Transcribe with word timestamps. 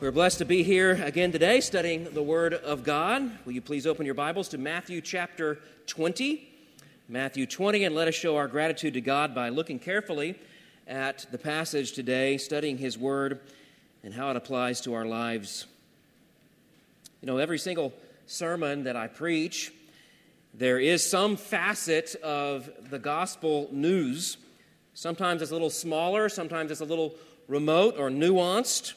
We're 0.00 0.12
blessed 0.12 0.38
to 0.38 0.44
be 0.44 0.62
here 0.62 0.92
again 1.02 1.32
today 1.32 1.60
studying 1.60 2.04
the 2.14 2.22
Word 2.22 2.54
of 2.54 2.84
God. 2.84 3.32
Will 3.44 3.52
you 3.52 3.60
please 3.60 3.84
open 3.84 4.06
your 4.06 4.14
Bibles 4.14 4.48
to 4.50 4.56
Matthew 4.56 5.00
chapter 5.00 5.58
20? 5.88 6.48
Matthew 7.08 7.46
20, 7.46 7.82
and 7.82 7.96
let 7.96 8.06
us 8.06 8.14
show 8.14 8.36
our 8.36 8.46
gratitude 8.46 8.94
to 8.94 9.00
God 9.00 9.34
by 9.34 9.48
looking 9.48 9.80
carefully 9.80 10.36
at 10.86 11.26
the 11.32 11.36
passage 11.36 11.94
today, 11.94 12.38
studying 12.38 12.78
His 12.78 12.96
Word 12.96 13.40
and 14.04 14.14
how 14.14 14.30
it 14.30 14.36
applies 14.36 14.80
to 14.82 14.94
our 14.94 15.04
lives. 15.04 15.66
You 17.20 17.26
know, 17.26 17.38
every 17.38 17.58
single 17.58 17.92
sermon 18.26 18.84
that 18.84 18.94
I 18.94 19.08
preach, 19.08 19.72
there 20.54 20.78
is 20.78 21.04
some 21.04 21.36
facet 21.36 22.14
of 22.22 22.70
the 22.88 23.00
gospel 23.00 23.68
news. 23.72 24.36
Sometimes 24.94 25.42
it's 25.42 25.50
a 25.50 25.54
little 25.54 25.70
smaller, 25.70 26.28
sometimes 26.28 26.70
it's 26.70 26.82
a 26.82 26.84
little 26.84 27.16
remote 27.48 27.96
or 27.98 28.10
nuanced. 28.10 28.92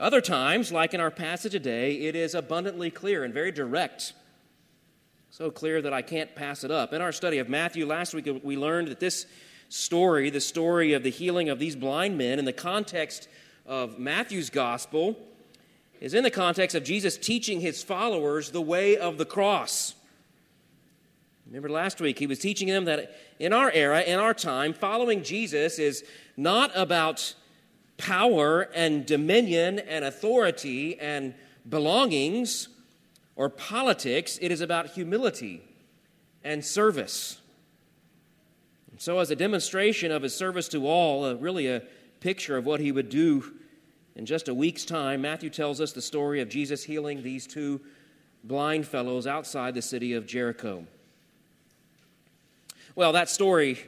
Other 0.00 0.20
times, 0.20 0.72
like 0.72 0.94
in 0.94 1.00
our 1.00 1.10
passage 1.10 1.52
today, 1.52 1.94
it 1.94 2.16
is 2.16 2.34
abundantly 2.34 2.90
clear 2.90 3.24
and 3.24 3.32
very 3.32 3.52
direct. 3.52 4.14
So 5.30 5.50
clear 5.50 5.80
that 5.80 5.92
I 5.92 6.02
can't 6.02 6.34
pass 6.34 6.64
it 6.64 6.70
up. 6.70 6.92
In 6.92 7.00
our 7.00 7.12
study 7.12 7.38
of 7.38 7.48
Matthew 7.48 7.86
last 7.86 8.12
week, 8.12 8.28
we 8.42 8.56
learned 8.56 8.88
that 8.88 9.00
this 9.00 9.26
story, 9.68 10.28
the 10.28 10.40
story 10.40 10.92
of 10.92 11.02
the 11.02 11.10
healing 11.10 11.48
of 11.48 11.58
these 11.58 11.76
blind 11.76 12.18
men, 12.18 12.38
in 12.38 12.44
the 12.44 12.52
context 12.52 13.28
of 13.64 13.98
Matthew's 13.98 14.50
gospel, 14.50 15.16
is 16.00 16.14
in 16.14 16.24
the 16.24 16.30
context 16.30 16.74
of 16.74 16.84
Jesus 16.84 17.16
teaching 17.16 17.60
his 17.60 17.82
followers 17.82 18.50
the 18.50 18.60
way 18.60 18.96
of 18.96 19.18
the 19.18 19.24
cross. 19.24 19.94
Remember 21.46 21.68
last 21.68 22.00
week, 22.00 22.18
he 22.18 22.26
was 22.26 22.38
teaching 22.38 22.68
them 22.68 22.86
that 22.86 23.16
in 23.38 23.52
our 23.52 23.70
era, 23.70 24.00
in 24.02 24.18
our 24.18 24.34
time, 24.34 24.72
following 24.72 25.22
Jesus 25.22 25.78
is 25.78 26.04
not 26.36 26.70
about 26.74 27.34
power 27.98 28.62
and 28.74 29.06
dominion 29.06 29.78
and 29.78 30.04
authority 30.04 30.98
and 30.98 31.34
belongings 31.68 32.68
or 33.36 33.48
politics, 33.48 34.38
it 34.40 34.50
is 34.50 34.60
about 34.60 34.90
humility 34.90 35.62
and 36.44 36.64
service. 36.64 37.40
And 38.90 39.00
so, 39.00 39.18
as 39.18 39.30
a 39.30 39.36
demonstration 39.36 40.12
of 40.12 40.22
his 40.22 40.34
service 40.34 40.68
to 40.68 40.86
all, 40.86 41.24
uh, 41.24 41.34
really 41.34 41.68
a 41.68 41.82
picture 42.20 42.56
of 42.56 42.66
what 42.66 42.80
he 42.80 42.92
would 42.92 43.08
do 43.08 43.52
in 44.14 44.26
just 44.26 44.48
a 44.48 44.54
week's 44.54 44.84
time, 44.84 45.22
Matthew 45.22 45.48
tells 45.48 45.80
us 45.80 45.92
the 45.92 46.02
story 46.02 46.40
of 46.40 46.48
Jesus 46.48 46.84
healing 46.84 47.22
these 47.22 47.46
two 47.46 47.80
blind 48.44 48.86
fellows 48.86 49.26
outside 49.26 49.74
the 49.74 49.82
city 49.82 50.12
of 50.12 50.26
Jericho. 50.26 50.86
Well, 52.94 53.12
that 53.12 53.30
story, 53.30 53.78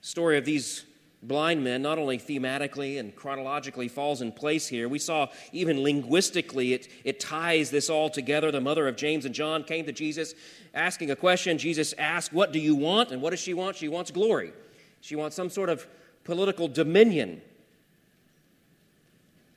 story 0.00 0.38
of 0.38 0.44
these 0.44 0.84
blind 1.22 1.64
men, 1.64 1.82
not 1.82 1.98
only 1.98 2.18
thematically 2.18 2.98
and 2.98 3.14
chronologically, 3.14 3.88
falls 3.88 4.22
in 4.22 4.32
place 4.32 4.68
here. 4.68 4.88
We 4.88 4.98
saw 4.98 5.28
even 5.52 5.82
linguistically 5.82 6.74
it, 6.74 6.88
it 7.04 7.20
ties 7.20 7.70
this 7.70 7.90
all 7.90 8.08
together. 8.08 8.50
The 8.50 8.60
mother 8.60 8.86
of 8.86 8.96
James 8.96 9.24
and 9.24 9.34
John 9.34 9.64
came 9.64 9.84
to 9.86 9.92
Jesus 9.92 10.34
asking 10.74 11.10
a 11.10 11.16
question. 11.16 11.58
Jesus 11.58 11.92
asked, 11.98 12.32
What 12.32 12.52
do 12.52 12.58
you 12.58 12.74
want? 12.74 13.10
And 13.10 13.20
what 13.20 13.30
does 13.30 13.40
she 13.40 13.54
want? 13.54 13.76
She 13.76 13.88
wants 13.88 14.10
glory. 14.10 14.52
She 15.00 15.16
wants 15.16 15.34
some 15.34 15.50
sort 15.50 15.68
of 15.68 15.86
political 16.24 16.68
dominion. 16.68 17.42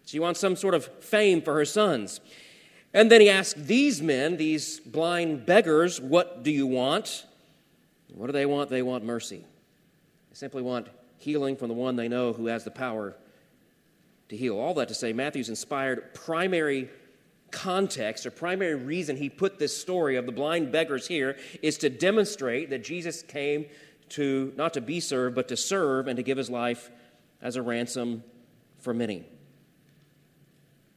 She 0.05 0.19
wants 0.19 0.39
some 0.39 0.55
sort 0.55 0.73
of 0.73 0.85
fame 1.03 1.41
for 1.41 1.53
her 1.53 1.65
sons. 1.65 2.19
And 2.93 3.09
then 3.09 3.21
he 3.21 3.29
asked 3.29 3.67
these 3.67 4.01
men, 4.01 4.35
these 4.37 4.79
blind 4.79 5.45
beggars, 5.45 6.01
What 6.01 6.43
do 6.43 6.51
you 6.51 6.65
want? 6.65 7.25
What 8.13 8.25
do 8.25 8.33
they 8.33 8.45
want? 8.45 8.69
They 8.69 8.81
want 8.81 9.05
mercy. 9.05 9.45
They 10.29 10.35
simply 10.35 10.61
want 10.61 10.87
healing 11.21 11.55
from 11.55 11.67
the 11.67 11.73
one 11.73 11.95
they 11.95 12.07
know 12.07 12.33
who 12.33 12.47
has 12.47 12.63
the 12.63 12.71
power 12.71 13.15
to 14.29 14.37
heal. 14.37 14.57
All 14.57 14.73
that 14.75 14.87
to 14.87 14.93
say, 14.93 15.13
Matthew's 15.13 15.49
inspired 15.49 16.13
primary 16.13 16.89
context 17.51 18.25
or 18.25 18.31
primary 18.31 18.75
reason 18.75 19.17
he 19.17 19.29
put 19.29 19.59
this 19.59 19.75
story 19.75 20.15
of 20.15 20.25
the 20.25 20.31
blind 20.31 20.71
beggars 20.71 21.07
here 21.07 21.37
is 21.61 21.77
to 21.79 21.89
demonstrate 21.89 22.69
that 22.69 22.83
Jesus 22.83 23.21
came 23.21 23.65
to 24.09 24.53
not 24.57 24.73
to 24.73 24.81
be 24.81 24.99
served, 24.99 25.35
but 25.35 25.47
to 25.49 25.57
serve 25.57 26.07
and 26.07 26.17
to 26.17 26.23
give 26.23 26.37
his 26.37 26.49
life 26.49 26.89
as 27.41 27.55
a 27.55 27.61
ransom 27.61 28.23
for 28.79 28.93
many. 28.93 29.25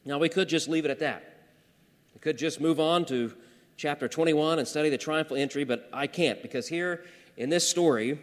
Now, 0.05 0.19
we 0.19 0.29
could 0.29 0.49
just 0.49 0.69
leave 0.69 0.85
it 0.85 0.91
at 0.91 1.01
that. 1.01 1.47
We 2.15 2.21
could 2.21 2.39
just 2.39 2.61
move 2.61 2.79
on 2.79 3.05
to 3.06 3.35
chapter 3.77 4.09
21 4.09 4.59
and 4.59 4.69
study 4.69 4.91
the 4.91 4.99
triumphal 4.99 5.37
entry, 5.37 5.65
but 5.65 5.89
I 5.93 6.06
can't 6.06 6.41
because 6.43 6.69
here 6.69 7.05
in 7.37 7.51
this 7.51 7.67
story, 7.67 8.19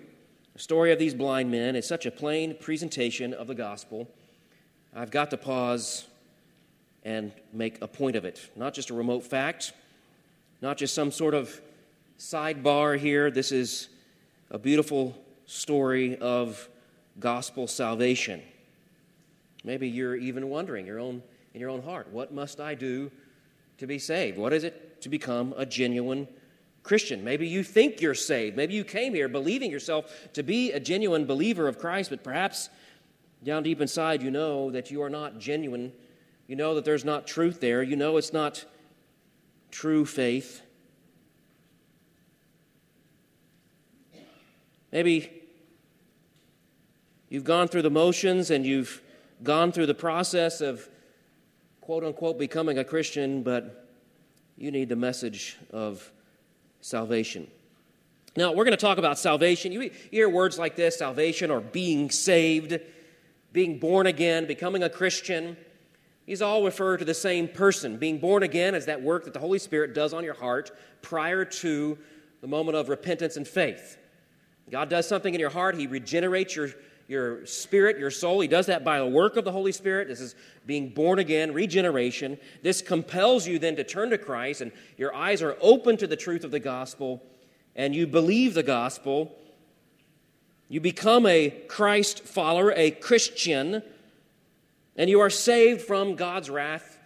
the 0.53 0.59
story 0.59 0.91
of 0.91 0.99
these 0.99 1.13
blind 1.13 1.49
men 1.49 1.75
is 1.75 1.87
such 1.87 2.05
a 2.05 2.11
plain 2.11 2.55
presentation 2.59 3.33
of 3.33 3.47
the 3.47 3.55
gospel. 3.55 4.07
I've 4.93 5.11
got 5.11 5.29
to 5.29 5.37
pause 5.37 6.07
and 7.03 7.31
make 7.53 7.81
a 7.81 7.87
point 7.87 8.15
of 8.15 8.25
it. 8.25 8.49
Not 8.55 8.73
just 8.73 8.89
a 8.89 8.93
remote 8.93 9.23
fact, 9.23 9.73
not 10.61 10.77
just 10.77 10.93
some 10.93 11.11
sort 11.11 11.33
of 11.33 11.61
sidebar 12.19 12.99
here. 12.99 13.31
This 13.31 13.51
is 13.51 13.89
a 14.51 14.59
beautiful 14.59 15.15
story 15.45 16.17
of 16.17 16.69
gospel 17.19 17.67
salvation. 17.67 18.41
Maybe 19.63 19.87
you're 19.87 20.15
even 20.15 20.49
wondering 20.49 20.85
your 20.85 20.99
own, 20.99 21.23
in 21.53 21.61
your 21.61 21.69
own 21.69 21.81
heart, 21.81 22.09
what 22.11 22.33
must 22.33 22.59
I 22.59 22.75
do 22.75 23.11
to 23.77 23.87
be 23.87 23.99
saved? 23.99 24.37
What 24.37 24.53
is 24.53 24.63
it 24.63 25.01
to 25.01 25.09
become 25.09 25.53
a 25.57 25.65
genuine 25.65 26.27
Christian. 26.83 27.23
Maybe 27.23 27.47
you 27.47 27.63
think 27.63 28.01
you're 28.01 28.15
saved. 28.15 28.57
Maybe 28.57 28.73
you 28.73 28.83
came 28.83 29.13
here 29.13 29.27
believing 29.27 29.71
yourself 29.71 30.29
to 30.33 30.43
be 30.43 30.71
a 30.71 30.79
genuine 30.79 31.25
believer 31.25 31.67
of 31.67 31.77
Christ, 31.77 32.09
but 32.09 32.23
perhaps 32.23 32.69
down 33.43 33.63
deep 33.63 33.81
inside 33.81 34.21
you 34.21 34.31
know 34.31 34.71
that 34.71 34.91
you 34.91 35.01
are 35.01 35.09
not 35.09 35.39
genuine. 35.39 35.93
You 36.47 36.55
know 36.55 36.75
that 36.75 36.85
there's 36.85 37.05
not 37.05 37.27
truth 37.27 37.59
there. 37.59 37.83
You 37.83 37.95
know 37.95 38.17
it's 38.17 38.33
not 38.33 38.65
true 39.69 40.05
faith. 40.05 40.61
Maybe 44.91 45.31
you've 47.29 47.45
gone 47.45 47.67
through 47.67 47.83
the 47.83 47.91
motions 47.91 48.51
and 48.51 48.65
you've 48.65 49.01
gone 49.41 49.71
through 49.71 49.85
the 49.85 49.95
process 49.95 50.61
of 50.61 50.87
quote 51.79 52.03
unquote 52.03 52.37
becoming 52.37 52.77
a 52.77 52.83
Christian, 52.83 53.41
but 53.43 53.87
you 54.57 54.71
need 54.71 54.89
the 54.89 54.95
message 54.95 55.57
of 55.71 56.11
salvation. 56.81 57.47
Now, 58.35 58.51
we're 58.51 58.63
going 58.63 58.77
to 58.77 58.77
talk 58.77 58.97
about 58.97 59.19
salvation. 59.19 59.71
You 59.71 59.91
hear 60.09 60.29
words 60.29 60.57
like 60.57 60.75
this 60.75 60.97
salvation 60.97 61.51
or 61.51 61.59
being 61.59 62.09
saved, 62.09 62.79
being 63.51 63.79
born 63.79 64.07
again, 64.07 64.45
becoming 64.45 64.83
a 64.83 64.89
Christian. 64.89 65.57
These 66.25 66.41
all 66.41 66.63
refer 66.63 66.97
to 66.97 67.03
the 67.03 67.13
same 67.13 67.47
person. 67.47 67.97
Being 67.97 68.19
born 68.19 68.43
again 68.43 68.73
is 68.73 68.85
that 68.85 69.01
work 69.01 69.25
that 69.25 69.33
the 69.33 69.39
Holy 69.39 69.59
Spirit 69.59 69.93
does 69.93 70.13
on 70.13 70.23
your 70.23 70.33
heart 70.33 70.71
prior 71.01 71.43
to 71.43 71.97
the 72.39 72.47
moment 72.47 72.77
of 72.77 72.89
repentance 72.89 73.35
and 73.35 73.47
faith. 73.47 73.97
God 74.69 74.89
does 74.89 75.07
something 75.07 75.33
in 75.33 75.39
your 75.39 75.49
heart, 75.49 75.75
He 75.75 75.87
regenerates 75.87 76.55
your, 76.55 76.69
your 77.07 77.45
spirit, 77.45 77.99
your 77.99 78.11
soul. 78.11 78.39
He 78.39 78.47
does 78.47 78.67
that 78.67 78.83
by 78.83 78.99
the 78.99 79.05
work 79.05 79.37
of 79.37 79.43
the 79.43 79.51
Holy 79.51 79.71
Spirit. 79.71 80.07
This 80.07 80.21
is 80.21 80.35
being 80.65 80.89
born 80.89 81.19
again, 81.19 81.53
regeneration. 81.53 82.37
This 82.61 82.81
compels 82.81 83.47
you 83.47 83.59
then 83.59 83.75
to 83.75 83.83
turn 83.83 84.09
to 84.11 84.17
Christ, 84.17 84.61
and 84.61 84.71
your 84.97 85.13
eyes 85.13 85.41
are 85.41 85.57
open 85.61 85.97
to 85.97 86.07
the 86.07 86.15
truth 86.15 86.43
of 86.43 86.51
the 86.51 86.59
gospel, 86.59 87.21
and 87.75 87.95
you 87.95 88.07
believe 88.07 88.53
the 88.53 88.63
gospel. 88.63 89.35
You 90.69 90.79
become 90.79 91.25
a 91.25 91.49
Christ 91.67 92.23
follower, 92.23 92.73
a 92.75 92.91
Christian, 92.91 93.83
and 94.95 95.09
you 95.09 95.19
are 95.19 95.29
saved 95.29 95.81
from 95.81 96.15
God's 96.15 96.49
wrath 96.49 96.97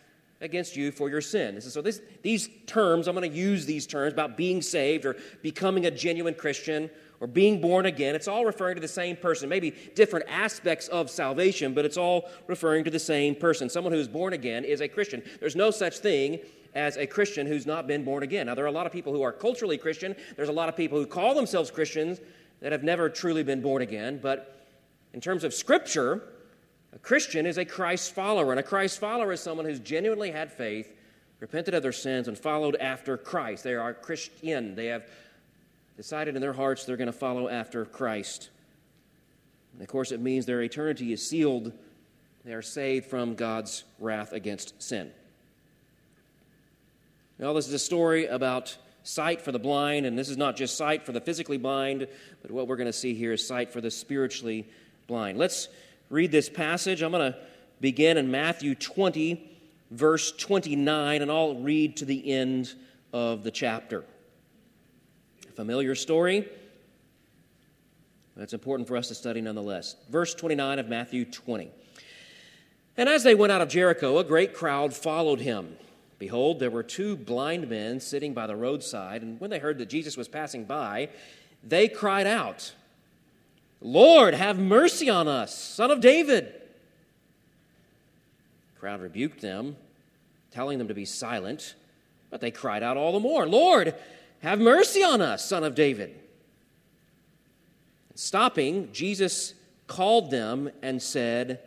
against 0.42 0.76
you 0.76 0.92
for 0.92 1.10
your 1.10 1.22
sin. 1.22 1.60
So, 1.62 1.82
this, 1.82 2.02
these 2.22 2.50
terms, 2.68 3.08
I'm 3.08 3.16
going 3.16 3.30
to 3.30 3.38
use 3.38 3.66
these 3.66 3.88
terms 3.88 4.14
about 4.14 4.38
being 4.38 4.62
saved 4.62 5.06
or 5.06 5.16
becoming 5.42 5.86
a 5.86 5.92
genuine 5.92 6.36
Christian 6.36 6.90
or 7.20 7.28
being 7.28 7.62
born 7.62 7.86
again, 7.86 8.16
it's 8.16 8.28
all 8.28 8.46
referring 8.46 8.76
to 8.76 8.82
the 8.82 8.88
same 8.88 9.16
person. 9.16 9.48
Maybe 9.48 9.74
different 9.96 10.26
aspects 10.30 10.88
of 10.90 11.10
salvation, 11.10 11.74
but 11.74 11.86
it's 11.86 11.98
all 11.98 12.30
referring 12.48 12.84
to 12.84 12.92
the 12.92 13.00
same 13.00 13.36
person. 13.36 13.70
Someone 13.70 13.94
who's 13.94 14.08
born 14.08 14.34
again 14.34 14.66
is 14.66 14.82
a 14.82 14.88
Christian. 14.88 15.24
There's 15.40 15.56
no 15.56 15.72
such 15.72 16.00
thing 16.00 16.40
as 16.74 16.98
a 16.98 17.08
Christian 17.08 17.48
who's 17.48 17.66
not 17.66 17.88
been 17.88 18.04
born 18.04 18.22
again. 18.22 18.48
Now, 18.48 18.56
there 18.56 18.66
are 18.66 18.70
a 18.70 18.72
lot 18.72 18.86
of 18.86 18.92
people 18.92 19.14
who 19.14 19.22
are 19.22 19.32
culturally 19.32 19.78
Christian, 19.78 20.16
there's 20.36 20.50
a 20.50 20.54
lot 20.54 20.70
of 20.70 20.76
people 20.76 21.00
who 21.00 21.06
call 21.06 21.34
themselves 21.34 21.72
Christians 21.72 22.20
that 22.60 22.72
have 22.72 22.84
never 22.84 23.10
truly 23.10 23.44
been 23.44 23.62
born 23.62 23.82
again, 23.82 24.20
but 24.22 24.68
in 25.14 25.22
terms 25.22 25.46
of 25.46 25.54
Scripture, 25.54 26.24
a 26.94 27.00
Christian 27.00 27.46
is 27.46 27.58
a 27.58 27.66
Christ 27.66 28.14
follower, 28.14 28.52
and 28.52 28.60
a 28.60 28.64
Christ 28.64 29.00
follower 29.00 29.32
is 29.32 29.40
someone 29.40 29.66
who's 29.66 29.80
genuinely 29.80 30.32
had 30.32 30.52
faith, 30.52 30.94
repented 31.40 31.74
of 31.74 31.84
their 31.84 31.92
sins, 31.92 32.28
and 32.28 32.38
followed 32.38 32.76
after 32.78 33.18
Christ. 33.18 33.64
They 33.64 33.76
are 33.76 33.94
Christian. 33.94 34.76
They 34.76 34.88
have 34.88 35.08
decided 35.98 36.36
in 36.36 36.42
their 36.42 36.54
hearts 36.54 36.86
they're 36.86 36.98
going 36.98 37.08
to 37.08 37.14
follow 37.14 37.48
after 37.48 37.86
Christ. 37.86 38.50
And 39.74 39.82
of 39.82 39.88
course, 39.88 40.12
it 40.12 40.20
means 40.20 40.46
their 40.46 40.62
eternity 40.62 41.14
is 41.14 41.28
sealed. 41.28 41.72
They 42.44 42.54
are 42.54 42.62
saved 42.62 43.08
from 43.08 43.36
God's 43.36 43.84
wrath 44.00 44.34
against 44.34 44.82
sin. 44.82 45.12
Now, 47.38 47.52
this 47.54 47.68
is 47.68 47.74
a 47.74 47.80
story 47.80 48.28
about 48.28 48.78
sight 49.04 49.42
for 49.42 49.52
the 49.52 49.60
blind, 49.60 50.06
and 50.06 50.18
this 50.18 50.30
is 50.30 50.38
not 50.38 50.56
just 50.56 50.78
sight 50.78 51.06
for 51.06 51.12
the 51.12 51.20
physically 51.20 51.58
blind, 51.58 52.08
but 52.42 52.52
what 52.52 52.68
we're 52.68 52.78
going 52.78 52.88
to 52.88 52.94
see 52.94 53.14
here 53.14 53.34
is 53.34 53.46
sight 53.46 53.72
for 53.72 53.82
the 53.82 53.92
spiritually 53.92 54.68
blind. 55.08 55.38
Let's 55.38 55.68
read 56.10 56.32
this 56.32 56.50
passage. 56.50 57.02
I'm 57.02 57.12
going 57.12 57.34
to 57.34 57.38
begin 57.82 58.18
in 58.18 58.32
Matthew 58.32 58.74
20, 58.74 59.52
verse 59.92 60.32
29, 60.32 61.22
and 61.22 61.30
I'll 61.30 61.56
read 61.56 61.98
to 61.98 62.06
the 62.06 62.32
end 62.32 62.74
of 63.12 63.44
the 63.44 63.52
chapter. 63.52 64.06
Familiar 65.56 65.96
story, 65.96 66.48
it's 68.38 68.54
important 68.54 68.90
for 68.90 68.98
us 68.98 69.08
to 69.08 69.16
study 69.16 69.40
nonetheless. 69.40 69.96
Verse 70.10 70.36
29 70.36 70.80
of 70.80 70.90
Matthew 70.90 71.24
20. 71.24 71.70
And 72.98 73.08
as 73.08 73.24
they 73.24 73.36
went 73.36 73.54
out 73.54 73.62
of 73.62 73.70
Jericho, 73.70 74.18
a 74.18 74.24
great 74.26 74.54
crowd 74.54 74.94
followed 74.94 75.40
him. 75.40 75.78
Behold, 76.20 76.60
there 76.60 76.70
were 76.70 76.84
two 76.84 77.16
blind 77.16 77.70
men 77.70 78.02
sitting 78.02 78.34
by 78.34 78.48
the 78.48 78.56
roadside, 78.56 79.22
and 79.22 79.40
when 79.40 79.50
they 79.50 79.60
heard 79.60 79.78
that 79.78 79.90
Jesus 79.90 80.18
was 80.18 80.28
passing 80.28 80.66
by, 80.66 81.10
they 81.64 81.88
cried 81.88 82.28
out, 82.28 82.74
Lord, 83.82 84.34
have 84.34 84.60
mercy 84.60 85.10
on 85.10 85.28
us, 85.30 85.58
son 85.58 85.90
of 85.90 86.02
David. 86.02 86.46
The 88.74 88.80
crowd 88.80 89.02
rebuked 89.02 89.40
them, 89.40 89.78
telling 90.52 90.80
them 90.80 90.90
to 90.90 90.94
be 90.94 91.06
silent, 91.06 91.76
but 92.30 92.42
they 92.42 92.52
cried 92.52 92.84
out 92.84 92.98
all 92.98 93.14
the 93.14 93.20
more, 93.20 93.48
Lord, 93.48 93.96
have 94.42 94.60
mercy 94.60 95.04
on 95.04 95.22
us, 95.22 95.46
son 95.46 95.64
of 95.64 95.76
David. 95.76 96.16
Stopping, 98.16 98.90
Jesus 98.94 99.54
called 99.88 100.32
them 100.32 100.70
and 100.82 101.02
said, 101.02 101.60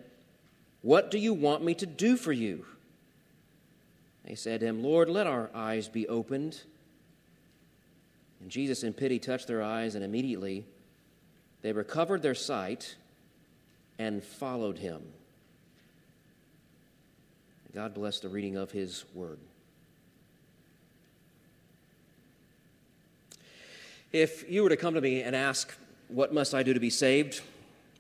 What 0.83 1.11
do 1.11 1.19
you 1.19 1.35
want 1.35 1.65
me 1.65 1.75
to 1.75 1.87
do 1.87 2.17
for 2.17 2.33
you? 2.33 2.65
They 4.25 4.35
said 4.35 4.61
to 4.61 4.67
him, 4.67 4.83
Lord, 4.83 5.09
let 5.09 5.27
our 5.27 5.51
eyes 5.55 5.89
be 5.89 6.07
opened. 6.09 6.63
And 8.41 8.51
Jesus, 8.51 8.83
in 8.83 8.93
pity, 8.93 9.19
touched 9.19 9.47
their 9.47 9.63
eyes, 9.63 9.95
and 9.95 10.05
immediately 10.05 10.65
they 11.63 11.73
recovered 11.73 12.23
their 12.23 12.35
sight 12.35 12.97
and 13.99 14.23
followed 14.23 14.79
him. 14.79 15.03
God 17.75 17.95
bless 17.95 18.21
the 18.21 18.29
reading 18.29 18.57
of 18.57 18.71
his 18.71 19.05
word. 19.15 19.39
If 24.13 24.51
you 24.51 24.63
were 24.63 24.71
to 24.71 24.77
come 24.77 24.95
to 24.95 25.01
me 25.01 25.23
and 25.23 25.37
ask, 25.37 25.75
What 26.09 26.33
must 26.33 26.55
I 26.55 26.63
do 26.63 26.73
to 26.73 26.81
be 26.81 26.91
saved? 26.91 27.43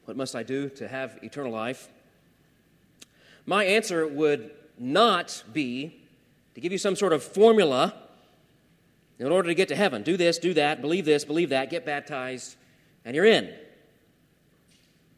What 0.07 0.17
must 0.17 0.35
I 0.35 0.43
do 0.43 0.71
to 0.71 0.89
have 0.89 1.19
eternal 1.23 1.53
life? 1.53 1.89
My 3.45 3.65
answer 3.65 4.07
would 4.07 4.51
not 4.79 5.43
be 5.53 6.01
to 6.55 6.61
give 6.61 6.73
you 6.73 6.79
some 6.79 6.97
sort 6.97 7.13
of 7.13 7.23
formula 7.23 7.95
in 9.19 9.27
order 9.27 9.49
to 9.49 9.55
get 9.55 9.69
to 9.69 9.77
heaven. 9.77 10.03
Do 10.03 10.17
this, 10.17 10.39
do 10.39 10.55
that, 10.55 10.81
believe 10.81 11.05
this, 11.05 11.25
believe 11.25 11.51
that, 11.51 11.69
get 11.69 11.85
baptized, 11.85 12.57
and 13.05 13.15
you're 13.15 13.27
in. 13.27 13.53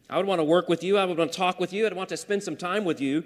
I 0.08 0.16
would 0.16 0.26
want 0.26 0.40
to 0.40 0.44
work 0.44 0.68
with 0.68 0.82
you. 0.82 0.98
I 0.98 1.04
would 1.04 1.18
want 1.18 1.30
to 1.30 1.38
talk 1.38 1.60
with 1.60 1.72
you. 1.72 1.86
I'd 1.86 1.92
want 1.92 2.08
to 2.08 2.16
spend 2.16 2.42
some 2.42 2.56
time 2.56 2.84
with 2.84 3.00
you 3.00 3.24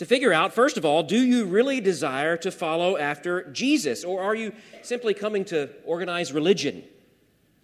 to 0.00 0.06
figure 0.06 0.32
out, 0.32 0.54
first 0.54 0.78
of 0.78 0.86
all, 0.86 1.02
do 1.02 1.22
you 1.22 1.44
really 1.44 1.78
desire 1.78 2.34
to 2.38 2.50
follow 2.50 2.96
after 2.96 3.50
Jesus? 3.50 4.02
Or 4.02 4.22
are 4.22 4.34
you 4.34 4.54
simply 4.80 5.12
coming 5.12 5.44
to 5.44 5.68
organize 5.84 6.32
religion? 6.32 6.84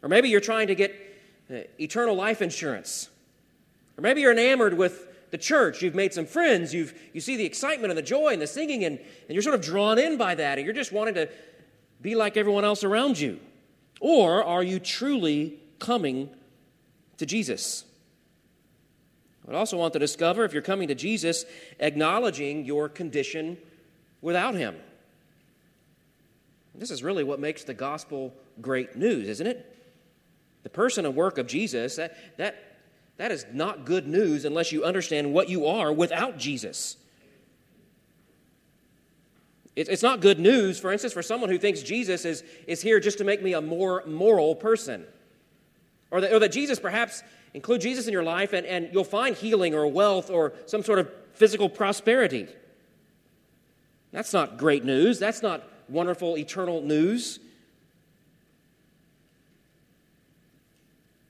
Or 0.03 0.11
maybe 0.11 0.29
you're 0.29 0.43
trying 0.43 0.67
to 0.67 0.75
get 0.75 0.94
uh, 1.50 1.61
eternal 1.81 2.15
life 2.15 2.43
insurance. 2.43 3.09
Or 3.97 4.03
maybe 4.03 4.21
you're 4.21 4.33
enamored 4.33 4.75
with 4.75 5.31
the 5.31 5.38
church. 5.38 5.81
You've 5.81 5.94
made 5.94 6.12
some 6.12 6.27
friends. 6.27 6.75
You've, 6.75 6.93
you 7.15 7.23
see 7.23 7.38
the 7.38 7.47
excitement 7.47 7.91
and 7.91 7.97
the 7.97 8.03
joy 8.03 8.35
and 8.35 8.43
the 8.43 8.47
singing, 8.47 8.85
and, 8.85 8.99
and 8.99 9.31
you're 9.31 9.41
sort 9.41 9.55
of 9.55 9.62
drawn 9.62 9.99
in 9.99 10.19
by 10.19 10.35
that, 10.35 10.59
and 10.59 10.67
you're 10.67 10.75
just 10.75 10.93
wanting 10.93 11.15
to 11.15 11.31
be 12.03 12.17
like 12.17 12.37
everyone 12.37 12.67
else 12.67 12.85
around 12.85 13.19
you. 13.19 13.41
Or 13.99 14.44
are 14.44 14.62
you 14.62 14.79
truly 14.79 15.59
coming 15.79 16.29
to 17.17 17.25
Jesus? 17.25 17.87
I 19.46 19.50
would 19.50 19.56
also 19.56 19.76
want 19.76 19.93
to 19.93 19.98
discover 19.98 20.44
if 20.44 20.52
you're 20.52 20.62
coming 20.62 20.88
to 20.88 20.94
Jesus, 20.94 21.44
acknowledging 21.78 22.64
your 22.64 22.88
condition 22.88 23.58
without 24.20 24.54
Him. 24.54 24.76
This 26.75 26.90
is 26.90 27.02
really 27.02 27.25
what 27.25 27.40
makes 27.40 27.64
the 27.64 27.72
gospel 27.72 28.34
great 28.60 28.96
news, 28.96 29.28
isn't 29.28 29.46
it? 29.46 29.72
The 30.62 30.69
person 30.69 31.06
and 31.06 31.14
work 31.14 31.38
of 31.38 31.46
Jesus, 31.46 31.96
that, 31.96 32.16
that 32.38 32.66
that 33.16 33.32
is 33.32 33.46
not 33.52 33.84
good 33.84 34.06
news 34.06 34.44
unless 34.44 34.72
you 34.72 34.84
understand 34.84 35.32
what 35.32 35.48
you 35.48 35.66
are 35.66 35.93
without 35.93 36.38
Jesus. 36.38 36.96
It's 39.75 40.02
not 40.02 40.20
good 40.20 40.38
news, 40.38 40.81
for 40.81 40.90
instance, 40.90 41.12
for 41.12 41.22
someone 41.22 41.50
who 41.50 41.58
thinks 41.58 41.82
Jesus 41.82 42.25
is, 42.25 42.43
is 42.66 42.81
here 42.81 42.98
just 42.98 43.19
to 43.19 43.25
make 43.25 43.43
me 43.43 43.52
a 43.52 43.60
more 43.60 44.02
moral 44.06 44.54
person. 44.54 45.04
Or 46.10 46.22
that, 46.22 46.32
or 46.32 46.38
that 46.38 46.52
Jesus, 46.52 46.81
perhaps, 46.81 47.22
include 47.56 47.81
Jesus 47.81 48.06
in 48.06 48.12
your 48.12 48.23
life 48.23 48.53
and, 48.53 48.67
and 48.67 48.91
you'll 48.93 49.03
find 49.03 49.35
healing 49.35 49.75
or 49.75 49.87
wealth 49.87 50.31
or 50.31 50.53
some 50.67 50.82
sort 50.82 50.99
of 50.99 51.11
physical 51.32 51.70
prosperity. 51.70 52.47
That's 54.12 54.35
not 54.35 54.58
great 54.58 54.85
news. 54.85 55.19
That's 55.19 55.43
not 55.43 55.64
wonderful 55.88 56.37
eternal 56.37 56.82
news. 56.82 57.41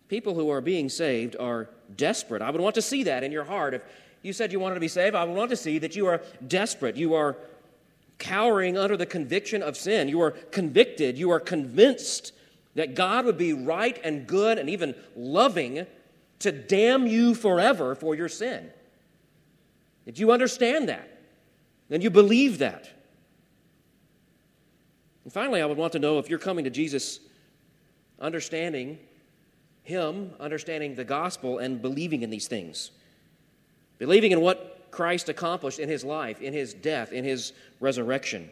People 0.08 0.34
who 0.34 0.50
are 0.50 0.60
being 0.60 0.88
saved 0.88 1.36
are 1.38 1.70
desperate. 1.96 2.42
I 2.42 2.50
would 2.50 2.60
want 2.60 2.74
to 2.74 2.82
see 2.82 3.04
that 3.04 3.22
in 3.22 3.30
your 3.30 3.44
heart. 3.44 3.74
If 3.74 3.82
you 4.22 4.32
said 4.32 4.50
you 4.50 4.58
wanted 4.58 4.74
to 4.74 4.80
be 4.80 4.88
saved, 4.88 5.14
I 5.14 5.22
would 5.22 5.36
want 5.36 5.50
to 5.50 5.56
see 5.56 5.78
that 5.78 5.94
you 5.94 6.08
are 6.08 6.20
desperate. 6.46 6.96
You 6.96 7.14
are 7.14 7.36
cowering 8.18 8.76
under 8.76 8.96
the 8.96 9.06
conviction 9.06 9.62
of 9.62 9.76
sin. 9.76 10.08
You 10.08 10.20
are 10.22 10.32
convicted. 10.32 11.18
You 11.18 11.30
are 11.30 11.40
convinced 11.40 12.32
that 12.74 12.96
God 12.96 13.26
would 13.26 13.38
be 13.38 13.52
right 13.52 13.96
and 14.02 14.26
good 14.26 14.58
and 14.58 14.68
even 14.68 14.96
loving 15.14 15.86
to 16.40 16.52
damn 16.52 17.06
you 17.06 17.34
forever 17.34 17.94
for 17.94 18.14
your 18.14 18.28
sin. 18.28 18.70
If 20.04 20.18
you 20.18 20.32
understand 20.32 20.88
that, 20.88 21.08
then 21.88 22.00
you 22.00 22.10
believe 22.10 22.58
that. 22.58 22.88
And 25.24 25.32
finally, 25.32 25.60
I 25.60 25.66
would 25.66 25.78
want 25.78 25.92
to 25.94 25.98
know 25.98 26.18
if 26.18 26.30
you're 26.30 26.38
coming 26.38 26.64
to 26.64 26.70
Jesus 26.70 27.20
understanding 28.20 28.98
him 29.86 30.32
understanding 30.40 30.96
the 30.96 31.04
gospel 31.04 31.58
and 31.58 31.80
believing 31.80 32.22
in 32.22 32.30
these 32.30 32.48
things. 32.48 32.90
Believing 33.98 34.32
in 34.32 34.40
what 34.40 34.88
Christ 34.90 35.28
accomplished 35.28 35.78
in 35.78 35.88
his 35.88 36.04
life, 36.04 36.40
in 36.40 36.52
his 36.52 36.74
death, 36.74 37.12
in 37.12 37.24
his 37.24 37.52
resurrection. 37.78 38.50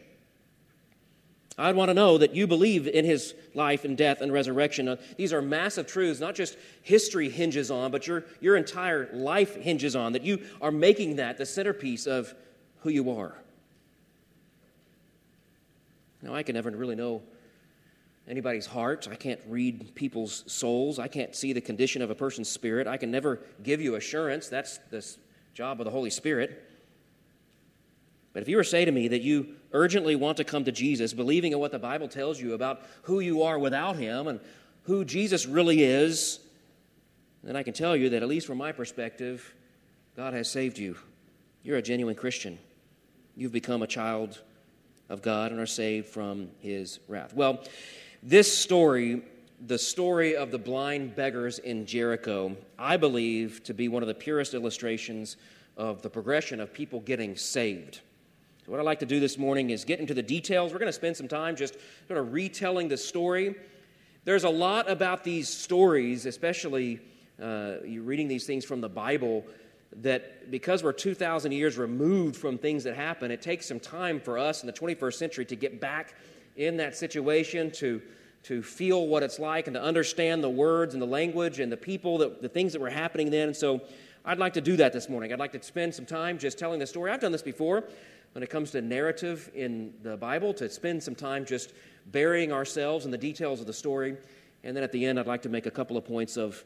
I'd 1.57 1.75
want 1.75 1.89
to 1.89 1.93
know 1.93 2.17
that 2.17 2.35
you 2.35 2.47
believe 2.47 2.85
in 2.87 3.05
his 3.05 3.33
life 3.53 3.85
and 3.85 3.97
death 3.97 4.19
and 4.19 4.31
resurrection. 4.31 4.89
Uh, 4.89 4.97
these 5.17 5.31
are 5.31 5.41
massive 5.41 5.87
truths, 5.87 6.19
not 6.19 6.35
just 6.35 6.57
history 6.81 7.29
hinges 7.29 7.71
on, 7.71 7.91
but 7.91 8.07
your, 8.07 8.25
your 8.41 8.57
entire 8.57 9.09
life 9.13 9.55
hinges 9.55 9.95
on, 9.95 10.13
that 10.13 10.23
you 10.23 10.43
are 10.61 10.71
making 10.71 11.15
that 11.15 11.37
the 11.37 11.45
centerpiece 11.45 12.07
of 12.07 12.33
who 12.81 12.89
you 12.89 13.09
are. 13.09 13.37
Now, 16.21 16.35
I 16.35 16.43
can 16.43 16.55
never 16.55 16.71
really 16.71 16.95
know 16.95 17.21
anybody's 18.27 18.65
heart. 18.65 19.07
I 19.09 19.15
can't 19.15 19.39
read 19.47 19.95
people's 19.95 20.43
souls. 20.51 20.99
I 20.99 21.07
can't 21.07 21.35
see 21.35 21.53
the 21.53 21.61
condition 21.61 22.01
of 22.01 22.09
a 22.09 22.15
person's 22.15 22.49
spirit. 22.49 22.87
I 22.87 22.97
can 22.97 23.11
never 23.11 23.39
give 23.63 23.79
you 23.79 23.95
assurance. 23.95 24.49
That's 24.49 24.79
the 24.89 25.05
job 25.53 25.79
of 25.79 25.85
the 25.85 25.91
Holy 25.91 26.09
Spirit. 26.09 26.63
But 28.35 28.41
if 28.41 28.49
you 28.49 28.57
were 28.57 28.63
to 28.63 28.69
say 28.69 28.83
to 28.83 28.91
me 28.91 29.07
that 29.07 29.21
you 29.21 29.55
urgently 29.71 30.17
want 30.17 30.35
to 30.37 30.43
come 30.43 30.65
to 30.65 30.71
Jesus, 30.73 31.13
believing 31.13 31.53
in 31.53 31.59
what 31.59 31.71
the 31.71 31.79
Bible 31.79 32.09
tells 32.09 32.37
you 32.37 32.53
about 32.53 32.81
who 33.03 33.21
you 33.21 33.43
are 33.43 33.57
without 33.57 33.95
Him 33.95 34.27
and 34.27 34.41
who 34.83 35.05
Jesus 35.05 35.45
really 35.45 35.83
is, 35.83 36.41
then 37.45 37.55
I 37.55 37.63
can 37.63 37.73
tell 37.73 37.95
you 37.95 38.09
that, 38.09 38.21
at 38.21 38.27
least 38.27 38.45
from 38.45 38.57
my 38.57 38.73
perspective, 38.73 39.55
God 40.17 40.33
has 40.33 40.51
saved 40.51 40.77
you. 40.77 40.97
You're 41.63 41.77
a 41.77 41.81
genuine 41.81 42.15
Christian. 42.15 42.59
You've 43.37 43.53
become 43.53 43.83
a 43.83 43.87
child 43.87 44.41
of 45.07 45.21
God 45.21 45.53
and 45.53 45.61
are 45.61 45.65
saved 45.65 46.07
from 46.07 46.49
His 46.59 46.99
wrath. 47.07 47.33
Well, 47.33 47.63
this 48.21 48.53
story, 48.53 49.21
the 49.65 49.79
story 49.79 50.35
of 50.35 50.51
the 50.51 50.59
blind 50.59 51.15
beggars 51.15 51.59
in 51.59 51.85
Jericho, 51.85 52.57
I 52.77 52.97
believe 52.97 53.63
to 53.63 53.73
be 53.73 53.87
one 53.87 54.03
of 54.03 54.07
the 54.07 54.13
purest 54.13 54.53
illustrations 54.53 55.37
of 55.77 56.01
the 56.01 56.09
progression 56.09 56.59
of 56.59 56.73
people 56.73 56.99
getting 56.99 57.37
saved. 57.37 58.01
So, 58.65 58.71
what 58.71 58.79
I'd 58.79 58.85
like 58.85 58.99
to 58.99 59.05
do 59.05 59.19
this 59.19 59.37
morning 59.37 59.69
is 59.69 59.85
get 59.85 59.99
into 59.99 60.15
the 60.15 60.23
details. 60.23 60.73
We're 60.73 60.79
going 60.79 60.89
to 60.89 60.93
spend 60.93 61.15
some 61.15 61.27
time 61.27 61.55
just 61.55 61.75
sort 62.07 62.19
of 62.19 62.33
retelling 62.33 62.87
the 62.87 62.97
story. 62.97 63.53
There's 64.23 64.43
a 64.43 64.49
lot 64.49 64.89
about 64.89 65.23
these 65.23 65.47
stories, 65.47 66.25
especially 66.25 66.99
uh, 67.39 67.75
you 67.85 68.01
reading 68.01 68.27
these 68.27 68.47
things 68.47 68.65
from 68.65 68.81
the 68.81 68.89
Bible, 68.89 69.45
that 69.97 70.49
because 70.49 70.81
we're 70.81 70.93
2,000 70.93 71.51
years 71.51 71.77
removed 71.77 72.35
from 72.35 72.57
things 72.57 72.83
that 72.85 72.95
happen, 72.95 73.29
it 73.29 73.39
takes 73.39 73.67
some 73.67 73.79
time 73.79 74.19
for 74.19 74.39
us 74.39 74.63
in 74.63 74.67
the 74.67 74.73
21st 74.73 75.13
century 75.13 75.45
to 75.45 75.55
get 75.55 75.79
back 75.79 76.15
in 76.55 76.75
that 76.77 76.97
situation, 76.97 77.69
to, 77.69 78.01
to 78.41 78.63
feel 78.63 79.05
what 79.05 79.21
it's 79.21 79.37
like 79.37 79.67
and 79.67 79.75
to 79.75 79.83
understand 79.83 80.43
the 80.43 80.49
words 80.49 80.95
and 80.95 81.03
the 81.03 81.07
language 81.07 81.59
and 81.59 81.71
the 81.71 81.77
people, 81.77 82.17
that, 82.17 82.41
the 82.41 82.49
things 82.49 82.73
that 82.73 82.81
were 82.81 82.89
happening 82.89 83.29
then. 83.29 83.49
And 83.49 83.55
so 83.55 83.81
I'd 84.27 84.39
like 84.39 84.53
to 84.53 84.61
do 84.61 84.75
that 84.77 84.91
this 84.91 85.07
morning. 85.07 85.31
I'd 85.31 85.37
like 85.37 85.51
to 85.51 85.61
spend 85.61 85.93
some 85.93 86.07
time 86.07 86.39
just 86.39 86.57
telling 86.57 86.79
the 86.79 86.87
story. 86.87 87.11
I've 87.11 87.21
done 87.21 87.31
this 87.31 87.43
before 87.43 87.83
when 88.35 88.43
it 88.43 88.49
comes 88.49 88.71
to 88.71 88.81
narrative 88.81 89.49
in 89.55 89.93
the 90.03 90.17
Bible, 90.17 90.53
to 90.55 90.69
spend 90.69 91.01
some 91.01 91.15
time 91.15 91.45
just 91.45 91.71
burying 92.07 92.51
ourselves 92.51 93.05
in 93.05 93.11
the 93.11 93.17
details 93.17 93.61
of 93.61 93.65
the 93.65 93.71
story. 93.71 94.17
And 94.65 94.75
then 94.75 94.83
at 94.83 94.91
the 94.91 95.05
end, 95.05 95.17
I'd 95.17 95.25
like 95.25 95.41
to 95.43 95.49
make 95.49 95.67
a 95.67 95.71
couple 95.71 95.95
of 95.95 96.03
points 96.03 96.35
of 96.35 96.61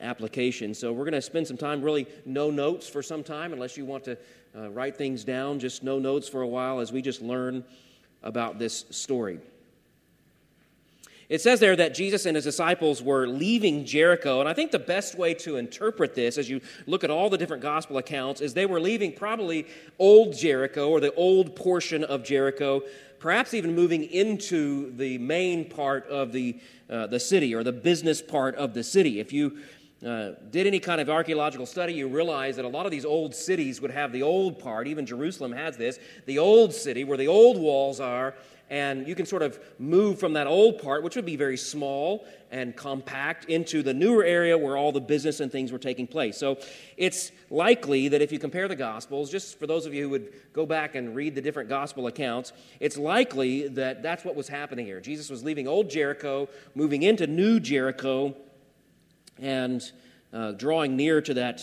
application. 0.00 0.74
So 0.74 0.92
we're 0.92 1.06
going 1.06 1.14
to 1.14 1.22
spend 1.22 1.48
some 1.48 1.56
time, 1.56 1.80
really, 1.80 2.06
no 2.26 2.50
notes 2.50 2.86
for 2.86 3.02
some 3.02 3.24
time, 3.24 3.54
unless 3.54 3.74
you 3.74 3.86
want 3.86 4.04
to 4.04 4.18
uh, 4.54 4.68
write 4.68 4.98
things 4.98 5.24
down, 5.24 5.58
just 5.58 5.82
no 5.82 5.98
notes 5.98 6.28
for 6.28 6.42
a 6.42 6.46
while 6.46 6.78
as 6.78 6.92
we 6.92 7.00
just 7.00 7.22
learn 7.22 7.64
about 8.22 8.58
this 8.58 8.84
story. 8.90 9.40
It 11.28 11.42
says 11.42 11.60
there 11.60 11.76
that 11.76 11.92
Jesus 11.92 12.24
and 12.24 12.36
his 12.36 12.44
disciples 12.44 13.02
were 13.02 13.26
leaving 13.26 13.84
Jericho, 13.84 14.40
and 14.40 14.48
I 14.48 14.54
think 14.54 14.70
the 14.70 14.78
best 14.78 15.18
way 15.18 15.34
to 15.34 15.56
interpret 15.56 16.14
this 16.14 16.38
as 16.38 16.48
you 16.48 16.62
look 16.86 17.04
at 17.04 17.10
all 17.10 17.28
the 17.28 17.36
different 17.36 17.62
gospel 17.62 17.98
accounts 17.98 18.40
is 18.40 18.54
they 18.54 18.64
were 18.64 18.80
leaving 18.80 19.12
probably 19.12 19.66
old 19.98 20.34
Jericho 20.34 20.88
or 20.88 21.00
the 21.00 21.12
old 21.14 21.54
portion 21.54 22.02
of 22.02 22.24
Jericho, 22.24 22.82
perhaps 23.18 23.52
even 23.52 23.74
moving 23.74 24.04
into 24.04 24.96
the 24.96 25.18
main 25.18 25.68
part 25.68 26.06
of 26.08 26.32
the, 26.32 26.58
uh, 26.88 27.06
the 27.08 27.20
city 27.20 27.54
or 27.54 27.62
the 27.62 27.72
business 27.72 28.22
part 28.22 28.54
of 28.54 28.72
the 28.72 28.82
city. 28.82 29.20
If 29.20 29.30
you 29.30 29.58
uh, 30.06 30.30
did 30.50 30.66
any 30.66 30.80
kind 30.80 31.00
of 31.00 31.10
archaeological 31.10 31.66
study, 31.66 31.92
you 31.92 32.08
realize 32.08 32.56
that 32.56 32.64
a 32.64 32.68
lot 32.68 32.86
of 32.86 32.92
these 32.92 33.04
old 33.04 33.34
cities 33.34 33.82
would 33.82 33.90
have 33.90 34.12
the 34.12 34.22
old 34.22 34.58
part, 34.58 34.86
even 34.86 35.04
Jerusalem 35.04 35.52
has 35.52 35.76
this, 35.76 35.98
the 36.24 36.38
old 36.38 36.72
city 36.72 37.04
where 37.04 37.18
the 37.18 37.28
old 37.28 37.58
walls 37.58 38.00
are, 38.00 38.34
and 38.70 39.08
you 39.08 39.14
can 39.14 39.24
sort 39.24 39.42
of 39.42 39.58
move 39.78 40.18
from 40.18 40.34
that 40.34 40.46
old 40.46 40.80
part, 40.82 41.02
which 41.02 41.16
would 41.16 41.24
be 41.24 41.36
very 41.36 41.56
small 41.56 42.26
and 42.50 42.76
compact, 42.76 43.46
into 43.46 43.82
the 43.82 43.94
newer 43.94 44.24
area 44.24 44.56
where 44.56 44.76
all 44.76 44.92
the 44.92 45.00
business 45.00 45.40
and 45.40 45.50
things 45.50 45.72
were 45.72 45.78
taking 45.78 46.06
place. 46.06 46.36
So 46.36 46.58
it's 46.96 47.32
likely 47.50 48.08
that 48.08 48.20
if 48.20 48.32
you 48.32 48.38
compare 48.38 48.68
the 48.68 48.76
Gospels, 48.76 49.30
just 49.30 49.58
for 49.58 49.66
those 49.66 49.86
of 49.86 49.94
you 49.94 50.04
who 50.04 50.10
would 50.10 50.32
go 50.52 50.66
back 50.66 50.94
and 50.94 51.14
read 51.14 51.34
the 51.34 51.40
different 51.40 51.68
Gospel 51.68 52.06
accounts, 52.06 52.52
it's 52.80 52.96
likely 52.96 53.68
that 53.68 54.02
that's 54.02 54.24
what 54.24 54.34
was 54.34 54.48
happening 54.48 54.86
here. 54.86 55.00
Jesus 55.00 55.30
was 55.30 55.42
leaving 55.42 55.66
old 55.66 55.88
Jericho, 55.90 56.48
moving 56.74 57.02
into 57.02 57.26
new 57.26 57.60
Jericho, 57.60 58.34
and 59.38 59.92
uh, 60.32 60.52
drawing 60.52 60.96
near 60.96 61.20
to 61.22 61.34
that, 61.34 61.62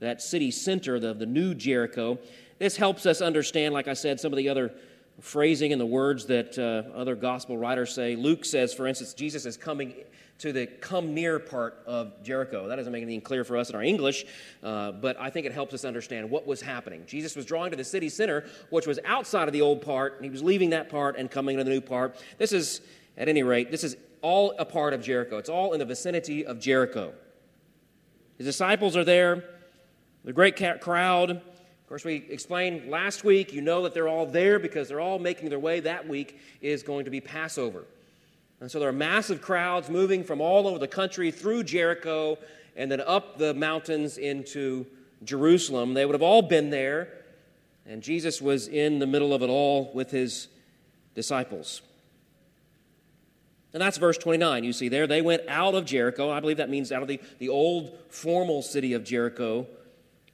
that 0.00 0.20
city 0.20 0.50
center 0.50 0.96
of 0.96 1.02
the, 1.02 1.14
the 1.14 1.26
new 1.26 1.54
Jericho. 1.54 2.18
This 2.58 2.76
helps 2.76 3.06
us 3.06 3.20
understand, 3.20 3.72
like 3.72 3.88
I 3.88 3.94
said, 3.94 4.20
some 4.20 4.32
of 4.32 4.36
the 4.36 4.48
other 4.48 4.72
phrasing 5.20 5.72
and 5.72 5.80
the 5.80 5.86
words 5.86 6.26
that 6.26 6.58
uh, 6.58 6.96
other 6.96 7.14
gospel 7.14 7.56
writers 7.56 7.94
say. 7.94 8.16
Luke 8.16 8.44
says, 8.44 8.72
for 8.74 8.86
instance, 8.86 9.14
Jesus 9.14 9.46
is 9.46 9.56
coming 9.56 9.94
to 10.38 10.52
the 10.52 10.66
come 10.66 11.12
near 11.12 11.38
part 11.38 11.82
of 11.86 12.22
Jericho. 12.22 12.66
That 12.66 12.76
doesn't 12.76 12.92
make 12.92 13.02
anything 13.02 13.20
clear 13.20 13.44
for 13.44 13.58
us 13.58 13.68
in 13.68 13.76
our 13.76 13.82
English, 13.82 14.24
uh, 14.62 14.92
but 14.92 15.20
I 15.20 15.28
think 15.28 15.44
it 15.44 15.52
helps 15.52 15.74
us 15.74 15.84
understand 15.84 16.30
what 16.30 16.46
was 16.46 16.62
happening. 16.62 17.04
Jesus 17.06 17.36
was 17.36 17.44
drawing 17.44 17.70
to 17.72 17.76
the 17.76 17.84
city 17.84 18.08
center, 18.08 18.46
which 18.70 18.86
was 18.86 18.98
outside 19.04 19.48
of 19.48 19.52
the 19.52 19.60
old 19.60 19.82
part, 19.82 20.16
and 20.16 20.24
he 20.24 20.30
was 20.30 20.42
leaving 20.42 20.70
that 20.70 20.88
part 20.88 21.16
and 21.16 21.30
coming 21.30 21.58
to 21.58 21.64
the 21.64 21.70
new 21.70 21.82
part. 21.82 22.16
This 22.38 22.52
is, 22.52 22.80
at 23.18 23.28
any 23.28 23.42
rate, 23.42 23.70
this 23.70 23.84
is 23.84 23.96
all 24.22 24.54
a 24.58 24.64
part 24.64 24.94
of 24.94 25.02
Jericho. 25.02 25.36
It's 25.36 25.50
all 25.50 25.74
in 25.74 25.78
the 25.78 25.84
vicinity 25.84 26.46
of 26.46 26.58
Jericho. 26.58 27.12
His 28.38 28.46
disciples 28.46 28.96
are 28.96 29.04
there, 29.04 29.44
the 30.24 30.32
great 30.32 30.56
crowd 30.80 31.42
course, 31.90 32.04
we 32.04 32.24
explained 32.30 32.88
last 32.88 33.24
week, 33.24 33.52
you 33.52 33.60
know 33.60 33.82
that 33.82 33.94
they're 33.94 34.06
all 34.06 34.24
there 34.24 34.60
because 34.60 34.86
they're 34.86 35.00
all 35.00 35.18
making 35.18 35.48
their 35.48 35.58
way. 35.58 35.80
That 35.80 36.06
week 36.06 36.38
is 36.60 36.84
going 36.84 37.06
to 37.06 37.10
be 37.10 37.20
Passover. 37.20 37.84
And 38.60 38.70
so 38.70 38.78
there 38.78 38.88
are 38.88 38.92
massive 38.92 39.42
crowds 39.42 39.90
moving 39.90 40.22
from 40.22 40.40
all 40.40 40.68
over 40.68 40.78
the 40.78 40.86
country 40.86 41.32
through 41.32 41.64
Jericho 41.64 42.38
and 42.76 42.92
then 42.92 43.00
up 43.00 43.38
the 43.38 43.54
mountains 43.54 44.18
into 44.18 44.86
Jerusalem. 45.24 45.94
They 45.94 46.06
would 46.06 46.14
have 46.14 46.22
all 46.22 46.42
been 46.42 46.70
there, 46.70 47.08
and 47.84 48.04
Jesus 48.04 48.40
was 48.40 48.68
in 48.68 49.00
the 49.00 49.06
middle 49.08 49.34
of 49.34 49.42
it 49.42 49.48
all 49.48 49.90
with 49.92 50.12
his 50.12 50.46
disciples. 51.16 51.82
And 53.72 53.82
that's 53.82 53.98
verse 53.98 54.16
29. 54.16 54.62
You 54.62 54.72
see 54.72 54.88
there, 54.88 55.08
they 55.08 55.22
went 55.22 55.42
out 55.48 55.74
of 55.74 55.86
Jericho. 55.86 56.30
I 56.30 56.38
believe 56.38 56.58
that 56.58 56.70
means 56.70 56.92
out 56.92 57.02
of 57.02 57.08
the, 57.08 57.20
the 57.40 57.48
old 57.48 57.98
formal 58.10 58.62
city 58.62 58.92
of 58.92 59.02
Jericho. 59.02 59.66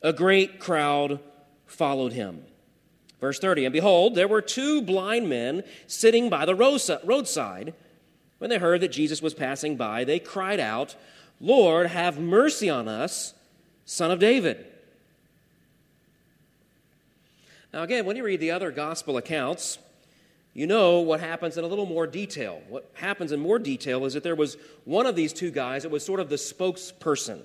A 0.03 0.13
great 0.13 0.61
crowd 0.61 1.19
followed 1.67 2.13
him. 2.13 2.43
Verse 3.21 3.39
30 3.39 3.67
And 3.67 3.73
behold, 3.73 4.15
there 4.15 4.29
were 4.29 4.43
two 4.43 4.83
blind 4.83 5.29
men 5.29 5.63
sitting 5.87 6.31
by 6.31 6.45
the 6.45 6.55
roadside. 6.55 7.75
When 8.39 8.51
they 8.51 8.59
heard 8.59 8.83
that 8.83 8.93
Jesus 8.93 9.23
was 9.23 9.35
passing 9.35 9.77
by, 9.77 10.05
they 10.05 10.19
cried 10.19 10.61
out, 10.61 10.95
Lord, 11.41 11.87
have 11.87 12.19
mercy 12.19 12.69
on 12.69 12.87
us, 12.89 13.35
son 13.85 14.11
of 14.11 14.19
David. 14.19 14.67
Now, 17.73 17.83
again, 17.83 18.05
when 18.07 18.17
you 18.17 18.25
read 18.25 18.41
the 18.41 18.51
other 18.51 18.71
gospel 18.71 19.17
accounts, 19.17 19.79
you 20.55 20.67
know 20.67 21.01
what 21.01 21.21
happens 21.21 21.59
in 21.59 21.65
a 21.65 21.67
little 21.67 21.85
more 21.85 22.07
detail. 22.07 22.63
What 22.69 22.91
happens 22.95 23.33
in 23.33 23.41
more 23.41 23.59
detail 23.59 24.07
is 24.07 24.15
that 24.15 24.23
there 24.23 24.35
was 24.35 24.57
one 24.85 25.05
of 25.05 25.15
these 25.15 25.35
two 25.35 25.51
guys 25.51 25.83
that 25.83 25.91
was 25.91 26.05
sort 26.05 26.21
of 26.21 26.31
the 26.31 26.37
spokesperson. 26.37 27.41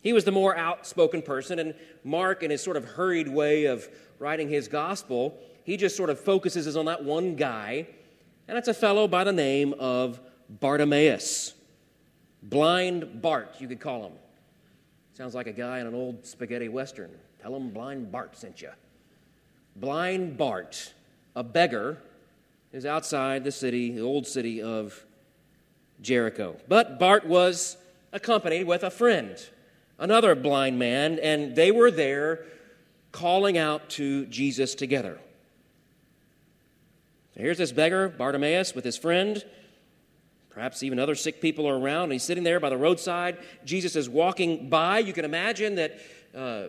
He 0.00 0.12
was 0.12 0.24
the 0.24 0.32
more 0.32 0.56
outspoken 0.56 1.22
person, 1.22 1.58
and 1.58 1.74
Mark, 2.04 2.42
in 2.42 2.50
his 2.50 2.62
sort 2.62 2.76
of 2.76 2.84
hurried 2.84 3.28
way 3.28 3.64
of 3.64 3.88
writing 4.18 4.48
his 4.48 4.68
gospel, 4.68 5.38
he 5.64 5.76
just 5.76 5.96
sort 5.96 6.10
of 6.10 6.18
focuses 6.20 6.76
on 6.76 6.86
that 6.86 7.04
one 7.04 7.34
guy, 7.34 7.86
and 8.46 8.56
it's 8.56 8.68
a 8.68 8.74
fellow 8.74 9.08
by 9.08 9.24
the 9.24 9.32
name 9.32 9.74
of 9.78 10.20
Bartimaeus. 10.48 11.54
Blind 12.42 13.20
Bart, 13.20 13.56
you 13.58 13.68
could 13.68 13.80
call 13.80 14.06
him. 14.06 14.12
Sounds 15.14 15.34
like 15.34 15.48
a 15.48 15.52
guy 15.52 15.80
in 15.80 15.86
an 15.86 15.94
old 15.94 16.24
spaghetti 16.24 16.68
western. 16.68 17.10
Tell 17.42 17.54
him 17.54 17.70
Blind 17.70 18.12
Bart 18.12 18.36
sent 18.36 18.62
you. 18.62 18.70
Blind 19.76 20.36
Bart, 20.36 20.94
a 21.34 21.42
beggar, 21.42 21.98
is 22.72 22.86
outside 22.86 23.44
the 23.44 23.52
city, 23.52 23.92
the 23.92 24.02
old 24.02 24.26
city 24.26 24.62
of 24.62 25.04
Jericho. 26.00 26.56
But 26.68 26.98
Bart 26.98 27.26
was 27.26 27.76
accompanied 28.12 28.64
with 28.64 28.84
a 28.84 28.90
friend 28.90 29.36
another 29.98 30.34
blind 30.34 30.78
man, 30.78 31.18
and 31.18 31.54
they 31.54 31.70
were 31.70 31.90
there 31.90 32.44
calling 33.12 33.58
out 33.58 33.88
to 33.90 34.26
Jesus 34.26 34.74
together. 34.74 35.18
Here's 37.34 37.58
this 37.58 37.72
beggar, 37.72 38.08
Bartimaeus, 38.08 38.74
with 38.74 38.84
his 38.84 38.96
friend. 38.96 39.44
Perhaps 40.50 40.82
even 40.82 40.98
other 40.98 41.14
sick 41.14 41.40
people 41.40 41.68
are 41.68 41.78
around. 41.78 42.10
He's 42.10 42.24
sitting 42.24 42.42
there 42.42 42.58
by 42.58 42.68
the 42.68 42.76
roadside. 42.76 43.38
Jesus 43.64 43.94
is 43.94 44.08
walking 44.08 44.68
by. 44.68 44.98
You 44.98 45.12
can 45.12 45.24
imagine 45.24 45.76
that 45.76 46.00
uh, 46.34 46.64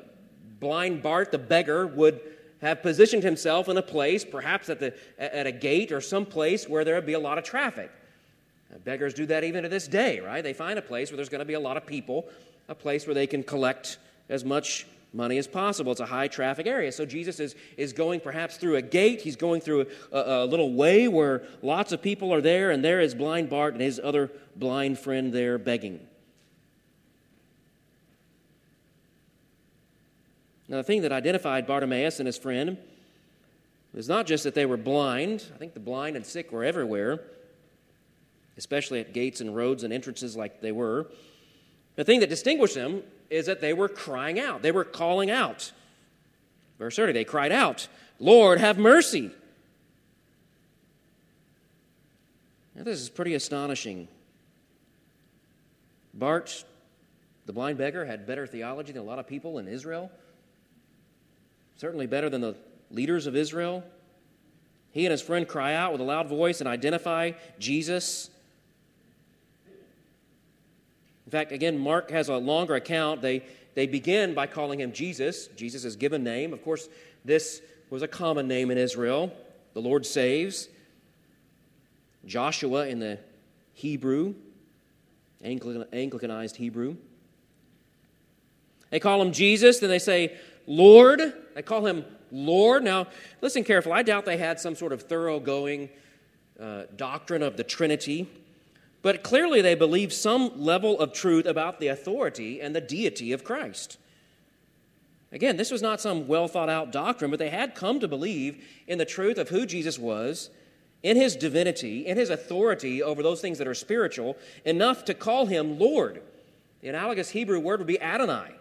blind 0.59 1.01
Bart, 1.01 1.31
the 1.31 1.39
beggar, 1.39 1.88
would 1.88 2.21
have 2.62 2.83
positioned 2.83 3.24
himself 3.24 3.67
in 3.67 3.77
a 3.77 3.81
place, 3.81 4.24
perhaps 4.24 4.69
at, 4.69 4.79
the, 4.79 4.93
at 5.17 5.48
a 5.48 5.51
gate 5.51 5.91
or 5.91 6.01
some 6.01 6.25
place 6.25 6.67
where 6.67 6.83
there 6.83 6.95
would 6.95 7.05
be 7.05 7.13
a 7.13 7.19
lot 7.19 7.38
of 7.38 7.43
traffic. 7.43 7.89
beggars 8.83 9.13
do 9.13 9.25
that 9.25 9.43
even 9.43 9.63
to 9.63 9.69
this 9.69 9.88
day, 9.88 10.19
right? 10.19 10.43
They 10.43 10.53
find 10.53 10.77
a 10.77 10.83
place 10.83 11.09
where 11.09 11.15
there's 11.15 11.29
going 11.29 11.39
to 11.39 11.45
be 11.45 11.53
a 11.53 11.59
lot 11.59 11.77
of 11.77 11.86
people 11.86 12.29
a 12.70 12.76
place 12.76 13.06
where 13.06 13.16
they 13.16 13.28
can 13.28 13.44
collect 13.44 13.98
as 14.30 14.46
much 14.46 14.86
money 15.12 15.40
as 15.40 15.48
possible. 15.48 15.92
It's 15.92 16.00
a 16.00 16.06
high 16.06 16.28
traffic 16.28 16.68
area. 16.68 16.92
So 16.92 17.06
Jesus 17.06 17.40
is, 17.40 17.56
is 17.76 17.94
going 17.94 18.20
perhaps 18.20 18.58
through 18.58 18.76
a 18.76 18.82
gate. 18.82 19.22
He's 19.22 19.36
going 19.36 19.60
through 19.60 19.88
a, 20.12 20.20
a, 20.20 20.46
little 20.46 20.74
way 20.74 21.08
where 21.08 21.44
lots 21.64 21.92
of 21.92 22.02
people 22.02 22.32
are 22.32 22.42
there, 22.42 22.70
and 22.70 22.86
there 22.86 23.02
is 23.02 23.16
blind 23.16 23.50
Bart 23.50 23.74
and 23.74 23.82
his 23.82 24.00
other 24.02 24.32
blind 24.56 25.00
friend 25.00 25.34
there 25.34 25.58
begging. 25.58 26.00
Now, 30.68 30.78
the 30.78 30.84
thing 30.84 31.02
that 31.02 31.12
identified 31.12 31.66
Bartimaeus 31.66 32.20
and 32.20 32.28
his 32.28 32.38
friend 32.38 32.78
was 33.92 34.08
not 34.08 34.28
just 34.28 34.44
that 34.44 34.54
they 34.54 34.68
were 34.68 34.78
blind, 34.78 35.44
I 35.56 35.58
think 35.58 35.74
the 35.74 35.80
blind 35.80 36.16
and 36.16 36.24
sick 36.24 36.52
were 36.52 36.64
everywhere, 36.64 37.20
especially 38.56 39.00
at 39.00 39.12
gates 39.12 39.42
and 39.42 39.56
roads 39.56 39.84
and 39.84 39.92
entrances 39.92 40.38
like 40.38 40.62
they 40.62 40.72
were. 40.72 41.08
The 42.00 42.06
thing 42.06 42.22
that 42.22 42.29
distinguished 42.29 42.75
them 42.75 43.03
is 43.29 43.48
that 43.48 43.60
they 43.60 43.74
were 43.74 43.89
crying 43.89 44.39
out, 44.39 44.62
they 44.62 44.72
were 44.72 44.86
calling 44.86 45.29
out. 45.29 45.74
Verse 46.77 46.96
30, 46.96 47.12
they 47.12 47.25
cried 47.25 47.51
out, 47.51 47.89
Lord, 48.20 48.58
have 48.58 48.77
mercy. 48.77 49.32
Now, 52.74 52.84
this 52.86 53.01
is 53.01 53.10
pretty 53.10 53.34
astonishing. 53.34 54.08
Bart, 56.13 56.63
the 57.46 57.51
blind 57.51 57.77
beggar, 57.77 58.06
had 58.06 58.25
better 58.25 58.48
theology 58.48 58.94
than 58.94 59.01
a 59.01 59.06
lot 59.06 59.20
of 59.20 59.27
people 59.27 59.58
in 59.58 59.68
Israel, 59.68 60.10
certainly 61.75 62.08
better 62.08 62.29
than 62.29 62.39
the 62.39 62.56
leaders 62.89 63.27
of 63.27 63.36
Israel. 63.36 63.84
He 64.91 65.06
and 65.06 65.12
his 65.12 65.22
friend 65.22 65.46
cry 65.46 65.74
out 65.74 65.91
with 65.91 66.00
a 66.00 66.06
loud 66.06 66.29
voice 66.29 66.62
and 66.62 66.70
identify 66.70 67.34
Jesus 67.60 68.29
in 71.29 71.31
fact, 71.31 71.51
again, 71.51 71.77
Mark 71.77 72.09
has 72.09 72.27
a 72.27 72.38
longer 72.38 72.74
account. 72.74 73.21
They, 73.21 73.43
they 73.75 73.86
begin 73.86 74.33
by 74.33 74.48
calling 74.48 74.79
him 74.79 74.91
Jesus, 74.91 75.45
Jesus' 75.55 75.86
is 75.86 75.95
given 75.95 76.24
name. 76.24 76.53
Of 76.53 76.63
course, 76.63 76.89
this 77.24 77.62
was 77.91 78.01
a 78.01 78.07
common 78.07 78.48
name 78.48 78.71
in 78.71 78.79
Israel. 78.79 79.31
The 79.75 79.79
Lord 79.79 80.07
saves. 80.07 80.69
Joshua 82.25 82.88
in 82.88 82.98
the 82.98 83.19
Hebrew, 83.75 84.33
Anglicanized 85.43 86.55
Hebrew. 86.55 86.95
They 88.89 89.00
call 89.00 89.21
him 89.21 89.31
Jesus, 89.31 89.77
then 89.77 89.91
they 89.91 90.00
say, 90.00 90.36
Lord. 90.65 91.21
They 91.53 91.62
call 91.62 91.86
him 91.86 92.05
Lord. 92.31 92.83
Now, 92.83 93.05
listen 93.39 93.63
carefully. 93.63 93.93
I 93.93 94.01
doubt 94.01 94.25
they 94.25 94.38
had 94.38 94.59
some 94.59 94.74
sort 94.74 94.93
of 94.93 95.03
thoroughgoing 95.03 95.89
uh, 96.59 96.86
doctrine 96.95 97.43
of 97.43 97.55
the 97.55 97.63
Trinity. 97.63 98.27
But 99.01 99.24
clearly, 99.24 99.62
they 99.62 99.75
believed 99.75 100.12
some 100.12 100.62
level 100.62 101.00
of 101.00 101.13
truth 101.13 101.46
about 101.46 101.79
the 101.79 101.88
authority 101.88 102.62
and 102.62 102.75
the 102.75 102.82
deity 102.82 103.32
of 103.32 103.44
Christ. 103.44 103.98
Again, 105.32 105.58
this 105.58 105.72
was 105.72 105.82
not 105.82 106.01
some 106.01 106.27
well 106.27 106.48
thought 106.48 106.70
out 106.70 106.91
doctrine, 106.91 107.32
but 107.32 107.39
they 107.39 107.50
had 107.50 107.75
come 107.75 108.00
to 108.00 108.08
believe 108.08 108.63
in 108.88 108.98
the 108.98 109.06
truth 109.06 109.38
of 109.38 109.50
who 109.50 109.65
Jesus 109.65 110.00
was, 110.00 110.50
in 111.01 111.15
his 111.15 111.36
divinity, 111.36 112.06
in 112.06 112.18
his 112.18 112.29
authority 112.29 113.01
over 113.01 113.24
those 113.24 113.39
things 113.39 113.58
that 113.60 113.68
are 113.68 113.75
spiritual, 113.75 114.38
enough 114.65 115.06
to 115.06 115.13
call 115.13 115.46
him 115.46 115.79
Lord. 115.79 116.22
The 116.82 116.89
analogous 116.89 117.29
Hebrew 117.29 117.60
word 117.60 117.79
would 117.79 117.88
be 117.88 118.01
Adonai. 118.01 118.51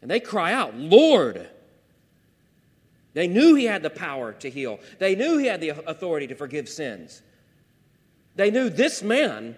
And 0.00 0.10
they 0.10 0.20
cry 0.20 0.52
out, 0.52 0.74
Lord. 0.74 1.48
They 3.12 3.28
knew 3.28 3.54
he 3.54 3.64
had 3.64 3.82
the 3.82 3.90
power 3.90 4.32
to 4.34 4.50
heal, 4.50 4.80
they 4.98 5.14
knew 5.14 5.38
he 5.38 5.46
had 5.46 5.60
the 5.60 5.70
authority 5.70 6.26
to 6.28 6.34
forgive 6.34 6.68
sins. 6.68 7.22
They 8.36 8.50
knew 8.50 8.68
this 8.68 9.02
man 9.02 9.56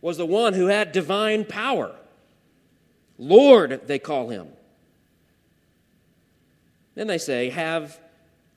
was 0.00 0.16
the 0.16 0.26
one 0.26 0.54
who 0.54 0.66
had 0.66 0.92
divine 0.92 1.44
power. 1.44 1.94
Lord, 3.18 3.86
they 3.86 3.98
call 3.98 4.28
him. 4.28 4.48
Then 6.94 7.06
they 7.06 7.18
say, 7.18 7.50
Have 7.50 7.98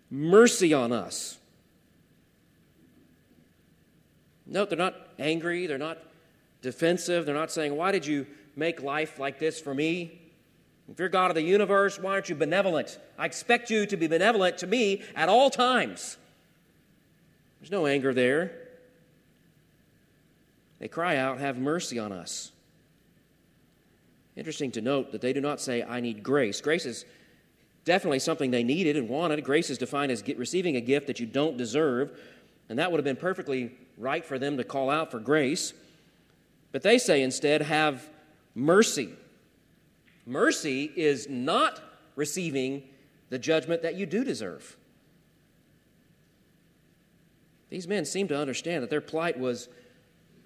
mercy 0.09 0.73
on 0.73 0.91
us. 0.91 1.37
No, 4.45 4.65
they're 4.65 4.77
not 4.77 4.95
angry, 5.19 5.67
they're 5.67 5.77
not 5.77 5.97
defensive, 6.61 7.25
they're 7.25 7.35
not 7.35 7.51
saying, 7.51 7.75
Why 7.75 7.91
did 7.91 8.05
you 8.05 8.25
make 8.55 8.81
life 8.81 9.19
like 9.19 9.39
this 9.39 9.59
for 9.59 9.73
me? 9.73 10.19
If 10.91 10.99
you're 10.99 11.09
God 11.09 11.31
of 11.31 11.35
the 11.35 11.41
universe, 11.41 11.97
why 11.97 12.11
aren't 12.11 12.29
you 12.29 12.35
benevolent? 12.35 12.99
I 13.17 13.25
expect 13.25 13.69
you 13.69 13.85
to 13.85 13.95
be 13.95 14.07
benevolent 14.07 14.57
to 14.59 14.67
me 14.67 15.01
at 15.15 15.29
all 15.29 15.49
times. 15.49 16.17
There's 17.59 17.71
no 17.71 17.85
anger 17.85 18.13
there. 18.13 18.62
They 20.83 20.89
cry 20.89 21.15
out, 21.15 21.39
Have 21.39 21.57
mercy 21.57 21.97
on 21.97 22.11
us. 22.11 22.51
Interesting 24.35 24.69
to 24.71 24.81
note 24.81 25.13
that 25.13 25.21
they 25.21 25.31
do 25.31 25.39
not 25.39 25.61
say, 25.61 25.81
I 25.81 26.01
need 26.01 26.23
grace. 26.23 26.59
Grace 26.59 26.85
is 26.85 27.05
definitely 27.85 28.19
something 28.19 28.51
they 28.51 28.65
needed 28.65 28.97
and 28.97 29.07
wanted. 29.07 29.41
Grace 29.45 29.69
is 29.69 29.77
defined 29.77 30.11
as 30.11 30.21
receiving 30.35 30.75
a 30.75 30.81
gift 30.81 31.07
that 31.07 31.21
you 31.21 31.25
don't 31.25 31.55
deserve, 31.55 32.19
and 32.67 32.77
that 32.79 32.91
would 32.91 32.97
have 32.97 33.05
been 33.05 33.15
perfectly 33.15 33.71
right 33.97 34.25
for 34.25 34.37
them 34.37 34.57
to 34.57 34.65
call 34.65 34.89
out 34.89 35.09
for 35.09 35.19
grace. 35.19 35.71
But 36.73 36.81
they 36.81 36.97
say 36.97 37.23
instead, 37.23 37.61
Have 37.61 38.09
mercy. 38.53 39.11
Mercy 40.25 40.91
is 40.97 41.29
not 41.29 41.79
receiving 42.17 42.83
the 43.29 43.39
judgment 43.39 43.83
that 43.83 43.95
you 43.95 44.05
do 44.05 44.25
deserve. 44.25 44.75
These 47.69 47.87
men 47.87 48.03
seem 48.03 48.27
to 48.27 48.37
understand 48.37 48.83
that 48.83 48.89
their 48.89 48.99
plight 48.99 49.39
was 49.39 49.69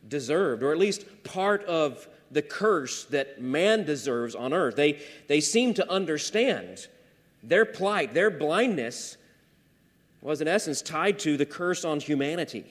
deserved, 0.08 0.64
or 0.64 0.72
at 0.72 0.78
least 0.78 1.06
part 1.24 1.64
of 1.66 2.08
the 2.32 2.42
curse 2.42 3.06
that 3.06 3.42
man 3.42 3.86
deserves 3.86 4.36
on 4.36 4.54
earth. 4.54 4.76
They, 4.76 5.00
they 5.28 5.40
seem 5.40 5.74
to 5.76 5.90
understand 5.90 6.88
their 7.44 7.66
plight, 7.66 8.14
their 8.14 8.30
blindness 8.30 9.18
was 10.22 10.42
in 10.42 10.48
essence 10.48 10.82
tied 10.82 11.20
to 11.20 11.38
the 11.38 11.46
curse 11.46 11.86
on 11.86 12.00
humanity. 12.00 12.66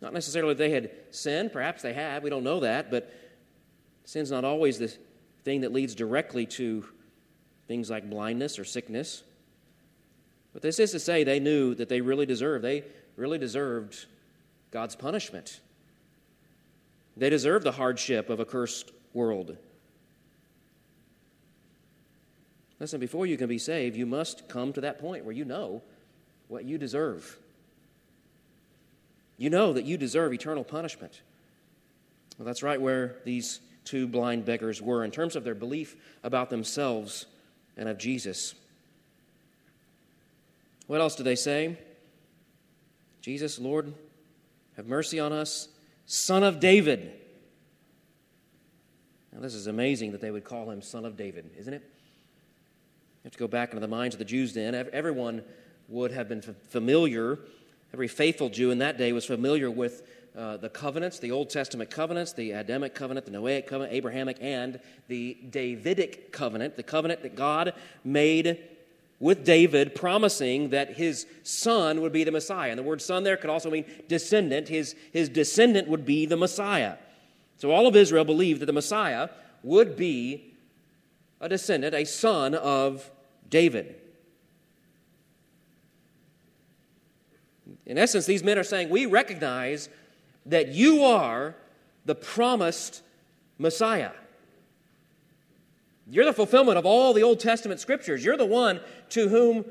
Not 0.00 0.12
necessarily 0.12 0.54
that 0.54 0.58
they 0.58 0.70
had 0.70 0.90
sinned, 1.10 1.52
perhaps 1.52 1.82
they 1.82 1.92
had, 1.92 2.22
we 2.22 2.30
don't 2.30 2.42
know 2.42 2.60
that, 2.60 2.90
but 2.90 3.12
sin's 4.04 4.30
not 4.30 4.44
always 4.44 4.78
the 4.78 4.92
thing 5.44 5.60
that 5.60 5.72
leads 5.72 5.94
directly 5.94 6.46
to 6.46 6.84
things 7.68 7.90
like 7.90 8.08
blindness 8.08 8.58
or 8.58 8.64
sickness. 8.64 9.22
But 10.52 10.62
this 10.62 10.78
is 10.78 10.90
to 10.92 10.98
say 10.98 11.22
they 11.22 11.38
knew 11.38 11.74
that 11.74 11.88
they 11.88 12.00
really 12.00 12.26
deserved, 12.26 12.64
they 12.64 12.84
really 13.16 13.38
deserved 13.38 14.06
God's 14.70 14.96
punishment. 14.96 15.60
They 17.16 17.30
deserve 17.30 17.64
the 17.64 17.72
hardship 17.72 18.30
of 18.30 18.40
a 18.40 18.44
cursed 18.44 18.92
world. 19.12 19.56
Listen, 22.78 22.98
before 22.98 23.26
you 23.26 23.36
can 23.36 23.48
be 23.48 23.58
saved, 23.58 23.96
you 23.96 24.06
must 24.06 24.48
come 24.48 24.72
to 24.72 24.80
that 24.80 24.98
point 24.98 25.24
where 25.24 25.34
you 25.34 25.44
know 25.44 25.82
what 26.48 26.64
you 26.64 26.78
deserve. 26.78 27.38
You 29.36 29.50
know 29.50 29.72
that 29.72 29.84
you 29.84 29.96
deserve 29.96 30.32
eternal 30.32 30.64
punishment. 30.64 31.20
Well, 32.38 32.46
that's 32.46 32.62
right 32.62 32.80
where 32.80 33.16
these 33.24 33.60
two 33.84 34.06
blind 34.06 34.44
beggars 34.44 34.80
were 34.80 35.04
in 35.04 35.10
terms 35.10 35.36
of 35.36 35.44
their 35.44 35.54
belief 35.54 35.96
about 36.22 36.48
themselves 36.48 37.26
and 37.76 37.88
of 37.88 37.98
Jesus. 37.98 38.54
What 40.86 41.00
else 41.00 41.16
do 41.16 41.22
they 41.22 41.36
say? 41.36 41.76
Jesus, 43.20 43.58
Lord, 43.58 43.92
have 44.76 44.86
mercy 44.86 45.20
on 45.20 45.32
us, 45.32 45.68
Son 46.06 46.42
of 46.42 46.60
David. 46.60 47.12
Now, 49.32 49.40
this 49.40 49.54
is 49.54 49.66
amazing 49.66 50.12
that 50.12 50.20
they 50.20 50.30
would 50.30 50.44
call 50.44 50.70
him 50.70 50.82
Son 50.82 51.04
of 51.04 51.16
David, 51.16 51.50
isn't 51.58 51.72
it? 51.72 51.82
You 51.82 53.24
have 53.24 53.32
to 53.32 53.38
go 53.38 53.48
back 53.48 53.70
into 53.70 53.80
the 53.80 53.88
minds 53.88 54.14
of 54.14 54.18
the 54.18 54.24
Jews 54.24 54.54
then. 54.54 54.74
Everyone 54.74 55.42
would 55.88 56.10
have 56.12 56.28
been 56.28 56.40
familiar, 56.40 57.38
every 57.92 58.08
faithful 58.08 58.48
Jew 58.48 58.70
in 58.70 58.78
that 58.78 58.96
day 58.96 59.12
was 59.12 59.24
familiar 59.24 59.70
with 59.70 60.02
uh, 60.36 60.56
the 60.56 60.68
covenants, 60.68 61.18
the 61.18 61.32
Old 61.32 61.50
Testament 61.50 61.90
covenants, 61.90 62.32
the 62.32 62.52
Adamic 62.52 62.94
covenant, 62.94 63.26
the 63.26 63.32
Noahic 63.32 63.66
covenant, 63.66 63.92
Abrahamic, 63.92 64.38
and 64.40 64.78
the 65.08 65.36
Davidic 65.50 66.32
covenant, 66.32 66.76
the 66.76 66.82
covenant 66.82 67.22
that 67.22 67.34
God 67.34 67.74
made 68.04 68.58
with 69.20 69.44
David, 69.44 69.94
promising 69.94 70.70
that 70.70 70.94
his 70.94 71.26
son 71.42 72.00
would 72.00 72.12
be 72.12 72.24
the 72.24 72.32
Messiah. 72.32 72.70
And 72.70 72.78
the 72.78 72.82
word 72.82 73.02
son 73.02 73.22
there 73.22 73.36
could 73.36 73.50
also 73.50 73.70
mean 73.70 73.84
descendant. 74.08 74.68
His, 74.68 74.96
his 75.12 75.28
descendant 75.28 75.88
would 75.88 76.06
be 76.06 76.24
the 76.24 76.38
Messiah. 76.38 76.96
So 77.58 77.70
all 77.70 77.86
of 77.86 77.94
Israel 77.94 78.24
believed 78.24 78.62
that 78.62 78.66
the 78.66 78.72
Messiah 78.72 79.28
would 79.62 79.94
be 79.94 80.54
a 81.38 81.48
descendant, 81.48 81.94
a 81.94 82.06
son 82.06 82.54
of 82.54 83.10
David. 83.50 83.96
In 87.84 87.98
essence, 87.98 88.24
these 88.24 88.42
men 88.42 88.58
are 88.58 88.64
saying, 88.64 88.88
We 88.88 89.04
recognize 89.04 89.90
that 90.46 90.68
you 90.68 91.04
are 91.04 91.54
the 92.06 92.14
promised 92.14 93.02
Messiah. 93.58 94.12
You're 96.10 96.24
the 96.24 96.32
fulfillment 96.32 96.76
of 96.76 96.84
all 96.84 97.12
the 97.12 97.22
Old 97.22 97.38
Testament 97.38 97.78
scriptures. 97.78 98.24
You're 98.24 98.36
the 98.36 98.44
one 98.44 98.80
to 99.10 99.28
whom 99.28 99.64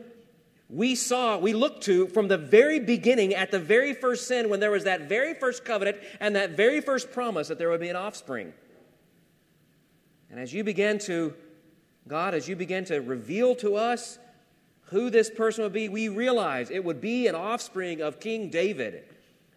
we 0.69 0.95
saw, 0.95 1.37
we 1.37 1.53
looked 1.53 1.83
to 1.83 2.07
from 2.07 2.29
the 2.29 2.37
very 2.37 2.79
beginning 2.79 3.35
at 3.35 3.51
the 3.51 3.59
very 3.59 3.93
first 3.93 4.27
sin 4.27 4.49
when 4.49 4.61
there 4.61 4.71
was 4.71 4.85
that 4.85 5.09
very 5.09 5.33
first 5.33 5.65
covenant 5.65 5.97
and 6.19 6.35
that 6.35 6.51
very 6.51 6.79
first 6.79 7.11
promise 7.11 7.49
that 7.49 7.57
there 7.57 7.69
would 7.69 7.81
be 7.81 7.89
an 7.89 7.97
offspring. 7.97 8.53
And 10.29 10.39
as 10.39 10.53
you 10.53 10.63
began 10.63 10.97
to, 10.99 11.33
God, 12.07 12.33
as 12.33 12.47
you 12.47 12.55
began 12.55 12.85
to 12.85 12.99
reveal 12.99 13.55
to 13.55 13.75
us 13.75 14.17
who 14.83 15.09
this 15.09 15.29
person 15.29 15.63
would 15.63 15.73
be, 15.73 15.89
we 15.89 16.07
realized 16.07 16.71
it 16.71 16.85
would 16.85 17.01
be 17.01 17.27
an 17.27 17.35
offspring 17.35 18.01
of 18.01 18.19
King 18.19 18.49
David. 18.49 19.03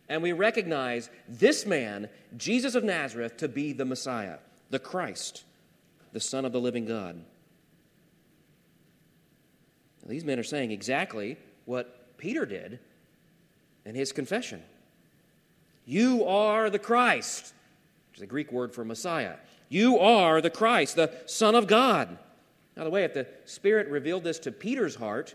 And 0.09 0.23
we 0.23 0.33
recognize 0.33 1.11
this 1.29 1.65
man, 1.65 2.09
Jesus 2.37 2.75
of 2.75 2.83
Nazareth, 2.83 3.37
to 3.37 3.49
be 3.49 3.73
the 3.73 3.85
Messiah, 3.85 4.39
the 4.71 4.79
Christ 4.79 5.45
the 6.13 6.21
Son 6.21 6.45
of 6.45 6.53
the 6.53 6.61
living 6.61 6.85
God. 6.85 7.17
Now, 10.03 10.11
these 10.11 10.25
men 10.25 10.39
are 10.39 10.45
saying 10.45 10.71
exactly 10.71 11.37
what 11.65 12.17
Peter 12.19 12.45
did 12.45 12.79
in 13.85 13.95
his 13.95 14.13
confession. 14.13 14.63
You 15.85 16.25
are 16.25 16.71
the 16.71 16.79
Christ, 16.79 17.53
which 18.11 18.19
is 18.19 18.23
a 18.23 18.27
Greek 18.27 18.53
word 18.53 18.73
for 18.73 18.85
Messiah. 18.85 19.37
You 19.69 19.99
are 19.99 20.41
the 20.41 20.51
Christ, 20.51 20.97
the 20.97 21.13
Son 21.27 21.55
of 21.55 21.67
God. 21.67 22.19
By 22.77 22.85
the 22.85 22.91
way, 22.91 23.05
if 23.05 23.15
the 23.15 23.27
Spirit 23.45 23.89
revealed 23.89 24.25
this 24.25 24.39
to 24.41 24.53
Peter's 24.53 24.95
heart, 24.95 25.35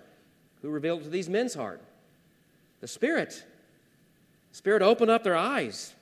who 0.62 0.70
revealed 0.70 1.02
it 1.02 1.04
to 1.06 1.10
these 1.10 1.30
men's 1.30 1.54
heart? 1.54 1.82
The 2.80 2.88
Spirit. 2.88 3.44
The 4.52 4.58
Spirit 4.58 4.82
opened 4.82 5.12
up 5.12 5.24
their 5.24 5.36
eyes. 5.36 5.94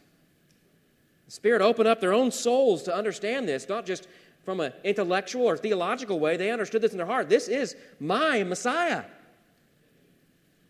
The 1.25 1.31
Spirit 1.31 1.61
opened 1.61 1.87
up 1.87 1.99
their 1.99 2.13
own 2.13 2.31
souls 2.31 2.83
to 2.83 2.95
understand 2.95 3.47
this, 3.47 3.67
not 3.67 3.85
just 3.85 4.07
from 4.45 4.59
an 4.59 4.71
intellectual 4.83 5.45
or 5.45 5.57
theological 5.57 6.19
way, 6.19 6.37
they 6.37 6.51
understood 6.51 6.81
this 6.81 6.91
in 6.91 6.97
their 6.97 7.07
heart. 7.07 7.27
This 7.27 7.47
is 7.47 7.75
my 7.99 8.43
Messiah. 8.43 9.03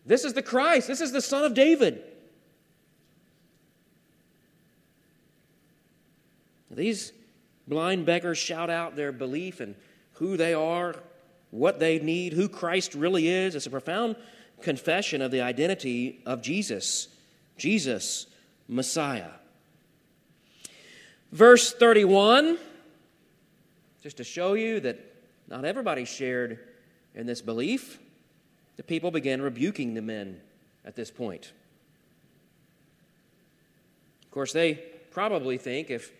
This 0.06 0.24
is 0.24 0.32
the 0.32 0.42
Christ. 0.42 0.88
This 0.88 1.02
is 1.02 1.12
the 1.12 1.20
Son 1.20 1.44
of 1.44 1.52
David. 1.52 2.02
These 6.70 7.12
blind 7.68 8.06
beggars 8.06 8.38
shout 8.38 8.70
out 8.70 8.96
their 8.96 9.12
belief 9.12 9.60
in 9.60 9.76
who 10.14 10.36
they 10.36 10.54
are, 10.54 10.94
what 11.50 11.78
they 11.78 11.98
need, 11.98 12.32
who 12.32 12.48
Christ 12.48 12.94
really 12.94 13.28
is. 13.28 13.54
It's 13.54 13.66
a 13.66 13.70
profound 13.70 14.16
confession 14.62 15.20
of 15.20 15.30
the 15.30 15.42
identity 15.42 16.22
of 16.24 16.42
Jesus. 16.42 17.08
Jesus, 17.56 18.26
Messiah. 18.68 19.30
Verse 21.32 21.72
31 21.72 22.58
just 24.06 24.18
to 24.18 24.22
show 24.22 24.54
you 24.54 24.78
that 24.78 25.00
not 25.48 25.64
everybody 25.64 26.04
shared 26.04 26.60
in 27.16 27.26
this 27.26 27.42
belief, 27.42 27.98
the 28.76 28.82
people 28.84 29.10
began 29.10 29.42
rebuking 29.42 29.94
the 29.94 30.00
men 30.00 30.40
at 30.84 30.94
this 30.94 31.10
point. 31.10 31.50
Of 34.22 34.30
course, 34.30 34.52
they 34.52 34.74
probably 35.10 35.58
think, 35.58 35.90
if 35.90 36.12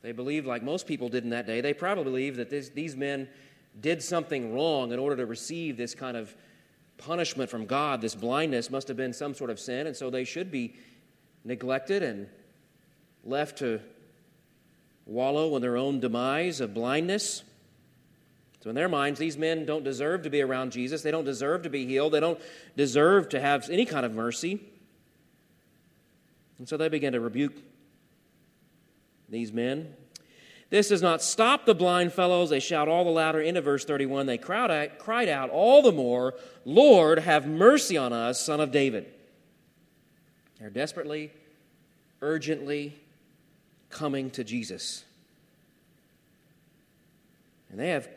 they 0.00 0.12
believed 0.12 0.46
like 0.46 0.62
most 0.62 0.86
people 0.86 1.10
did 1.10 1.24
in 1.24 1.28
that 1.28 1.46
day, 1.46 1.60
they 1.60 1.74
probably 1.74 2.04
believed 2.04 2.38
that 2.38 2.48
this, 2.48 2.70
these 2.70 2.96
men 2.96 3.28
did 3.82 4.02
something 4.02 4.54
wrong 4.54 4.92
in 4.92 4.98
order 4.98 5.16
to 5.16 5.26
receive 5.26 5.76
this 5.76 5.94
kind 5.94 6.16
of 6.16 6.34
punishment 6.96 7.50
from 7.50 7.66
God. 7.66 8.00
This 8.00 8.14
blindness 8.14 8.70
must 8.70 8.88
have 8.88 8.96
been 8.96 9.12
some 9.12 9.34
sort 9.34 9.50
of 9.50 9.60
sin, 9.60 9.86
and 9.86 9.94
so 9.94 10.08
they 10.08 10.24
should 10.24 10.50
be 10.50 10.74
neglected 11.44 12.02
and 12.02 12.28
left 13.24 13.58
to 13.58 13.78
wallow 15.06 15.54
in 15.56 15.62
their 15.62 15.76
own 15.76 16.00
demise 16.00 16.60
of 16.60 16.74
blindness. 16.74 17.42
So, 18.62 18.70
in 18.70 18.76
their 18.76 18.88
minds, 18.88 19.18
these 19.18 19.36
men 19.36 19.66
don't 19.66 19.82
deserve 19.82 20.22
to 20.22 20.30
be 20.30 20.40
around 20.40 20.70
Jesus. 20.70 21.02
They 21.02 21.10
don't 21.10 21.24
deserve 21.24 21.62
to 21.62 21.70
be 21.70 21.84
healed. 21.84 22.12
They 22.12 22.20
don't 22.20 22.40
deserve 22.76 23.28
to 23.30 23.40
have 23.40 23.68
any 23.70 23.84
kind 23.84 24.06
of 24.06 24.12
mercy. 24.12 24.60
And 26.58 26.68
so 26.68 26.76
they 26.76 26.88
begin 26.88 27.14
to 27.14 27.20
rebuke 27.20 27.54
these 29.28 29.52
men. 29.52 29.94
This 30.70 30.88
does 30.88 31.02
not 31.02 31.20
stop 31.20 31.66
the 31.66 31.74
blind 31.74 32.12
fellows. 32.12 32.50
They 32.50 32.60
shout 32.60 32.88
all 32.88 33.04
the 33.04 33.10
louder 33.10 33.40
into 33.40 33.60
verse 33.60 33.84
31. 33.84 34.26
They 34.26 34.38
cried 34.38 34.70
out, 34.70 34.98
cried 34.98 35.28
out 35.28 35.50
all 35.50 35.82
the 35.82 35.90
more, 35.90 36.34
Lord, 36.64 37.18
have 37.18 37.48
mercy 37.48 37.98
on 37.98 38.12
us, 38.12 38.40
son 38.40 38.60
of 38.60 38.70
David. 38.70 39.12
They're 40.60 40.70
desperately, 40.70 41.32
urgently 42.20 43.01
coming 43.92 44.30
to 44.30 44.42
Jesus. 44.42 45.04
And 47.70 47.78
they 47.78 47.90
have 47.90 48.08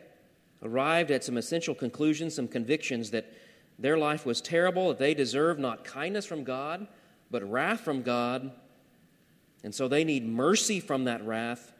arrived 0.62 1.10
at 1.10 1.22
some 1.22 1.36
essential 1.36 1.74
conclusions, 1.74 2.34
some 2.34 2.48
convictions 2.48 3.10
that 3.10 3.32
their 3.78 3.98
life 3.98 4.26
was 4.26 4.40
terrible, 4.40 4.88
that 4.88 4.98
they 4.98 5.14
deserve 5.14 5.58
not 5.58 5.84
kindness 5.84 6.26
from 6.26 6.44
God, 6.44 6.86
but 7.30 7.48
wrath 7.48 7.80
from 7.80 8.02
God. 8.02 8.50
And 9.62 9.74
so 9.74 9.88
they 9.88 10.04
need 10.04 10.26
mercy 10.26 10.80
from 10.80 11.04
that 11.04 11.24
wrath. 11.26 11.72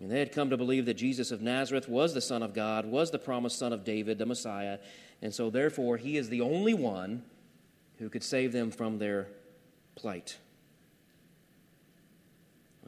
And 0.00 0.10
they 0.10 0.18
had 0.18 0.32
come 0.32 0.50
to 0.50 0.56
believe 0.56 0.86
that 0.86 0.94
Jesus 0.94 1.30
of 1.30 1.42
Nazareth 1.42 1.88
was 1.88 2.14
the 2.14 2.20
Son 2.22 2.42
of 2.42 2.54
God, 2.54 2.86
was 2.86 3.10
the 3.10 3.18
promised 3.18 3.58
Son 3.58 3.72
of 3.72 3.84
David, 3.84 4.18
the 4.18 4.26
Messiah. 4.26 4.78
And 5.20 5.34
so, 5.34 5.50
therefore, 5.50 5.98
he 5.98 6.16
is 6.16 6.30
the 6.30 6.40
only 6.40 6.72
one 6.72 7.22
who 7.98 8.08
could 8.08 8.24
save 8.24 8.52
them 8.52 8.70
from 8.70 8.98
their 8.98 9.28
plight. 9.94 10.38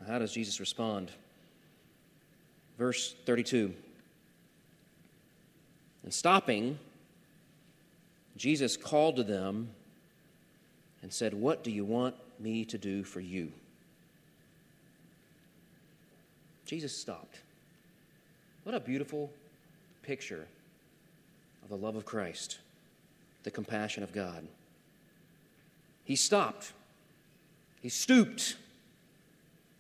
How 0.07 0.19
does 0.19 0.33
Jesus 0.33 0.61
respond? 0.61 1.11
Verse 2.79 3.15
32. 3.27 3.73
And 6.05 6.12
stopping, 6.12 6.79
Jesus 8.37 8.77
called 8.77 9.17
to 9.17 9.23
them 9.23 9.69
and 11.03 11.12
said, 11.12 11.35
What 11.35 11.62
do 11.62 11.71
you 11.71 11.85
want 11.85 12.15
me 12.41 12.65
to 12.67 12.79
do 12.79 13.05
for 13.05 13.21
you? 13.21 13.53
Jesus 16.67 16.97
stopped. 16.97 17.41
What 18.65 18.75
a 18.75 18.81
beautiful 18.81 19.31
picture 20.03 20.47
of 21.62 21.69
the 21.69 21.77
love 21.77 21.97
of 21.97 22.05
Christ, 22.05 22.59
the 23.43 23.51
compassion 23.51 24.03
of 24.03 24.12
God. 24.12 24.47
He 26.05 26.17
stopped, 26.17 26.73
he 27.81 27.88
stooped. 27.88 28.57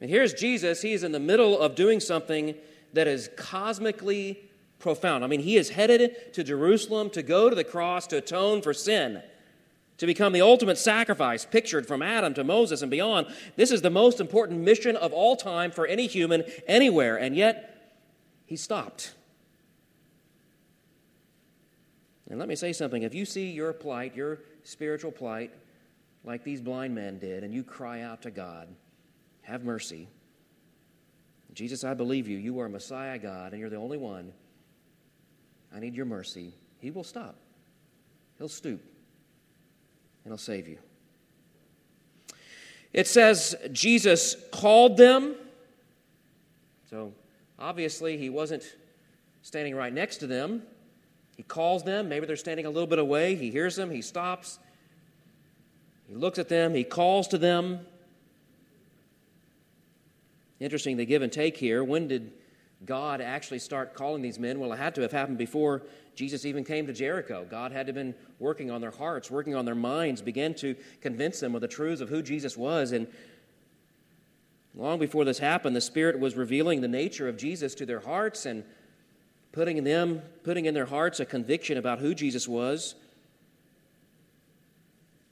And 0.02 0.10
here's 0.10 0.34
Jesus. 0.34 0.82
He 0.82 0.94
is 0.94 1.04
in 1.04 1.12
the 1.12 1.20
middle 1.20 1.56
of 1.56 1.76
doing 1.76 2.00
something 2.00 2.56
that 2.92 3.06
is 3.06 3.30
cosmically 3.36 4.50
profound. 4.80 5.22
I 5.22 5.28
mean, 5.28 5.38
he 5.38 5.56
is 5.56 5.70
headed 5.70 6.34
to 6.34 6.42
Jerusalem 6.42 7.08
to 7.10 7.22
go 7.22 7.48
to 7.48 7.54
the 7.54 7.62
cross 7.62 8.08
to 8.08 8.16
atone 8.16 8.62
for 8.62 8.74
sin, 8.74 9.22
to 9.98 10.06
become 10.06 10.32
the 10.32 10.40
ultimate 10.40 10.76
sacrifice 10.76 11.44
pictured 11.44 11.86
from 11.86 12.02
Adam 12.02 12.34
to 12.34 12.42
Moses 12.42 12.82
and 12.82 12.90
beyond. 12.90 13.28
This 13.54 13.70
is 13.70 13.80
the 13.80 13.90
most 13.90 14.18
important 14.18 14.58
mission 14.62 14.96
of 14.96 15.12
all 15.12 15.36
time 15.36 15.70
for 15.70 15.86
any 15.86 16.08
human 16.08 16.42
anywhere, 16.66 17.16
and 17.16 17.36
yet 17.36 17.94
he 18.44 18.56
stopped. 18.56 19.14
And 22.28 22.40
let 22.40 22.48
me 22.48 22.56
say 22.56 22.72
something 22.72 23.04
if 23.04 23.14
you 23.14 23.24
see 23.24 23.52
your 23.52 23.72
plight, 23.72 24.16
your 24.16 24.40
spiritual 24.64 25.12
plight, 25.12 25.52
like 26.24 26.42
these 26.42 26.60
blind 26.60 26.92
men 26.92 27.20
did, 27.20 27.44
and 27.44 27.54
you 27.54 27.62
cry 27.62 28.00
out 28.00 28.22
to 28.22 28.32
God, 28.32 28.66
have 29.52 29.64
mercy. 29.64 30.08
Jesus, 31.52 31.84
I 31.84 31.92
believe 31.92 32.26
you. 32.26 32.38
You 32.38 32.60
are 32.60 32.68
Messiah 32.70 33.18
God, 33.18 33.52
and 33.52 33.60
you're 33.60 33.68
the 33.68 33.76
only 33.76 33.98
one. 33.98 34.32
I 35.74 35.78
need 35.78 35.94
your 35.94 36.06
mercy. 36.06 36.54
He 36.78 36.90
will 36.90 37.04
stop. 37.04 37.36
He'll 38.38 38.48
stoop, 38.48 38.80
and 40.24 40.32
he'll 40.32 40.38
save 40.38 40.66
you. 40.66 40.78
It 42.94 43.06
says 43.06 43.54
Jesus 43.72 44.36
called 44.52 44.96
them. 44.96 45.34
So 46.88 47.12
obviously, 47.58 48.16
he 48.16 48.30
wasn't 48.30 48.76
standing 49.42 49.74
right 49.74 49.92
next 49.92 50.16
to 50.18 50.26
them. 50.26 50.62
He 51.36 51.42
calls 51.42 51.84
them. 51.84 52.08
Maybe 52.08 52.24
they're 52.24 52.36
standing 52.36 52.64
a 52.64 52.70
little 52.70 52.86
bit 52.86 52.98
away. 52.98 53.34
He 53.34 53.50
hears 53.50 53.76
them. 53.76 53.90
He 53.90 54.00
stops. 54.00 54.58
He 56.08 56.14
looks 56.14 56.38
at 56.38 56.48
them. 56.48 56.74
He 56.74 56.84
calls 56.84 57.28
to 57.28 57.38
them. 57.38 57.80
Interesting, 60.62 60.96
the 60.96 61.04
give 61.04 61.22
and 61.22 61.32
take 61.32 61.56
here. 61.56 61.82
When 61.82 62.06
did 62.06 62.30
God 62.86 63.20
actually 63.20 63.58
start 63.58 63.94
calling 63.94 64.22
these 64.22 64.38
men? 64.38 64.60
Well, 64.60 64.72
it 64.72 64.78
had 64.78 64.94
to 64.94 65.00
have 65.00 65.10
happened 65.10 65.36
before 65.36 65.82
Jesus 66.14 66.44
even 66.44 66.62
came 66.62 66.86
to 66.86 66.92
Jericho. 66.92 67.44
God 67.50 67.72
had 67.72 67.86
to 67.86 67.90
have 67.90 67.96
been 67.96 68.14
working 68.38 68.70
on 68.70 68.80
their 68.80 68.92
hearts, 68.92 69.28
working 69.28 69.56
on 69.56 69.64
their 69.64 69.74
minds, 69.74 70.22
began 70.22 70.54
to 70.54 70.76
convince 71.00 71.40
them 71.40 71.56
of 71.56 71.62
the 71.62 71.68
truths 71.68 72.00
of 72.00 72.08
who 72.08 72.22
Jesus 72.22 72.56
was. 72.56 72.92
And 72.92 73.08
long 74.72 75.00
before 75.00 75.24
this 75.24 75.40
happened, 75.40 75.74
the 75.74 75.80
Spirit 75.80 76.20
was 76.20 76.36
revealing 76.36 76.80
the 76.80 76.86
nature 76.86 77.28
of 77.28 77.36
Jesus 77.36 77.74
to 77.74 77.84
their 77.84 78.00
hearts 78.00 78.46
and 78.46 78.62
putting 79.50 79.78
in 79.78 79.84
them, 79.84 80.22
putting 80.44 80.66
in 80.66 80.74
their 80.74 80.86
hearts 80.86 81.18
a 81.18 81.24
conviction 81.24 81.76
about 81.76 81.98
who 81.98 82.14
Jesus 82.14 82.46
was. 82.46 82.94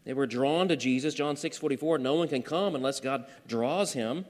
They 0.05 0.13
were 0.13 0.27
drawn 0.27 0.67
to 0.67 0.77
Jesus. 0.77 1.15
John 1.15 1.37
6 1.37 1.57
44, 1.57 1.99
no 1.99 2.15
one 2.15 2.27
can 2.27 2.43
come 2.43 2.75
unless 2.75 2.99
God 2.99 3.27
draws 3.47 3.93
him. 3.93 4.25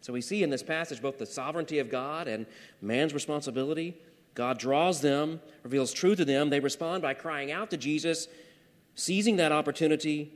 So 0.00 0.12
we 0.12 0.20
see 0.20 0.42
in 0.42 0.50
this 0.50 0.62
passage 0.62 1.02
both 1.02 1.18
the 1.18 1.26
sovereignty 1.26 1.78
of 1.78 1.90
God 1.90 2.28
and 2.28 2.46
man's 2.80 3.14
responsibility. 3.14 3.96
God 4.34 4.58
draws 4.58 5.00
them, 5.00 5.40
reveals 5.62 5.92
truth 5.92 6.18
to 6.18 6.24
them. 6.24 6.50
They 6.50 6.60
respond 6.60 7.02
by 7.02 7.14
crying 7.14 7.50
out 7.50 7.70
to 7.70 7.76
Jesus, 7.76 8.28
seizing 8.94 9.36
that 9.36 9.52
opportunity. 9.52 10.32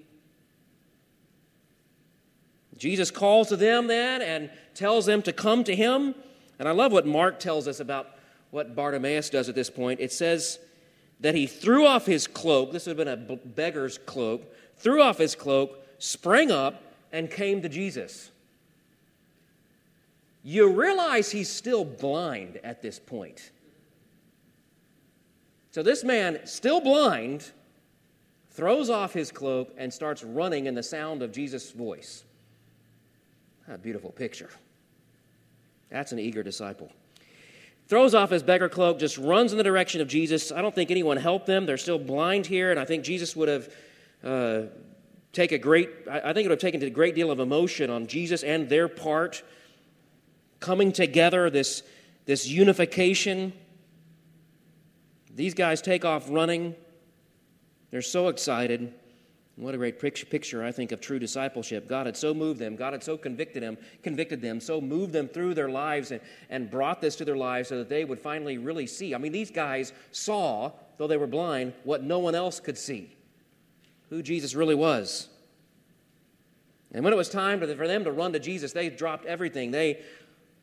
Jesus 2.76 3.10
calls 3.10 3.48
to 3.48 3.56
them 3.56 3.86
then 3.86 4.22
and 4.22 4.50
tells 4.74 5.06
them 5.06 5.22
to 5.22 5.32
come 5.32 5.62
to 5.64 5.74
him. 5.74 6.14
And 6.58 6.68
I 6.68 6.72
love 6.72 6.92
what 6.92 7.06
Mark 7.06 7.38
tells 7.38 7.68
us 7.68 7.78
about 7.78 8.08
what 8.50 8.74
Bartimaeus 8.74 9.30
does 9.30 9.48
at 9.48 9.54
this 9.54 9.70
point. 9.70 10.00
It 10.00 10.12
says 10.12 10.58
that 11.20 11.34
he 11.36 11.46
threw 11.46 11.86
off 11.86 12.04
his 12.04 12.26
cloak, 12.26 12.72
this 12.72 12.86
would 12.86 12.98
have 12.98 13.28
been 13.28 13.36
a 13.36 13.36
beggar's 13.36 13.98
cloak, 13.98 14.52
threw 14.76 15.00
off 15.00 15.18
his 15.18 15.36
cloak, 15.36 15.86
sprang 15.98 16.50
up, 16.50 16.82
and 17.12 17.30
came 17.30 17.62
to 17.62 17.68
Jesus 17.68 18.32
you 20.42 20.70
realize 20.70 21.30
he's 21.30 21.50
still 21.50 21.84
blind 21.84 22.58
at 22.64 22.82
this 22.82 22.98
point. 22.98 23.50
So 25.70 25.82
this 25.82 26.04
man, 26.04 26.40
still 26.44 26.80
blind, 26.80 27.50
throws 28.50 28.90
off 28.90 29.12
his 29.12 29.30
cloak 29.30 29.72
and 29.78 29.92
starts 29.92 30.22
running 30.22 30.66
in 30.66 30.74
the 30.74 30.82
sound 30.82 31.22
of 31.22 31.32
Jesus' 31.32 31.70
voice. 31.70 32.24
a 33.68 33.78
beautiful 33.78 34.10
picture. 34.10 34.50
That's 35.90 36.12
an 36.12 36.18
eager 36.18 36.42
disciple. 36.42 36.90
Throws 37.88 38.14
off 38.14 38.30
his 38.30 38.42
beggar 38.42 38.68
cloak, 38.68 38.98
just 38.98 39.18
runs 39.18 39.52
in 39.52 39.58
the 39.58 39.64
direction 39.64 40.00
of 40.00 40.08
Jesus. 40.08 40.50
I 40.50 40.62
don't 40.62 40.74
think 40.74 40.90
anyone 40.90 41.16
helped 41.16 41.46
them. 41.46 41.66
They're 41.66 41.76
still 41.76 41.98
blind 41.98 42.46
here, 42.46 42.70
and 42.70 42.80
I 42.80 42.84
think 42.84 43.04
Jesus 43.04 43.36
would 43.36 43.48
have 43.48 43.74
uh, 44.24 44.62
take 45.32 45.52
a 45.52 45.58
great. 45.58 45.90
I 46.10 46.32
think 46.32 46.44
it 46.46 46.48
would 46.48 46.52
have 46.52 46.58
taken 46.58 46.82
a 46.82 46.90
great 46.90 47.14
deal 47.14 47.30
of 47.30 47.40
emotion 47.40 47.90
on 47.90 48.06
Jesus 48.06 48.42
and 48.42 48.68
their 48.68 48.88
part 48.88 49.42
coming 50.62 50.92
together, 50.92 51.50
this, 51.50 51.82
this 52.24 52.48
unification. 52.48 53.52
These 55.34 55.52
guys 55.52 55.82
take 55.82 56.04
off 56.04 56.30
running. 56.30 56.74
They're 57.90 58.00
so 58.00 58.28
excited. 58.28 58.94
What 59.56 59.74
a 59.74 59.76
great 59.76 59.98
picture, 60.00 60.64
I 60.64 60.72
think, 60.72 60.92
of 60.92 61.00
true 61.02 61.18
discipleship. 61.18 61.86
God 61.86 62.06
had 62.06 62.16
so 62.16 62.32
moved 62.32 62.58
them, 62.58 62.74
God 62.74 62.94
had 62.94 63.04
so 63.04 63.18
convicted 63.18 63.62
them, 63.62 63.76
convicted 64.02 64.40
them, 64.40 64.60
so 64.60 64.80
moved 64.80 65.12
them 65.12 65.28
through 65.28 65.52
their 65.52 65.68
lives 65.68 66.10
and, 66.10 66.22
and 66.48 66.70
brought 66.70 67.02
this 67.02 67.16
to 67.16 67.26
their 67.26 67.36
lives 67.36 67.68
so 67.68 67.76
that 67.76 67.90
they 67.90 68.06
would 68.06 68.18
finally 68.18 68.56
really 68.56 68.86
see. 68.86 69.14
I 69.14 69.18
mean, 69.18 69.32
these 69.32 69.50
guys 69.50 69.92
saw, 70.10 70.72
though 70.96 71.06
they 71.06 71.18
were 71.18 71.26
blind, 71.26 71.74
what 71.84 72.02
no 72.02 72.18
one 72.18 72.34
else 72.34 72.60
could 72.60 72.78
see 72.78 73.14
who 74.08 74.22
Jesus 74.22 74.54
really 74.54 74.74
was. 74.74 75.28
And 76.92 77.02
when 77.04 77.12
it 77.12 77.16
was 77.16 77.30
time 77.30 77.58
for 77.58 77.66
them 77.66 78.04
to 78.04 78.12
run 78.12 78.32
to 78.34 78.38
Jesus, 78.38 78.72
they 78.72 78.90
dropped 78.90 79.24
everything. 79.24 79.70
They 79.70 80.02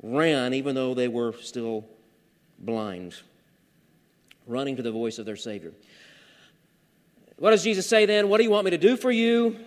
ran 0.01 0.53
even 0.53 0.75
though 0.75 0.93
they 0.93 1.07
were 1.07 1.33
still 1.41 1.85
blind, 2.59 3.15
running 4.47 4.75
to 4.75 4.81
the 4.81 4.91
voice 4.91 5.19
of 5.19 5.25
their 5.25 5.35
Savior. 5.35 5.73
What 7.37 7.51
does 7.51 7.63
Jesus 7.63 7.87
say 7.87 8.05
then? 8.05 8.29
What 8.29 8.37
do 8.37 8.43
you 8.43 8.49
want 8.49 8.65
me 8.65 8.71
to 8.71 8.77
do 8.77 8.97
for 8.97 9.11
you? 9.11 9.57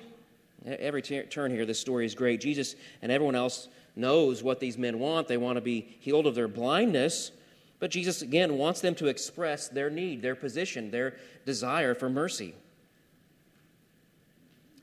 Every 0.66 1.02
t- 1.02 1.22
turn 1.22 1.50
here, 1.50 1.64
this 1.64 1.80
story 1.80 2.04
is 2.04 2.14
great. 2.14 2.40
Jesus 2.40 2.76
and 3.00 3.10
everyone 3.10 3.34
else 3.34 3.68
knows 3.96 4.42
what 4.42 4.60
these 4.60 4.78
men 4.78 4.98
want. 4.98 5.26
They 5.26 5.36
want 5.36 5.56
to 5.56 5.62
be 5.62 5.96
healed 6.00 6.26
of 6.26 6.34
their 6.34 6.48
blindness. 6.48 7.32
But 7.78 7.90
Jesus, 7.90 8.22
again, 8.22 8.58
wants 8.58 8.80
them 8.80 8.94
to 8.96 9.08
express 9.08 9.68
their 9.68 9.90
need, 9.90 10.22
their 10.22 10.36
position, 10.36 10.90
their 10.90 11.16
desire 11.44 11.94
for 11.94 12.08
mercy. 12.08 12.54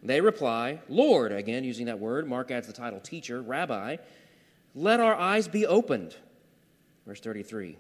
They 0.03 0.21
reply, 0.21 0.79
Lord, 0.89 1.31
again, 1.31 1.63
using 1.63 1.85
that 1.85 1.99
word. 1.99 2.27
Mark 2.27 2.51
adds 2.51 2.67
the 2.67 2.73
title 2.73 2.99
teacher, 2.99 3.41
rabbi, 3.41 3.97
let 4.75 4.99
our 4.99 5.15
eyes 5.15 5.47
be 5.47 5.65
opened. 5.65 6.15
Verse 7.05 7.19
33. 7.19 7.77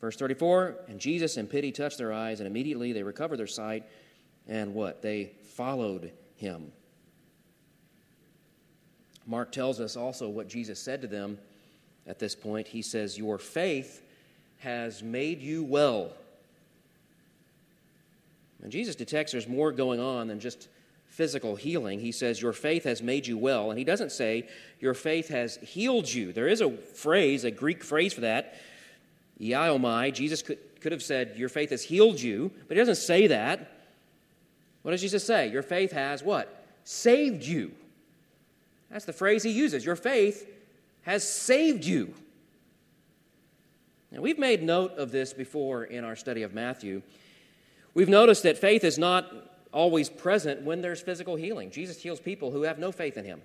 Verse 0.00 0.16
34 0.16 0.76
And 0.88 0.98
Jesus 0.98 1.36
in 1.36 1.46
pity 1.46 1.72
touched 1.72 1.98
their 1.98 2.12
eyes, 2.12 2.40
and 2.40 2.46
immediately 2.46 2.92
they 2.92 3.02
recovered 3.02 3.38
their 3.38 3.46
sight. 3.46 3.84
And 4.46 4.74
what? 4.74 5.02
They 5.02 5.32
followed 5.54 6.12
him. 6.36 6.72
Mark 9.26 9.52
tells 9.52 9.78
us 9.78 9.96
also 9.96 10.28
what 10.28 10.48
Jesus 10.48 10.80
said 10.80 11.02
to 11.02 11.06
them 11.06 11.38
at 12.06 12.18
this 12.18 12.34
point. 12.34 12.66
He 12.66 12.80
says, 12.80 13.18
Your 13.18 13.38
faith 13.38 14.02
has 14.60 15.02
made 15.02 15.42
you 15.42 15.62
well. 15.64 16.12
And 18.62 18.72
Jesus 18.72 18.96
detects 18.96 19.32
there's 19.32 19.46
more 19.46 19.70
going 19.70 20.00
on 20.00 20.28
than 20.28 20.40
just 20.40 20.68
physical 21.18 21.56
healing. 21.56 21.98
He 21.98 22.12
says, 22.12 22.40
Your 22.40 22.52
faith 22.52 22.84
has 22.84 23.02
made 23.02 23.26
you 23.26 23.36
well. 23.36 23.70
And 23.70 23.78
he 23.78 23.84
doesn't 23.84 24.12
say, 24.12 24.48
Your 24.78 24.94
faith 24.94 25.26
has 25.30 25.56
healed 25.56 26.08
you. 26.08 26.32
There 26.32 26.46
is 26.46 26.60
a 26.60 26.70
phrase, 26.70 27.42
a 27.42 27.50
Greek 27.50 27.82
phrase 27.82 28.12
for 28.12 28.20
that, 28.20 28.54
iaiomai. 29.40 30.14
Jesus 30.14 30.42
could, 30.42 30.60
could 30.80 30.92
have 30.92 31.02
said, 31.02 31.34
Your 31.36 31.48
faith 31.48 31.70
has 31.70 31.82
healed 31.82 32.20
you, 32.20 32.52
but 32.68 32.76
he 32.76 32.80
doesn't 32.80 32.94
say 32.94 33.26
that. 33.26 33.72
What 34.82 34.92
does 34.92 35.00
Jesus 35.00 35.26
say? 35.26 35.50
Your 35.50 35.64
faith 35.64 35.90
has 35.90 36.22
what? 36.22 36.64
Saved 36.84 37.42
you. 37.42 37.72
That's 38.88 39.04
the 39.04 39.12
phrase 39.12 39.42
he 39.42 39.50
uses. 39.50 39.84
Your 39.84 39.96
faith 39.96 40.48
has 41.02 41.28
saved 41.28 41.84
you. 41.84 42.14
Now, 44.12 44.20
we've 44.20 44.38
made 44.38 44.62
note 44.62 44.92
of 44.92 45.10
this 45.10 45.32
before 45.32 45.82
in 45.82 46.04
our 46.04 46.14
study 46.14 46.44
of 46.44 46.54
Matthew. 46.54 47.02
We've 47.92 48.08
noticed 48.08 48.44
that 48.44 48.56
faith 48.56 48.84
is 48.84 48.98
not 48.98 49.47
always 49.72 50.08
present 50.08 50.62
when 50.62 50.80
there's 50.80 51.00
physical 51.00 51.36
healing. 51.36 51.70
Jesus 51.70 52.00
heals 52.00 52.20
people 52.20 52.50
who 52.50 52.62
have 52.62 52.78
no 52.78 52.92
faith 52.92 53.16
in 53.16 53.24
him. 53.24 53.40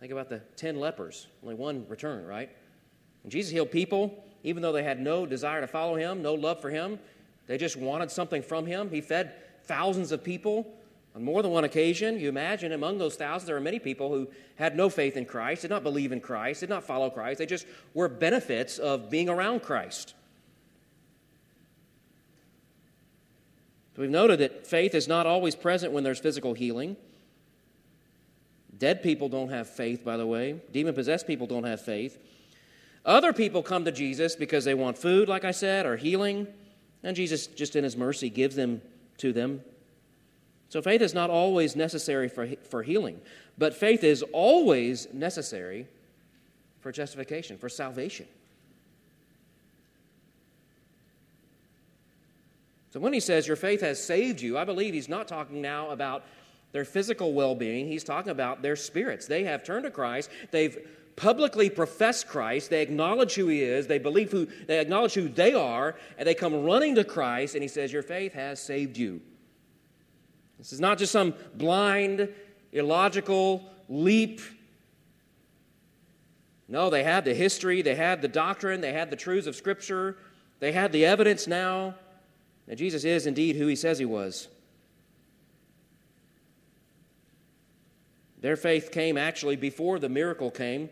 Think 0.00 0.12
about 0.12 0.28
the 0.28 0.40
10 0.56 0.78
lepers, 0.78 1.26
only 1.42 1.54
one 1.54 1.84
returned, 1.88 2.28
right? 2.28 2.50
And 3.24 3.32
Jesus 3.32 3.50
healed 3.50 3.70
people 3.70 4.24
even 4.42 4.62
though 4.62 4.72
they 4.72 4.82
had 4.82 5.00
no 5.00 5.26
desire 5.26 5.60
to 5.60 5.66
follow 5.66 5.96
him, 5.96 6.22
no 6.22 6.34
love 6.34 6.60
for 6.60 6.70
him. 6.70 6.98
They 7.46 7.58
just 7.58 7.76
wanted 7.76 8.10
something 8.10 8.42
from 8.42 8.66
him. 8.66 8.90
He 8.90 9.00
fed 9.00 9.34
thousands 9.64 10.12
of 10.12 10.22
people 10.22 10.66
on 11.14 11.24
more 11.24 11.42
than 11.42 11.50
one 11.50 11.64
occasion. 11.64 12.18
You 12.18 12.28
imagine 12.28 12.72
among 12.72 12.98
those 12.98 13.16
thousands, 13.16 13.46
there 13.46 13.56
are 13.56 13.60
many 13.60 13.78
people 13.78 14.10
who 14.10 14.28
had 14.56 14.76
no 14.76 14.88
faith 14.88 15.16
in 15.16 15.24
Christ, 15.24 15.62
did 15.62 15.70
not 15.70 15.82
believe 15.82 16.12
in 16.12 16.20
Christ, 16.20 16.60
did 16.60 16.68
not 16.68 16.84
follow 16.84 17.10
Christ. 17.10 17.38
They 17.38 17.46
just 17.46 17.66
were 17.94 18.08
benefits 18.08 18.78
of 18.78 19.10
being 19.10 19.28
around 19.28 19.62
Christ. 19.62 20.14
We've 23.98 24.08
noted 24.08 24.38
that 24.38 24.64
faith 24.64 24.94
is 24.94 25.08
not 25.08 25.26
always 25.26 25.56
present 25.56 25.92
when 25.92 26.04
there's 26.04 26.20
physical 26.20 26.54
healing. 26.54 26.96
Dead 28.78 29.02
people 29.02 29.28
don't 29.28 29.48
have 29.48 29.68
faith, 29.68 30.04
by 30.04 30.16
the 30.16 30.26
way. 30.26 30.60
Demon 30.72 30.94
possessed 30.94 31.26
people 31.26 31.48
don't 31.48 31.64
have 31.64 31.80
faith. 31.80 32.16
Other 33.04 33.32
people 33.32 33.60
come 33.60 33.84
to 33.86 33.92
Jesus 33.92 34.36
because 34.36 34.64
they 34.64 34.74
want 34.74 34.96
food, 34.96 35.28
like 35.28 35.44
I 35.44 35.50
said, 35.50 35.84
or 35.84 35.96
healing, 35.96 36.46
and 37.02 37.16
Jesus, 37.16 37.48
just 37.48 37.74
in 37.74 37.82
his 37.82 37.96
mercy, 37.96 38.30
gives 38.30 38.54
them 38.54 38.82
to 39.16 39.32
them. 39.32 39.62
So 40.68 40.80
faith 40.80 41.00
is 41.00 41.12
not 41.12 41.28
always 41.28 41.74
necessary 41.74 42.28
for, 42.28 42.46
for 42.70 42.84
healing, 42.84 43.20
but 43.56 43.74
faith 43.74 44.04
is 44.04 44.22
always 44.32 45.12
necessary 45.12 45.88
for 46.80 46.92
justification, 46.92 47.58
for 47.58 47.68
salvation. 47.68 48.26
So 52.90 53.00
when 53.00 53.12
he 53.12 53.20
says 53.20 53.46
your 53.46 53.56
faith 53.56 53.80
has 53.82 54.02
saved 54.02 54.40
you, 54.40 54.56
I 54.56 54.64
believe 54.64 54.94
he's 54.94 55.08
not 55.08 55.28
talking 55.28 55.60
now 55.60 55.90
about 55.90 56.24
their 56.72 56.84
physical 56.84 57.32
well 57.32 57.54
being. 57.54 57.86
He's 57.86 58.04
talking 58.04 58.30
about 58.30 58.62
their 58.62 58.76
spirits. 58.76 59.26
They 59.26 59.44
have 59.44 59.64
turned 59.64 59.84
to 59.84 59.90
Christ. 59.90 60.30
They've 60.50 60.78
publicly 61.16 61.68
professed 61.68 62.28
Christ. 62.28 62.70
They 62.70 62.80
acknowledge 62.80 63.34
who 63.34 63.48
he 63.48 63.62
is. 63.62 63.86
They 63.86 63.98
believe 63.98 64.30
who, 64.30 64.46
they 64.66 64.78
acknowledge 64.78 65.14
who 65.14 65.28
they 65.28 65.52
are, 65.52 65.96
and 66.16 66.26
they 66.26 66.34
come 66.34 66.64
running 66.64 66.94
to 66.94 67.04
Christ, 67.04 67.54
and 67.54 67.62
he 67.62 67.68
says, 67.68 67.92
Your 67.92 68.02
faith 68.02 68.32
has 68.34 68.60
saved 68.60 68.96
you. 68.96 69.20
This 70.58 70.72
is 70.72 70.80
not 70.80 70.98
just 70.98 71.12
some 71.12 71.34
blind, 71.54 72.28
illogical 72.72 73.68
leap. 73.88 74.40
No, 76.68 76.90
they 76.90 77.02
had 77.02 77.24
the 77.24 77.34
history, 77.34 77.82
they 77.82 77.94
had 77.94 78.22
the 78.22 78.28
doctrine, 78.28 78.80
they 78.80 78.92
had 78.92 79.10
the 79.10 79.16
truths 79.16 79.46
of 79.46 79.56
Scripture, 79.56 80.18
they 80.60 80.72
had 80.72 80.92
the 80.92 81.06
evidence 81.06 81.46
now 81.46 81.94
that 82.68 82.76
Jesus 82.76 83.04
is 83.04 83.26
indeed 83.26 83.56
who 83.56 83.66
he 83.66 83.74
says 83.74 83.98
he 83.98 84.04
was. 84.04 84.46
Their 88.40 88.56
faith 88.56 88.92
came 88.92 89.16
actually 89.16 89.56
before 89.56 89.98
the 89.98 90.08
miracle 90.08 90.50
came. 90.50 90.88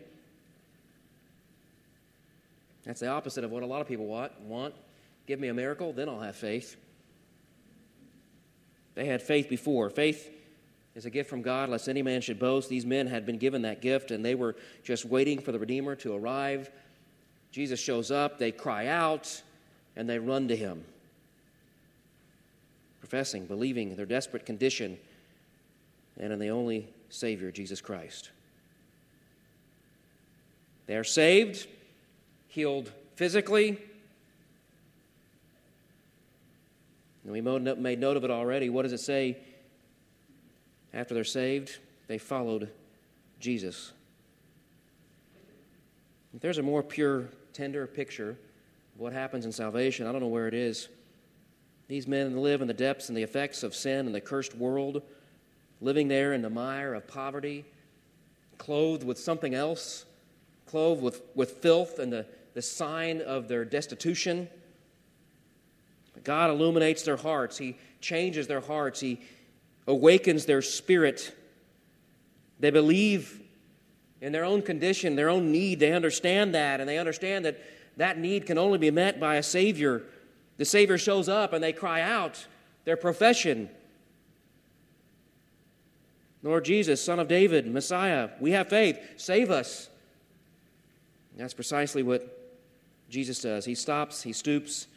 That's 2.83 2.99
the 2.99 3.07
opposite 3.07 3.43
of 3.43 3.51
what 3.51 3.63
a 3.63 3.65
lot 3.65 3.79
of 3.81 3.87
people 3.87 4.05
want. 4.05 4.37
want. 4.41 4.73
Give 5.27 5.39
me 5.39 5.47
a 5.47 5.53
miracle, 5.53 5.93
then 5.93 6.09
I'll 6.09 6.19
have 6.19 6.35
faith. 6.35 6.75
They 8.95 9.05
had 9.05 9.21
faith 9.21 9.47
before. 9.47 9.89
Faith 9.89 10.31
is 10.95 11.05
a 11.05 11.09
gift 11.09 11.29
from 11.29 11.41
God, 11.41 11.69
lest 11.69 11.87
any 11.87 12.01
man 12.01 12.21
should 12.21 12.39
boast. 12.39 12.69
These 12.69 12.85
men 12.85 13.05
had 13.05 13.25
been 13.25 13.37
given 13.37 13.61
that 13.61 13.81
gift, 13.81 14.09
and 14.09 14.25
they 14.25 14.35
were 14.35 14.55
just 14.83 15.05
waiting 15.05 15.39
for 15.39 15.51
the 15.51 15.59
Redeemer 15.59 15.95
to 15.97 16.15
arrive. 16.15 16.71
Jesus 17.51 17.79
shows 17.79 18.09
up, 18.09 18.39
they 18.39 18.51
cry 18.51 18.87
out, 18.87 19.41
and 19.95 20.09
they 20.09 20.17
run 20.17 20.47
to 20.47 20.55
him, 20.55 20.83
professing, 23.07 23.45
believing 23.45 23.95
their 23.95 24.05
desperate 24.05 24.45
condition, 24.45 24.97
and 26.19 26.33
in 26.33 26.39
the 26.39 26.49
only 26.49 26.89
Savior, 27.09 27.51
Jesus 27.51 27.79
Christ. 27.79 28.31
They 30.87 30.95
are 30.97 31.05
saved, 31.05 31.67
healed 32.49 32.91
physically, 33.15 33.79
And 37.27 37.33
we 37.33 37.41
made 37.41 37.99
note 37.99 38.15
of 38.15 38.23
it 38.23 38.31
already. 38.31 38.69
What 38.69 38.83
does 38.83 38.93
it 38.93 39.01
say 39.01 39.35
after 40.93 41.13
they're 41.13 41.25
saved? 41.25 41.77
They 42.07 42.17
followed 42.17 42.71
Jesus. 43.41 43.91
If 46.33 46.39
there's 46.39 46.57
a 46.57 46.63
more 46.63 46.81
pure, 46.81 47.25
tender 47.51 47.85
picture 47.85 48.29
of 48.29 49.01
what 49.01 49.11
happens 49.11 49.45
in 49.45 49.51
salvation, 49.51 50.07
I 50.07 50.13
don't 50.13 50.21
know 50.21 50.27
where 50.27 50.47
it 50.47 50.53
is. 50.53 50.87
These 51.87 52.07
men 52.07 52.37
live 52.37 52.61
in 52.61 52.67
the 52.67 52.73
depths 52.73 53.07
and 53.07 53.17
the 53.17 53.23
effects 53.23 53.63
of 53.63 53.73
sin 53.73 54.05
and 54.05 54.13
the 54.13 54.21
cursed 54.21 54.55
world, 54.55 55.01
living 55.79 56.07
there 56.07 56.33
in 56.33 56.41
the 56.41 56.49
mire 56.49 56.93
of 56.93 57.07
poverty, 57.07 57.65
clothed 58.57 59.03
with 59.03 59.17
something 59.17 59.53
else, 59.53 60.05
clothed 60.65 61.01
with, 61.01 61.21
with 61.33 61.51
filth 61.51 61.99
and 61.99 62.11
the, 62.11 62.25
the 62.53 62.61
sign 62.61 63.21
of 63.21 63.47
their 63.47 63.63
destitution. 63.63 64.49
God 66.23 66.49
illuminates 66.49 67.03
their 67.03 67.17
hearts, 67.17 67.57
He 67.57 67.77
changes 68.01 68.47
their 68.47 68.61
hearts, 68.61 68.99
He 68.99 69.21
awakens 69.87 70.45
their 70.45 70.61
spirit. 70.61 71.33
They 72.59 72.71
believe 72.71 73.41
in 74.19 74.31
their 74.31 74.43
own 74.43 74.61
condition, 74.61 75.15
their 75.15 75.29
own 75.29 75.51
need. 75.51 75.79
They 75.79 75.93
understand 75.93 76.53
that, 76.55 76.79
and 76.79 76.89
they 76.89 76.97
understand 76.97 77.45
that 77.45 77.61
that 77.97 78.17
need 78.17 78.45
can 78.45 78.57
only 78.57 78.77
be 78.77 78.91
met 78.91 79.19
by 79.19 79.35
a 79.35 79.43
Savior. 79.43 80.03
The 80.57 80.65
Savior 80.65 80.97
shows 80.97 81.29
up, 81.29 81.53
and 81.53 81.63
they 81.63 81.73
cry 81.73 82.01
out 82.01 82.47
their 82.85 82.97
profession 82.97 83.69
Lord 86.43 86.65
Jesus, 86.65 87.03
Son 87.03 87.19
of 87.19 87.27
David, 87.27 87.71
Messiah, 87.71 88.29
we 88.39 88.51
have 88.51 88.69
faith, 88.69 88.99
save 89.17 89.49
us. 89.49 89.89
And 91.31 91.41
that's 91.41 91.53
precisely 91.53 92.03
what 92.03 92.55
Jesus 93.09 93.41
does. 93.41 93.65
He 93.65 93.75
stops, 93.75 94.21
he 94.21 94.33
stoops, 94.33 94.87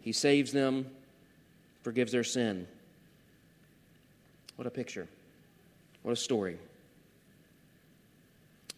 he 0.00 0.12
saves 0.12 0.52
them, 0.52 0.86
forgives 1.82 2.12
their 2.12 2.24
sin. 2.24 2.66
What 4.56 4.66
a 4.66 4.70
picture. 4.70 5.06
What 6.02 6.12
a 6.12 6.16
story. 6.16 6.58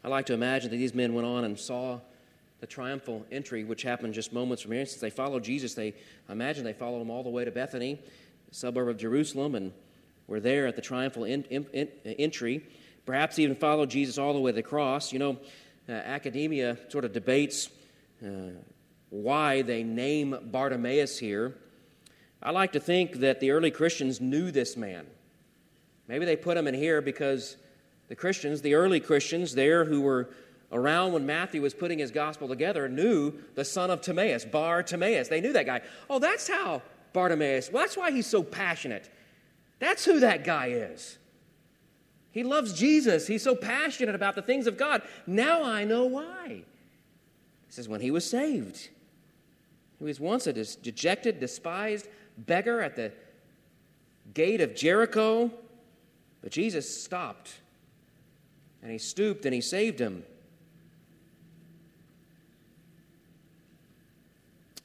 I 0.04 0.08
like 0.08 0.26
to 0.26 0.34
imagine 0.34 0.70
that 0.70 0.76
these 0.76 0.94
men 0.94 1.14
went 1.14 1.26
on 1.26 1.44
and 1.44 1.58
saw 1.58 2.00
the 2.60 2.66
triumphal 2.66 3.24
entry, 3.30 3.64
which 3.64 3.82
happened 3.82 4.14
just 4.14 4.32
moments 4.32 4.62
from 4.62 4.72
here. 4.72 4.84
Since 4.84 5.00
they 5.00 5.10
followed 5.10 5.44
Jesus, 5.44 5.74
they 5.74 5.94
I 6.28 6.32
imagine 6.32 6.64
they 6.64 6.72
followed 6.72 7.00
him 7.00 7.10
all 7.10 7.22
the 7.22 7.30
way 7.30 7.44
to 7.44 7.50
Bethany, 7.50 8.00
suburb 8.50 8.88
of 8.88 8.96
Jerusalem, 8.96 9.54
and 9.54 9.72
were 10.26 10.40
there 10.40 10.66
at 10.66 10.76
the 10.76 10.82
triumphal 10.82 11.24
in, 11.24 11.44
in, 11.44 11.66
in, 11.72 11.88
entry. 12.04 12.64
Perhaps 13.06 13.38
even 13.38 13.56
followed 13.56 13.90
Jesus 13.90 14.18
all 14.18 14.32
the 14.34 14.40
way 14.40 14.50
to 14.50 14.56
the 14.56 14.62
cross. 14.62 15.12
You 15.12 15.18
know, 15.18 15.38
uh, 15.88 15.92
academia 15.92 16.76
sort 16.88 17.04
of 17.04 17.12
debates 17.12 17.70
uh, 18.24 18.50
why 19.10 19.62
they 19.62 19.82
name 19.82 20.36
Bartimaeus 20.50 21.18
here. 21.18 21.56
I 22.42 22.50
like 22.50 22.72
to 22.72 22.80
think 22.80 23.14
that 23.20 23.40
the 23.40 23.50
early 23.50 23.70
Christians 23.70 24.20
knew 24.20 24.50
this 24.50 24.76
man. 24.76 25.06
Maybe 26.06 26.24
they 26.24 26.36
put 26.36 26.56
him 26.56 26.66
in 26.66 26.74
here 26.74 27.00
because 27.00 27.56
the 28.08 28.14
Christians, 28.14 28.62
the 28.62 28.74
early 28.74 29.00
Christians 29.00 29.54
there 29.54 29.84
who 29.84 30.00
were 30.00 30.30
around 30.70 31.12
when 31.12 31.24
Matthew 31.24 31.62
was 31.62 31.74
putting 31.74 31.98
his 31.98 32.10
gospel 32.10 32.48
together, 32.48 32.88
knew 32.88 33.32
the 33.54 33.64
son 33.64 33.90
of 33.90 34.00
Timaeus, 34.00 34.44
Bar 34.44 34.82
Timaeus. 34.82 35.28
They 35.28 35.40
knew 35.40 35.52
that 35.52 35.66
guy. 35.66 35.80
Oh, 36.10 36.18
that's 36.18 36.48
how 36.48 36.82
Bartimaeus, 37.12 37.72
well, 37.72 37.82
that's 37.82 37.96
why 37.96 38.10
he's 38.10 38.26
so 38.26 38.42
passionate. 38.42 39.10
That's 39.78 40.04
who 40.04 40.20
that 40.20 40.44
guy 40.44 40.68
is. 40.68 41.18
He 42.30 42.42
loves 42.42 42.72
Jesus. 42.72 43.26
He's 43.26 43.42
so 43.42 43.54
passionate 43.54 44.14
about 44.14 44.34
the 44.34 44.42
things 44.42 44.66
of 44.66 44.76
God. 44.76 45.02
Now 45.26 45.62
I 45.62 45.84
know 45.84 46.04
why. 46.04 46.62
This 47.66 47.78
is 47.78 47.88
when 47.88 48.00
he 48.00 48.10
was 48.10 48.28
saved. 48.28 48.90
He 49.98 50.04
was 50.04 50.20
once 50.20 50.46
a 50.46 50.52
dejected, 50.52 51.40
despised 51.40 52.08
beggar 52.36 52.80
at 52.80 52.94
the 52.94 53.12
gate 54.34 54.60
of 54.60 54.74
Jericho, 54.74 55.50
but 56.42 56.52
Jesus 56.52 57.02
stopped 57.02 57.58
and 58.82 58.92
he 58.92 58.98
stooped 58.98 59.44
and 59.44 59.54
he 59.54 59.60
saved 59.60 59.98
him. 59.98 60.24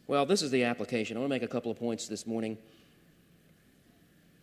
Well, 0.06 0.26
this 0.26 0.42
is 0.42 0.52
the 0.52 0.64
application. 0.66 1.16
I 1.16 1.22
want 1.22 1.30
to 1.30 1.36
make 1.36 1.44
a 1.44 1.48
couple 1.48 1.72
of 1.72 1.80
points 1.80 2.08
this 2.08 2.28
morning. 2.28 2.58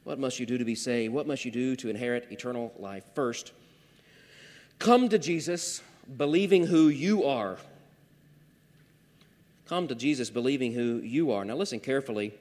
What 0.05 0.19
must 0.19 0.41
you 0.41 0.47
do 0.47 0.57
to 0.57 0.65
be 0.65 0.75
saved? 0.75 1.13
What 1.13 1.27
must 1.27 1.45
you 1.45 1.51
do 1.51 1.77
to 1.77 1.91
inherit 1.91 2.29
eternal 2.31 2.73
life? 2.79 3.05
First, 3.15 3.53
come 4.79 5.11
to 5.11 5.19
Jesus 5.19 5.83
believing 6.17 6.67
who 6.67 6.89
you 6.89 7.25
are. 7.25 7.59
Come 9.69 9.87
to 9.89 9.95
Jesus 9.95 10.31
believing 10.31 10.73
who 10.73 10.97
you 10.99 11.31
are. 11.31 11.45
Now, 11.45 11.57
listen 11.57 11.79
carefully. 11.79 12.33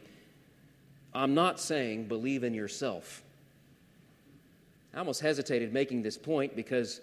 I'm 1.14 1.34
not 1.34 1.60
saying 1.60 2.08
believe 2.08 2.44
in 2.46 2.54
yourself. 2.54 3.22
I 4.94 5.00
almost 5.00 5.22
hesitated 5.22 5.74
making 5.74 6.02
this 6.02 6.18
point 6.18 6.56
because 6.56 7.02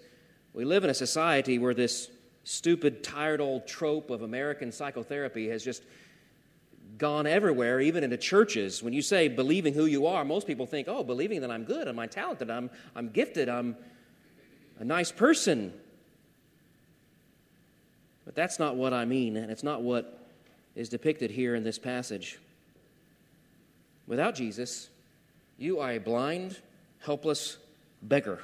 we 0.53 0.65
live 0.65 0.83
in 0.83 0.89
a 0.89 0.95
society 0.95 1.59
where 1.59 1.75
this 1.75 2.09
stupid, 2.43 3.03
tired 3.03 3.39
old 3.39 3.67
trope 3.67 4.09
of 4.09 4.23
American 4.23 4.71
psychotherapy 4.71 5.47
has 5.49 5.63
just 5.63 5.83
gone 6.97 7.27
everywhere, 7.27 7.79
even 7.79 8.03
into 8.03 8.17
churches. 8.17 8.81
When 8.81 8.93
you 8.93 9.01
say 9.01 9.27
believing 9.27 9.73
who 9.73 9.85
you 9.85 10.07
are, 10.07 10.25
most 10.25 10.47
people 10.47 10.65
think, 10.65 10.87
oh, 10.87 11.03
believing 11.03 11.41
that 11.41 11.51
I'm 11.51 11.63
good, 11.63 11.87
I'm 11.87 12.09
talented, 12.09 12.49
I'm, 12.49 12.69
I'm 12.95 13.09
gifted, 13.09 13.49
I'm 13.49 13.75
a 14.79 14.85
nice 14.85 15.11
person. 15.11 15.73
But 18.25 18.35
that's 18.35 18.59
not 18.59 18.75
what 18.75 18.93
I 18.93 19.05
mean, 19.05 19.37
and 19.37 19.51
it's 19.51 19.63
not 19.63 19.81
what 19.81 20.27
is 20.75 20.89
depicted 20.89 21.31
here 21.31 21.55
in 21.55 21.63
this 21.63 21.79
passage. 21.79 22.39
Without 24.07 24.35
Jesus, 24.35 24.89
you 25.57 25.79
are 25.79 25.91
a 25.91 25.97
blind, 25.97 26.59
helpless 26.99 27.57
beggar. 28.01 28.39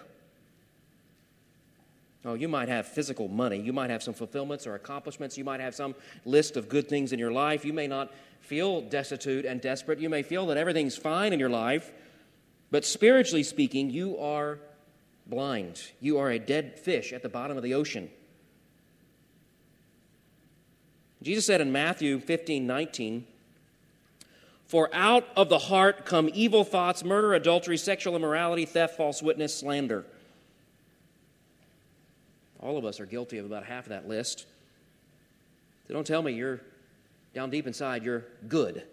Oh, 2.26 2.36
you 2.36 2.48
might 2.48 2.70
have 2.70 2.88
physical 2.88 3.28
money. 3.28 3.60
You 3.60 3.74
might 3.74 3.90
have 3.90 4.02
some 4.02 4.14
fulfillments 4.14 4.66
or 4.66 4.76
accomplishments. 4.76 5.38
You 5.38 5.44
might 5.44 5.60
have 5.60 5.76
some 5.76 5.94
list 6.26 6.56
of 6.56 6.70
good 6.70 6.88
things 6.88 7.12
in 7.12 7.20
your 7.20 7.32
life. 7.32 7.66
You 7.66 7.74
may 7.74 7.88
not 7.88 8.14
feel 8.44 8.82
destitute 8.82 9.46
and 9.46 9.62
desperate. 9.62 10.00
You 10.00 10.10
may 10.10 10.22
feel 10.22 10.46
that 10.48 10.58
everything's 10.58 10.98
fine 10.98 11.34
in 11.34 11.40
your 11.40 11.50
life. 11.50 11.92
But 12.70 12.86
spiritually 12.86 13.44
speaking, 13.44 13.90
you 13.90 14.18
are 14.18 14.60
blind. 15.26 15.82
You 16.02 16.18
are 16.20 16.30
a 16.30 16.40
dead 16.40 16.78
fish 16.78 17.14
at 17.14 17.22
the 17.22 17.30
bottom 17.30 17.56
of 17.56 17.64
the 17.64 17.74
ocean. 17.74 18.10
Jesus 21.22 21.46
said 21.46 21.62
in 21.62 21.72
Matthew 21.72 22.20
15 22.20 22.68
19, 22.68 23.26
For 24.66 24.90
out 24.92 25.26
of 25.38 25.48
the 25.48 25.60
heart 25.60 26.06
come 26.06 26.30
evil 26.34 26.66
thoughts, 26.66 27.04
murder, 27.04 27.34
adultery, 27.34 27.78
sexual 27.78 28.16
immorality, 28.16 28.66
theft, 28.66 28.98
false 28.98 29.24
witness, 29.24 29.56
slander. 29.56 30.06
All 32.60 32.78
of 32.78 32.84
us 32.84 33.00
are 33.00 33.06
guilty 33.06 33.38
of 33.38 33.46
about 33.46 33.66
half 33.66 33.86
of 33.86 33.90
that 33.90 34.08
list. 34.08 34.46
So 35.88 35.94
don't 35.94 36.08
tell 36.08 36.22
me 36.22 36.34
you're 36.34 36.62
down 37.34 37.50
deep 37.50 37.68
inside, 37.68 38.04
you're 38.04 38.26
good. 38.48 38.84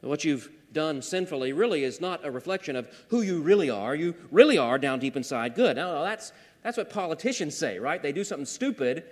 What 0.00 0.24
you've 0.24 0.50
done 0.72 1.02
sinfully 1.02 1.52
really 1.52 1.84
is 1.84 2.00
not 2.00 2.24
a 2.24 2.30
reflection 2.30 2.76
of 2.76 2.88
who 3.08 3.22
you 3.22 3.42
really 3.42 3.70
are. 3.70 3.94
You 3.94 4.14
really 4.30 4.58
are 4.58 4.78
down 4.78 4.98
deep 4.98 5.16
inside 5.16 5.54
good. 5.54 5.76
Now, 5.76 6.02
that's, 6.02 6.32
that's 6.62 6.76
what 6.76 6.90
politicians 6.90 7.56
say, 7.56 7.78
right? 7.78 8.02
They 8.02 8.12
do 8.12 8.24
something 8.24 8.46
stupid, 8.46 9.04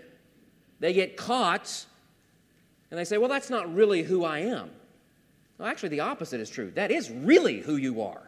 they 0.81 0.93
get 0.93 1.17
caught, 1.17 1.87
and 2.91 2.99
they 2.99 3.05
say, 3.05 3.19
well, 3.19 3.29
that's 3.29 3.51
not 3.51 3.73
really 3.73 4.03
who 4.03 4.25
I 4.25 4.41
am. 4.41 4.71
Well, 5.59 5.69
actually, 5.69 5.91
the 5.91 6.01
opposite 6.01 6.41
is 6.41 6.51
true. 6.51 6.73
That 6.75 6.91
is 6.91 7.11
really 7.11 7.61
who 7.61 7.77
you 7.77 8.03
are. 8.03 8.23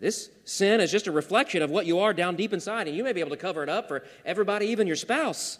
This 0.00 0.28
sin 0.44 0.80
is 0.80 0.90
just 0.90 1.06
a 1.06 1.12
reflection 1.12 1.62
of 1.62 1.70
what 1.70 1.86
you 1.86 2.00
are 2.00 2.12
down 2.12 2.36
deep 2.36 2.52
inside, 2.52 2.88
and 2.88 2.96
you 2.96 3.04
may 3.04 3.12
be 3.12 3.20
able 3.20 3.30
to 3.30 3.36
cover 3.36 3.62
it 3.62 3.68
up 3.68 3.88
for 3.88 4.04
everybody, 4.26 4.66
even 4.66 4.86
your 4.86 4.96
spouse. 4.96 5.58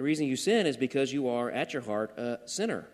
The 0.00 0.04
reason 0.04 0.24
you 0.24 0.36
sin 0.36 0.66
is 0.66 0.78
because 0.78 1.12
you 1.12 1.28
are 1.28 1.50
at 1.50 1.74
your 1.74 1.82
heart 1.82 2.16
a 2.16 2.38
sinner. 2.46 2.86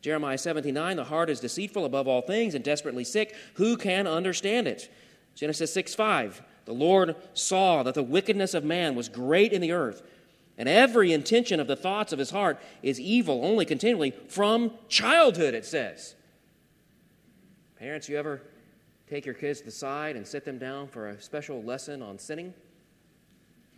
Jeremiah 0.00 0.38
79 0.38 0.96
the 0.96 1.02
heart 1.02 1.28
is 1.28 1.40
deceitful 1.40 1.84
above 1.84 2.06
all 2.06 2.22
things 2.22 2.54
and 2.54 2.62
desperately 2.64 3.02
sick. 3.02 3.34
Who 3.54 3.76
can 3.76 4.06
understand 4.06 4.68
it? 4.68 4.88
Genesis 5.34 5.74
6 5.74 5.92
5 5.92 6.40
the 6.66 6.72
Lord 6.72 7.16
saw 7.34 7.82
that 7.82 7.94
the 7.94 8.04
wickedness 8.04 8.54
of 8.54 8.62
man 8.62 8.94
was 8.94 9.08
great 9.08 9.52
in 9.52 9.60
the 9.60 9.72
earth, 9.72 10.02
and 10.56 10.68
every 10.68 11.12
intention 11.12 11.58
of 11.58 11.66
the 11.66 11.74
thoughts 11.74 12.12
of 12.12 12.20
his 12.20 12.30
heart 12.30 12.60
is 12.84 13.00
evil 13.00 13.44
only 13.44 13.64
continually 13.64 14.12
from 14.28 14.70
childhood, 14.88 15.52
it 15.52 15.66
says. 15.66 16.14
Parents, 17.76 18.08
you 18.08 18.16
ever 18.16 18.40
take 19.10 19.26
your 19.26 19.34
kids 19.34 19.58
to 19.58 19.64
the 19.64 19.72
side 19.72 20.14
and 20.14 20.24
sit 20.24 20.44
them 20.44 20.58
down 20.58 20.86
for 20.86 21.08
a 21.08 21.20
special 21.20 21.60
lesson 21.60 22.02
on 22.02 22.20
sinning? 22.20 22.54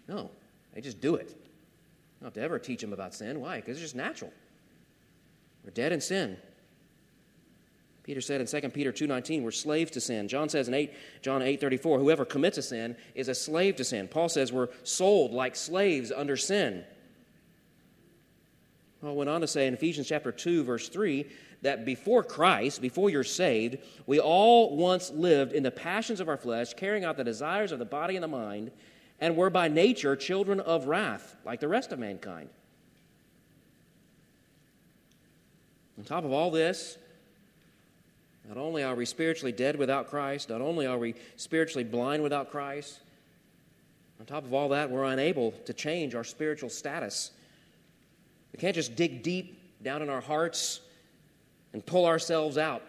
No, 0.06 0.30
they 0.74 0.82
just 0.82 1.00
do 1.00 1.14
it. 1.14 1.34
Don't 2.20 2.26
have 2.26 2.34
to 2.34 2.40
ever 2.40 2.58
teach 2.58 2.80
them 2.80 2.92
about 2.92 3.14
sin. 3.14 3.40
Why? 3.40 3.56
Because 3.56 3.76
it's 3.76 3.80
just 3.80 3.96
natural. 3.96 4.32
We're 5.64 5.70
dead 5.70 5.92
in 5.92 6.00
sin. 6.00 6.36
Peter 8.02 8.20
said 8.22 8.40
in 8.40 8.46
2 8.46 8.70
Peter 8.70 8.90
2:19, 8.90 9.42
we're 9.42 9.50
slaves 9.50 9.90
to 9.90 10.00
sin. 10.00 10.28
John 10.28 10.48
says 10.48 10.66
in 10.66 10.72
8, 10.72 10.92
John 11.20 11.42
8:34, 11.42 11.98
whoever 11.98 12.24
commits 12.24 12.56
a 12.56 12.62
sin 12.62 12.96
is 13.14 13.28
a 13.28 13.34
slave 13.34 13.76
to 13.76 13.84
sin. 13.84 14.08
Paul 14.08 14.30
says 14.30 14.50
we're 14.50 14.70
sold 14.82 15.32
like 15.32 15.54
slaves 15.54 16.10
under 16.10 16.36
sin. 16.36 16.84
Paul 19.02 19.14
went 19.14 19.28
on 19.28 19.42
to 19.42 19.46
say 19.46 19.66
in 19.66 19.74
Ephesians 19.74 20.08
chapter 20.08 20.32
2, 20.32 20.64
verse 20.64 20.88
3, 20.88 21.26
that 21.62 21.84
before 21.84 22.22
Christ, 22.22 22.80
before 22.80 23.10
you're 23.10 23.24
saved, 23.24 23.78
we 24.06 24.18
all 24.18 24.76
once 24.76 25.10
lived 25.10 25.52
in 25.52 25.62
the 25.62 25.70
passions 25.70 26.20
of 26.20 26.28
our 26.28 26.36
flesh, 26.36 26.72
carrying 26.74 27.04
out 27.04 27.16
the 27.16 27.24
desires 27.24 27.72
of 27.72 27.78
the 27.78 27.84
body 27.84 28.16
and 28.16 28.22
the 28.22 28.28
mind, 28.28 28.70
and 29.20 29.36
were 29.36 29.50
by 29.50 29.68
nature 29.68 30.14
children 30.16 30.60
of 30.60 30.86
wrath, 30.86 31.36
like 31.44 31.60
the 31.60 31.68
rest 31.68 31.92
of 31.92 31.98
mankind. 31.98 32.48
On 35.98 36.04
top 36.04 36.24
of 36.24 36.32
all 36.32 36.50
this, 36.50 36.96
not 38.48 38.56
only 38.56 38.82
are 38.82 38.94
we 38.94 39.04
spiritually 39.04 39.52
dead 39.52 39.76
without 39.76 40.08
Christ, 40.08 40.48
not 40.48 40.60
only 40.60 40.86
are 40.86 40.96
we 40.96 41.14
spiritually 41.36 41.84
blind 41.84 42.22
without 42.22 42.50
Christ, 42.50 43.00
on 44.20 44.26
top 44.26 44.44
of 44.44 44.54
all 44.54 44.70
that, 44.70 44.90
we're 44.90 45.04
unable 45.04 45.52
to 45.66 45.72
change 45.72 46.14
our 46.14 46.24
spiritual 46.24 46.70
status. 46.70 47.30
We 48.52 48.58
can't 48.58 48.74
just 48.74 48.96
dig 48.96 49.22
deep 49.22 49.82
down 49.82 50.02
in 50.02 50.08
our 50.08 50.20
hearts 50.20 50.80
and 51.72 51.84
pull 51.84 52.06
ourselves 52.06 52.58
out. 52.58 52.82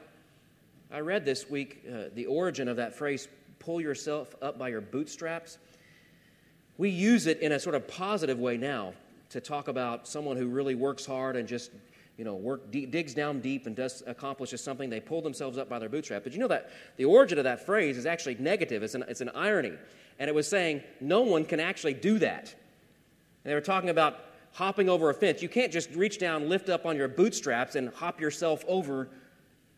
I 0.91 1.01
read 1.01 1.25
this 1.25 1.49
week 1.49 1.83
uh, 1.87 2.05
the 2.15 2.25
origin 2.25 2.67
of 2.67 2.77
that 2.77 2.95
phrase, 2.95 3.27
pull 3.59 3.79
yourself 3.79 4.36
up 4.41 4.57
by 4.57 4.69
your 4.69 4.82
bootstraps. 4.82 5.59
We 6.80 6.89
use 6.89 7.27
it 7.27 7.41
in 7.41 7.51
a 7.51 7.59
sort 7.59 7.75
of 7.75 7.89
positive 7.89 8.39
way 8.39 8.55
now 8.55 8.93
to 9.32 9.41
talk 9.41 9.67
about 9.67 10.07
someone 10.07 10.38
who 10.38 10.47
really 10.47 10.75
works 10.75 11.05
hard 11.05 11.36
and 11.36 11.45
just 11.45 11.71
you 12.15 12.23
know, 12.23 12.36
work 12.36 12.71
digs 12.71 13.13
down 13.13 13.41
deep 13.41 13.67
and 13.67 13.75
does 13.75 14.01
accomplishes 14.07 14.63
something. 14.63 14.89
They 14.89 15.01
pull 15.01 15.21
themselves 15.21 15.57
up 15.57 15.67
by 15.67 15.77
their 15.77 15.89
bootstrap. 15.89 16.23
But 16.23 16.32
you 16.32 16.39
know 16.39 16.47
that 16.47 16.69
the 16.95 17.03
origin 17.03 17.38
of 17.38 17.43
that 17.43 17.65
phrase 17.65 17.97
is 17.97 18.05
actually 18.05 18.36
negative. 18.39 18.82
It's 18.82 18.95
an, 18.95 19.03
it's 19.09 19.19
an 19.19 19.30
irony, 19.36 19.73
and 20.19 20.30
it 20.30 20.34
was 20.34 20.47
saying 20.47 20.82
no 21.01 21.21
one 21.21 21.43
can 21.43 21.59
actually 21.59 21.95
do 21.95 22.17
that. 22.19 22.43
And 23.43 23.51
they 23.51 23.53
were 23.53 23.61
talking 23.61 23.89
about 23.89 24.21
hopping 24.53 24.88
over 24.88 25.09
a 25.09 25.13
fence. 25.13 25.41
You 25.41 25.49
can't 25.49 25.73
just 25.73 25.91
reach 25.91 26.17
down, 26.17 26.47
lift 26.47 26.69
up 26.69 26.86
on 26.86 26.95
your 26.95 27.09
bootstraps, 27.09 27.75
and 27.75 27.89
hop 27.89 28.21
yourself 28.21 28.63
over 28.69 29.09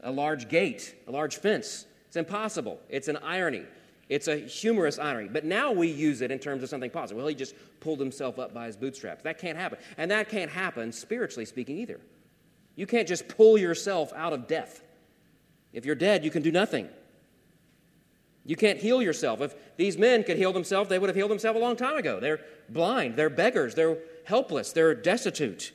a 0.01 0.11
large 0.11 0.49
gate, 0.49 0.95
a 1.07 1.11
large 1.11 1.37
fence. 1.37 1.87
It's 2.07 2.15
impossible. 2.15 2.79
It's 2.89 3.07
an 3.07 3.17
irony. 3.17 3.65
It's 4.11 4.27
a 4.27 4.35
humorous 4.35 4.99
irony. 4.99 5.29
But 5.29 5.45
now 5.45 5.71
we 5.71 5.87
use 5.87 6.19
it 6.21 6.31
in 6.31 6.39
terms 6.39 6.63
of 6.63 6.69
something 6.69 6.91
positive. 6.91 7.17
Well, 7.17 7.27
he 7.27 7.33
just 7.33 7.55
pulled 7.79 8.01
himself 8.01 8.39
up 8.39 8.53
by 8.53 8.65
his 8.65 8.75
bootstraps. 8.75 9.23
That 9.23 9.37
can't 9.37 9.57
happen. 9.57 9.79
And 9.97 10.11
that 10.11 10.27
can't 10.27 10.51
happen, 10.51 10.91
spiritually 10.91 11.45
speaking, 11.45 11.77
either. 11.77 12.01
You 12.75 12.85
can't 12.85 13.07
just 13.07 13.29
pull 13.29 13.57
yourself 13.57 14.11
out 14.13 14.33
of 14.33 14.47
death. 14.47 14.83
If 15.71 15.85
you're 15.85 15.95
dead, 15.95 16.25
you 16.25 16.29
can 16.29 16.41
do 16.41 16.51
nothing. 16.51 16.89
You 18.43 18.57
can't 18.57 18.79
heal 18.79 19.01
yourself. 19.01 19.39
If 19.39 19.55
these 19.77 19.97
men 19.97 20.25
could 20.25 20.35
heal 20.35 20.51
themselves, 20.51 20.89
they 20.89 20.99
would 20.99 21.07
have 21.07 21.15
healed 21.15 21.31
themselves 21.31 21.57
a 21.57 21.61
long 21.61 21.77
time 21.77 21.95
ago. 21.95 22.19
They're 22.19 22.41
blind, 22.67 23.15
they're 23.15 23.29
beggars, 23.29 23.75
they're 23.75 23.97
helpless, 24.25 24.73
they're 24.73 24.93
destitute. 24.93 25.71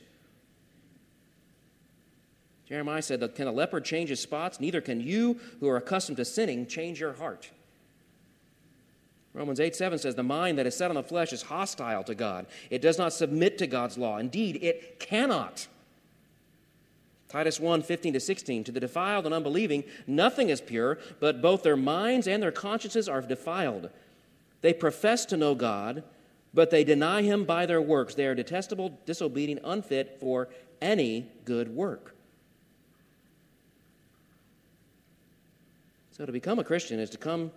Jeremiah 2.67 3.01
said, 3.01 3.33
Can 3.33 3.47
a 3.47 3.51
leopard 3.51 3.83
change 3.83 4.09
his 4.09 4.19
spots? 4.19 4.59
Neither 4.59 4.81
can 4.81 5.01
you, 5.01 5.39
who 5.59 5.67
are 5.69 5.77
accustomed 5.77 6.17
to 6.17 6.25
sinning, 6.25 6.67
change 6.67 6.99
your 6.99 7.13
heart. 7.13 7.49
Romans 9.37 9.59
8 9.59 9.75
7 9.75 9.99
says, 9.99 10.15
The 10.15 10.23
mind 10.23 10.57
that 10.57 10.65
is 10.65 10.75
set 10.75 10.89
on 10.89 10.95
the 10.95 11.03
flesh 11.03 11.31
is 11.31 11.43
hostile 11.43 12.03
to 12.05 12.15
God. 12.15 12.47
It 12.71 12.81
does 12.81 12.97
not 12.97 13.13
submit 13.13 13.59
to 13.59 13.67
God's 13.67 13.97
law. 13.97 14.17
Indeed, 14.17 14.57
it 14.63 14.99
cannot. 14.99 15.67
Titus 17.29 17.59
1 17.59 17.83
15 17.83 18.13
to 18.13 18.19
16. 18.19 18.63
To 18.63 18.71
the 18.71 18.79
defiled 18.79 19.25
and 19.25 19.35
unbelieving, 19.35 19.83
nothing 20.07 20.49
is 20.49 20.59
pure, 20.59 20.97
but 21.19 21.39
both 21.39 21.61
their 21.61 21.77
minds 21.77 22.27
and 22.27 22.41
their 22.41 22.51
consciences 22.51 23.07
are 23.07 23.21
defiled. 23.21 23.91
They 24.61 24.73
profess 24.73 25.23
to 25.27 25.37
know 25.37 25.53
God, 25.53 26.03
but 26.51 26.71
they 26.71 26.83
deny 26.83 27.21
him 27.21 27.43
by 27.45 27.67
their 27.67 27.81
works. 27.81 28.15
They 28.15 28.25
are 28.25 28.33
detestable, 28.33 28.97
disobedient, 29.05 29.61
unfit 29.63 30.17
for 30.19 30.49
any 30.81 31.29
good 31.45 31.75
work. 31.75 32.15
So, 36.09 36.25
to 36.25 36.31
become 36.31 36.57
a 36.57 36.63
Christian 36.63 36.99
is 36.99 37.11
to 37.11 37.19
come 37.19 37.51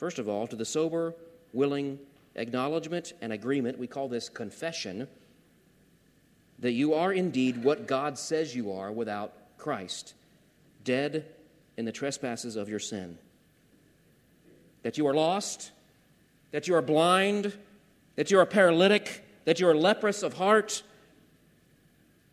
First 0.00 0.18
of 0.18 0.30
all, 0.30 0.46
to 0.46 0.56
the 0.56 0.64
sober, 0.64 1.14
willing 1.52 1.98
acknowledgement 2.34 3.12
and 3.20 3.34
agreement, 3.34 3.78
we 3.78 3.86
call 3.86 4.08
this 4.08 4.30
confession, 4.30 5.06
that 6.58 6.72
you 6.72 6.94
are 6.94 7.12
indeed 7.12 7.62
what 7.62 7.86
God 7.86 8.16
says 8.16 8.56
you 8.56 8.72
are 8.72 8.90
without 8.90 9.34
Christ, 9.58 10.14
dead 10.84 11.26
in 11.76 11.84
the 11.84 11.92
trespasses 11.92 12.56
of 12.56 12.70
your 12.70 12.78
sin. 12.78 13.18
That 14.84 14.96
you 14.96 15.06
are 15.06 15.12
lost, 15.12 15.70
that 16.52 16.66
you 16.66 16.74
are 16.76 16.82
blind, 16.82 17.52
that 18.16 18.30
you 18.30 18.38
are 18.38 18.46
paralytic, 18.46 19.22
that 19.44 19.60
you 19.60 19.68
are 19.68 19.76
leprous 19.76 20.22
of 20.22 20.32
heart. 20.32 20.82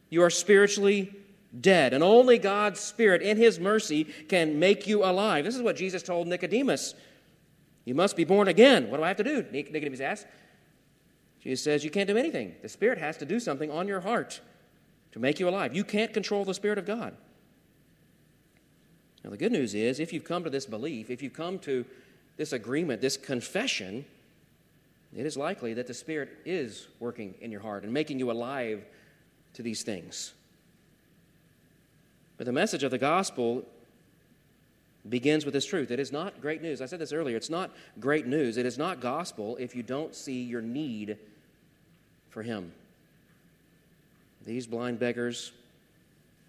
You 0.09 0.23
are 0.23 0.29
spiritually 0.29 1.13
dead, 1.59 1.93
and 1.93 2.01
only 2.01 2.37
God's 2.37 2.79
Spirit, 2.79 3.21
in 3.21 3.35
His 3.35 3.59
mercy, 3.59 4.05
can 4.29 4.57
make 4.57 4.87
you 4.87 5.03
alive. 5.03 5.43
This 5.43 5.57
is 5.57 5.61
what 5.61 5.75
Jesus 5.75 6.01
told 6.01 6.27
Nicodemus 6.27 6.95
you 7.87 7.95
must 7.95 8.17
be 8.17 8.25
born 8.25 8.49
again. 8.49 8.91
What 8.91 8.97
do 8.97 9.03
I 9.03 9.07
have 9.07 9.15
to 9.15 9.23
do? 9.23 9.45
Nicodemus 9.49 10.01
asked. 10.01 10.27
Jesus 11.39 11.63
says, 11.63 11.85
You 11.85 11.89
can't 11.89 12.09
do 12.09 12.17
anything. 12.17 12.53
The 12.61 12.67
Spirit 12.67 12.97
has 12.97 13.15
to 13.19 13.25
do 13.25 13.39
something 13.39 13.71
on 13.71 13.87
your 13.87 14.01
heart 14.01 14.41
to 15.13 15.19
make 15.19 15.39
you 15.39 15.47
alive. 15.47 15.73
You 15.73 15.85
can't 15.85 16.13
control 16.13 16.43
the 16.43 16.53
Spirit 16.53 16.77
of 16.77 16.85
God. 16.85 17.15
Now, 19.23 19.29
the 19.29 19.37
good 19.37 19.53
news 19.53 19.73
is, 19.73 20.01
if 20.01 20.11
you've 20.11 20.25
come 20.25 20.43
to 20.43 20.49
this 20.49 20.65
belief, 20.65 21.09
if 21.09 21.21
you've 21.21 21.31
come 21.31 21.59
to 21.59 21.85
this 22.35 22.51
agreement, 22.51 22.99
this 22.99 23.15
confession, 23.15 24.03
it 25.15 25.25
is 25.25 25.37
likely 25.37 25.73
that 25.75 25.87
the 25.87 25.93
Spirit 25.93 26.39
is 26.43 26.89
working 26.99 27.35
in 27.39 27.53
your 27.53 27.61
heart 27.61 27.85
and 27.85 27.93
making 27.93 28.19
you 28.19 28.29
alive 28.31 28.83
to 29.53 29.63
these 29.63 29.83
things. 29.83 30.33
But 32.35 32.47
the 32.47 32.51
message 32.51 32.83
of 32.83 32.91
the 32.91 32.97
gospel 32.97 33.63
begins 35.09 35.45
with 35.45 35.53
this 35.53 35.65
truth. 35.65 35.91
It 35.91 35.99
is 35.99 36.11
not 36.11 36.41
great 36.41 36.61
news. 36.61 36.81
I 36.81 36.85
said 36.85 36.99
this 36.99 37.13
earlier. 37.13 37.37
It's 37.37 37.49
not 37.49 37.71
great 37.99 38.27
news. 38.27 38.57
It 38.57 38.65
is 38.65 38.77
not 38.77 38.99
gospel 38.99 39.55
if 39.57 39.75
you 39.75 39.83
don't 39.83 40.15
see 40.15 40.43
your 40.43 40.61
need 40.61 41.17
for 42.29 42.43
Him. 42.43 42.71
These 44.45 44.67
blind 44.67 44.99
beggars, 44.99 45.51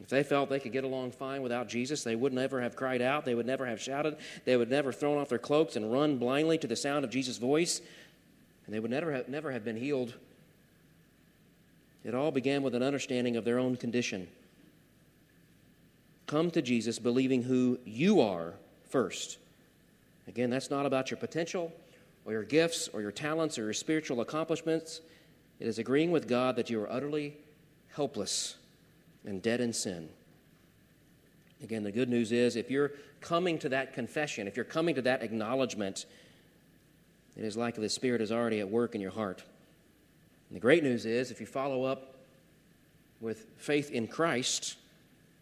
if 0.01 0.09
they 0.09 0.23
felt 0.23 0.51
they 0.51 0.61
could 0.61 0.73
get 0.73 0.85
along 0.85 1.11
fine 1.13 1.43
without 1.43 1.69
Jesus, 1.69 2.05
they 2.05 2.15
would 2.15 2.33
never 2.33 2.61
have 2.61 2.77
cried 2.77 3.03
out. 3.03 3.25
They 3.25 3.35
would 3.35 3.47
never 3.47 3.67
have 3.67 3.81
shouted. 3.81 4.17
They 4.45 4.57
would 4.57 4.71
never 4.71 4.93
thrown 4.93 5.19
off 5.19 5.29
their 5.29 5.39
cloaks 5.39 5.77
and 5.77 5.93
run 5.93 6.19
blindly 6.19 6.59
to 6.59 6.67
the 6.67 6.77
sound 6.77 7.05
of 7.05 7.11
Jesus' 7.11 7.39
voice. 7.39 7.81
And 8.67 8.75
they 8.75 8.81
would 8.81 8.91
never 8.91 9.13
have, 9.13 9.29
never 9.29 9.51
have 9.51 9.65
been 9.65 9.77
healed. 9.77 10.15
It 12.05 12.15
all 12.15 12.31
began 12.31 12.63
with 12.63 12.75
an 12.75 12.83
understanding 12.83 13.37
of 13.37 13.45
their 13.45 13.59
own 13.59 13.77
condition. 13.77 14.29
Come 16.29 16.51
to 16.51 16.61
Jesus 16.61 16.99
believing 16.99 17.43
who 17.43 17.81
you 17.87 18.20
are 18.20 18.53
first. 18.91 19.39
Again, 20.29 20.51
that's 20.51 20.70
not 20.70 20.85
about 20.85 21.11
your 21.11 21.16
potential 21.16 21.72
or 22.26 22.33
your 22.33 22.45
gifts 22.45 22.87
or 22.93 23.01
your 23.01 23.11
talents 23.11 23.59
or 23.59 23.64
your 23.64 23.72
spiritual 23.72 24.20
accomplishments. 24.20 25.01
It 25.59 25.66
is 25.66 25.79
agreeing 25.79 26.11
with 26.11 26.29
God 26.29 26.55
that 26.57 26.68
you 26.68 26.83
are 26.83 26.93
utterly 26.93 27.39
helpless 27.95 28.57
and 29.24 29.41
dead 29.41 29.62
in 29.62 29.72
sin. 29.72 30.11
Again, 31.62 31.83
the 31.83 31.91
good 31.91 32.11
news 32.11 32.31
is 32.31 32.57
if 32.57 32.70
you're 32.70 32.93
coming 33.22 33.59
to 33.61 33.70
that 33.70 33.95
confession, 33.95 34.47
if 34.47 34.55
you're 34.55 34.66
coming 34.66 34.95
to 34.97 35.03
that 35.03 35.22
acknowledgement, 35.22 36.05
it 37.39 37.45
is 37.45 37.57
likely 37.57 37.83
the 37.83 37.89
Spirit 37.89 38.20
is 38.20 38.31
already 38.31 38.61
at 38.61 38.68
work 38.68 38.95
in 38.95 39.01
your 39.01 39.12
heart. 39.12 39.43
And 40.51 40.57
the 40.57 40.61
great 40.61 40.83
news 40.83 41.07
is 41.07 41.31
if 41.31 41.41
you 41.41 41.47
follow 41.47 41.85
up 41.85 42.16
with 43.18 43.47
faith 43.57 43.91
in 43.91 44.07
Christ, 44.07 44.76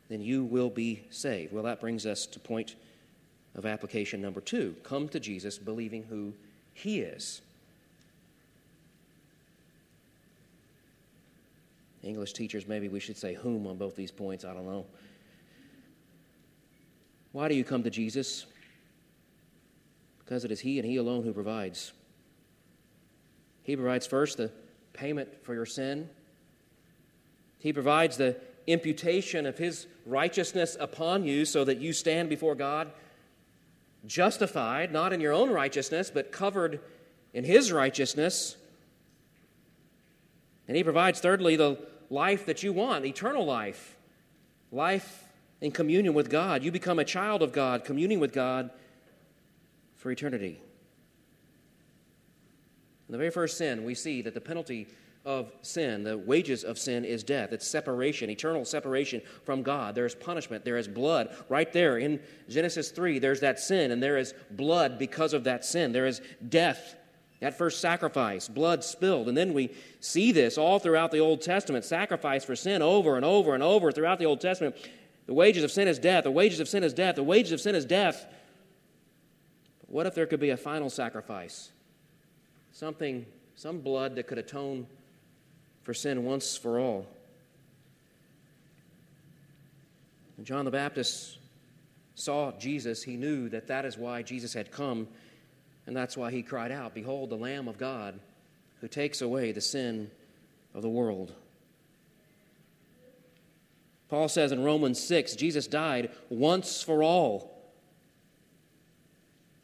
then 0.08 0.20
you 0.20 0.44
will 0.44 0.70
be 0.70 1.04
saved. 1.10 1.52
Well, 1.52 1.64
that 1.64 1.80
brings 1.80 2.06
us 2.06 2.26
to 2.26 2.38
point 2.38 2.76
of 3.54 3.66
application 3.66 4.20
number 4.20 4.40
two 4.40 4.76
come 4.82 5.08
to 5.08 5.20
Jesus 5.20 5.58
believing 5.58 6.04
who 6.04 6.34
he 6.74 7.00
is. 7.00 7.40
English 12.02 12.34
teachers, 12.34 12.68
maybe 12.68 12.88
we 12.88 13.00
should 13.00 13.16
say 13.16 13.34
whom 13.34 13.66
on 13.66 13.76
both 13.76 13.96
these 13.96 14.12
points. 14.12 14.44
I 14.44 14.54
don't 14.54 14.66
know. 14.66 14.86
Why 17.32 17.48
do 17.48 17.54
you 17.54 17.64
come 17.64 17.82
to 17.82 17.90
Jesus? 17.90 18.46
Because 20.18 20.44
it 20.44 20.50
is 20.50 20.60
He 20.60 20.78
and 20.78 20.86
He 20.86 20.96
alone 20.96 21.24
who 21.24 21.32
provides. 21.32 21.92
He 23.62 23.74
provides 23.74 24.06
first 24.06 24.36
the 24.36 24.52
payment 24.92 25.28
for 25.44 25.52
your 25.52 25.66
sin, 25.66 26.08
He 27.58 27.72
provides 27.72 28.16
the 28.16 28.36
imputation 28.66 29.46
of 29.46 29.58
his 29.58 29.86
righteousness 30.04 30.76
upon 30.78 31.24
you 31.24 31.44
so 31.44 31.64
that 31.64 31.78
you 31.78 31.92
stand 31.92 32.28
before 32.28 32.54
God 32.54 32.90
justified, 34.06 34.92
not 34.92 35.12
in 35.12 35.20
your 35.20 35.32
own 35.32 35.50
righteousness, 35.50 36.10
but 36.12 36.32
covered 36.32 36.80
in 37.34 37.44
his 37.44 37.72
righteousness. 37.72 38.56
And 40.68 40.76
he 40.76 40.84
provides, 40.84 41.20
thirdly, 41.20 41.56
the 41.56 41.78
life 42.10 42.46
that 42.46 42.62
you 42.62 42.72
want 42.72 43.04
eternal 43.04 43.44
life, 43.44 43.96
life 44.72 45.24
in 45.60 45.70
communion 45.70 46.14
with 46.14 46.30
God. 46.30 46.62
You 46.62 46.70
become 46.70 46.98
a 46.98 47.04
child 47.04 47.42
of 47.42 47.52
God, 47.52 47.84
communing 47.84 48.20
with 48.20 48.32
God 48.32 48.70
for 49.96 50.10
eternity. 50.10 50.60
In 53.08 53.12
the 53.12 53.18
very 53.18 53.30
first 53.30 53.56
sin, 53.56 53.84
we 53.84 53.94
see 53.94 54.22
that 54.22 54.34
the 54.34 54.40
penalty 54.40 54.88
of 55.26 55.52
sin. 55.60 56.04
The 56.04 56.16
wages 56.16 56.62
of 56.62 56.78
sin 56.78 57.04
is 57.04 57.24
death. 57.24 57.52
It's 57.52 57.66
separation, 57.66 58.30
eternal 58.30 58.64
separation 58.64 59.20
from 59.44 59.62
God. 59.62 59.96
There's 59.96 60.14
punishment. 60.14 60.64
There 60.64 60.78
is 60.78 60.86
blood. 60.86 61.36
Right 61.48 61.70
there 61.72 61.98
in 61.98 62.20
Genesis 62.48 62.92
3, 62.92 63.18
there's 63.18 63.40
that 63.40 63.58
sin, 63.58 63.90
and 63.90 64.00
there 64.00 64.16
is 64.16 64.32
blood 64.52 64.98
because 64.98 65.34
of 65.34 65.44
that 65.44 65.64
sin. 65.64 65.92
There 65.92 66.06
is 66.06 66.22
death. 66.48 66.94
That 67.40 67.58
first 67.58 67.80
sacrifice, 67.80 68.48
blood 68.48 68.82
spilled. 68.82 69.28
And 69.28 69.36
then 69.36 69.52
we 69.52 69.74
see 70.00 70.32
this 70.32 70.56
all 70.56 70.78
throughout 70.78 71.10
the 71.10 71.18
Old 71.18 71.42
Testament 71.42 71.84
sacrifice 71.84 72.44
for 72.44 72.56
sin 72.56 72.80
over 72.80 73.16
and 73.16 73.24
over 73.24 73.52
and 73.52 73.62
over 73.62 73.92
throughout 73.92 74.18
the 74.18 74.26
Old 74.26 74.40
Testament. 74.40 74.76
The 75.26 75.34
wages 75.34 75.64
of 75.64 75.72
sin 75.72 75.88
is 75.88 75.98
death. 75.98 76.24
The 76.24 76.30
wages 76.30 76.60
of 76.60 76.68
sin 76.68 76.84
is 76.84 76.94
death. 76.94 77.16
The 77.16 77.24
wages 77.24 77.52
of 77.52 77.60
sin 77.60 77.74
is 77.74 77.84
death. 77.84 78.26
But 79.80 79.90
what 79.90 80.06
if 80.06 80.14
there 80.14 80.26
could 80.26 80.40
be 80.40 80.50
a 80.50 80.56
final 80.56 80.88
sacrifice? 80.88 81.72
Something, 82.70 83.26
some 83.56 83.80
blood 83.80 84.14
that 84.14 84.28
could 84.28 84.38
atone 84.38 84.86
for 85.86 85.94
sin 85.94 86.24
once 86.24 86.56
for 86.56 86.80
all. 86.80 87.06
John 90.42 90.64
the 90.64 90.70
Baptist 90.72 91.38
saw 92.16 92.50
Jesus, 92.58 93.04
he 93.04 93.16
knew 93.16 93.48
that 93.50 93.68
that 93.68 93.84
is 93.84 93.96
why 93.96 94.22
Jesus 94.22 94.52
had 94.52 94.72
come, 94.72 95.06
and 95.86 95.96
that's 95.96 96.16
why 96.16 96.32
he 96.32 96.42
cried 96.42 96.72
out, 96.72 96.92
Behold, 96.92 97.30
the 97.30 97.36
Lamb 97.36 97.68
of 97.68 97.78
God 97.78 98.18
who 98.80 98.88
takes 98.88 99.22
away 99.22 99.52
the 99.52 99.60
sin 99.60 100.10
of 100.74 100.82
the 100.82 100.88
world. 100.88 101.32
Paul 104.08 104.28
says 104.28 104.50
in 104.50 104.64
Romans 104.64 104.98
6, 104.98 105.36
Jesus 105.36 105.68
died 105.68 106.10
once 106.30 106.82
for 106.82 107.04
all. 107.04 107.62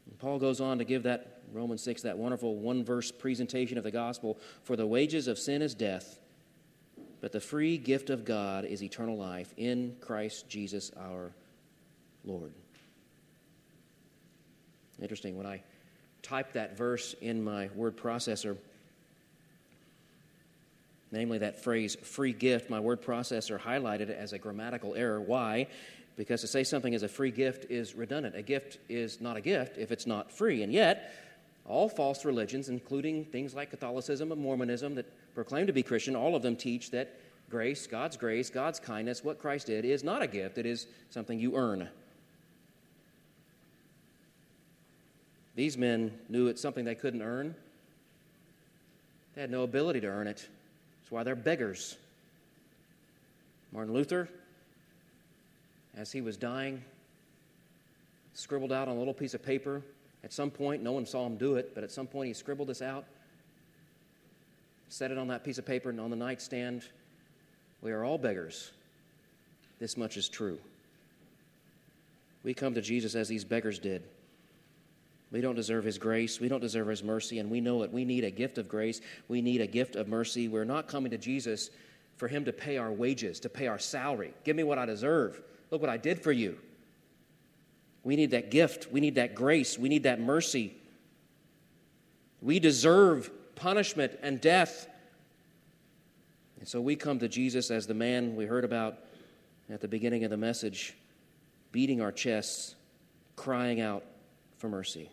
And 0.09 0.17
Paul 0.17 0.39
goes 0.39 0.61
on 0.61 0.77
to 0.77 0.85
give 0.85 1.03
that 1.03 1.42
Romans 1.53 1.83
6, 1.83 2.01
that 2.01 2.17
wonderful 2.17 2.55
one 2.55 2.83
verse 2.83 3.11
presentation 3.11 3.77
of 3.77 3.83
the 3.83 3.91
gospel 3.91 4.37
For 4.63 4.75
the 4.75 4.87
wages 4.87 5.27
of 5.27 5.37
sin 5.37 5.61
is 5.61 5.73
death, 5.73 6.19
but 7.21 7.31
the 7.31 7.39
free 7.39 7.77
gift 7.77 8.09
of 8.09 8.25
God 8.25 8.65
is 8.65 8.83
eternal 8.83 9.17
life 9.17 9.53
in 9.57 9.95
Christ 10.01 10.49
Jesus 10.49 10.91
our 10.97 11.31
Lord. 12.25 12.53
Interesting, 15.01 15.37
when 15.37 15.45
I 15.45 15.61
typed 16.21 16.53
that 16.53 16.77
verse 16.77 17.13
in 17.21 17.43
my 17.43 17.69
word 17.75 17.97
processor, 17.97 18.57
namely 21.11 21.37
that 21.39 21.63
phrase 21.63 21.95
free 21.95 22.33
gift, 22.33 22.69
my 22.69 22.79
word 22.79 23.01
processor 23.01 23.59
highlighted 23.59 24.09
it 24.09 24.17
as 24.17 24.33
a 24.33 24.39
grammatical 24.39 24.95
error. 24.95 25.21
Why? 25.21 25.67
Because 26.15 26.41
to 26.41 26.47
say 26.47 26.63
something 26.63 26.93
is 26.93 27.03
a 27.03 27.07
free 27.07 27.31
gift 27.31 27.71
is 27.71 27.95
redundant. 27.95 28.35
A 28.35 28.41
gift 28.41 28.77
is 28.87 29.19
not 29.19 29.35
a 29.35 29.41
gift 29.41 29.77
if 29.77 29.91
it's 29.91 30.05
not 30.05 30.31
free. 30.31 30.63
And 30.63 30.71
yet, 30.71 31.13
all 31.65 31.87
false 31.87 32.25
religions, 32.25 32.69
including 32.69 33.25
things 33.25 33.53
like 33.53 33.69
Catholicism 33.69 34.31
and 34.31 34.41
Mormonism 34.41 34.95
that 34.95 35.05
proclaim 35.33 35.67
to 35.67 35.73
be 35.73 35.83
Christian, 35.83 36.15
all 36.15 36.35
of 36.35 36.41
them 36.41 36.55
teach 36.55 36.91
that 36.91 37.19
grace, 37.49 37.87
God's 37.87 38.17
grace, 38.17 38.49
God's 38.49 38.79
kindness, 38.79 39.23
what 39.23 39.39
Christ 39.39 39.67
did, 39.67 39.85
is 39.85 40.03
not 40.03 40.21
a 40.21 40.27
gift, 40.27 40.57
it 40.57 40.65
is 40.65 40.87
something 41.09 41.39
you 41.39 41.55
earn. 41.55 41.87
These 45.55 45.77
men 45.77 46.11
knew 46.29 46.47
it's 46.47 46.61
something 46.61 46.83
they 46.83 46.95
couldn't 46.95 47.21
earn. 47.21 47.55
They 49.35 49.41
had 49.41 49.51
no 49.51 49.63
ability 49.63 50.01
to 50.01 50.07
earn 50.07 50.27
it. 50.27 50.47
That's 51.01 51.11
why 51.11 51.23
they're 51.23 51.35
beggars. 51.35 51.95
Martin 53.71 53.93
Luther, 53.93 54.27
as 55.95 56.11
he 56.11 56.21
was 56.21 56.37
dying, 56.37 56.83
scribbled 58.33 58.71
out 58.71 58.87
on 58.87 58.95
a 58.95 58.99
little 58.99 59.13
piece 59.13 59.33
of 59.33 59.43
paper. 59.43 59.81
At 60.23 60.31
some 60.31 60.49
point, 60.49 60.81
no 60.81 60.93
one 60.93 61.05
saw 61.05 61.25
him 61.25 61.37
do 61.37 61.55
it, 61.55 61.75
but 61.75 61.83
at 61.83 61.91
some 61.91 62.07
point 62.07 62.27
he 62.27 62.33
scribbled 62.33 62.69
this 62.69 62.81
out, 62.81 63.05
set 64.89 65.11
it 65.11 65.17
on 65.17 65.27
that 65.27 65.43
piece 65.43 65.57
of 65.57 65.65
paper 65.65 65.89
and 65.89 65.99
on 65.99 66.09
the 66.09 66.15
nightstand. 66.15 66.83
We 67.81 67.91
are 67.91 68.03
all 68.03 68.17
beggars. 68.17 68.71
This 69.79 69.97
much 69.97 70.15
is 70.15 70.29
true. 70.29 70.59
We 72.43 72.53
come 72.53 72.73
to 72.75 72.81
Jesus 72.81 73.15
as 73.15 73.27
these 73.27 73.43
beggars 73.43 73.79
did. 73.79 74.03
We 75.31 75.41
don't 75.41 75.55
deserve 75.55 75.83
His 75.83 75.97
grace. 75.97 76.39
We 76.39 76.47
don't 76.47 76.61
deserve 76.61 76.87
His 76.87 77.03
mercy, 77.03 77.39
and 77.39 77.49
we 77.49 77.59
know 77.59 77.83
it. 77.83 77.91
We 77.91 78.05
need 78.05 78.23
a 78.23 78.31
gift 78.31 78.57
of 78.57 78.69
grace. 78.69 79.01
We 79.27 79.41
need 79.41 79.61
a 79.61 79.67
gift 79.67 79.95
of 79.95 80.07
mercy. 80.07 80.47
We're 80.47 80.63
not 80.63 80.87
coming 80.87 81.11
to 81.11 81.17
Jesus 81.17 81.69
for 82.17 82.27
Him 82.27 82.45
to 82.45 82.53
pay 82.53 82.77
our 82.77 82.91
wages, 82.91 83.39
to 83.41 83.49
pay 83.49 83.67
our 83.67 83.79
salary. 83.79 84.33
Give 84.43 84.55
me 84.55 84.63
what 84.63 84.77
I 84.77 84.85
deserve. 84.85 85.41
Look 85.71 85.81
what 85.81 85.89
I 85.89 85.97
did 85.97 86.21
for 86.21 86.31
you. 86.31 86.57
We 88.03 88.15
need 88.15 88.31
that 88.31 88.51
gift. 88.51 88.91
We 88.91 88.99
need 88.99 89.15
that 89.15 89.33
grace. 89.33 89.77
We 89.79 89.89
need 89.89 90.03
that 90.03 90.19
mercy. 90.19 90.75
We 92.41 92.59
deserve 92.59 93.31
punishment 93.55 94.19
and 94.21 94.41
death. 94.41 94.87
And 96.59 96.67
so 96.67 96.81
we 96.81 96.95
come 96.95 97.19
to 97.19 97.27
Jesus 97.27 97.71
as 97.71 97.87
the 97.87 97.93
man 97.93 98.35
we 98.35 98.45
heard 98.45 98.65
about 98.65 98.97
at 99.69 99.81
the 99.81 99.87
beginning 99.87 100.23
of 100.25 100.29
the 100.29 100.37
message, 100.37 100.95
beating 101.71 102.01
our 102.01 102.11
chests, 102.11 102.75
crying 103.35 103.79
out 103.79 104.03
for 104.57 104.69
mercy. 104.69 105.09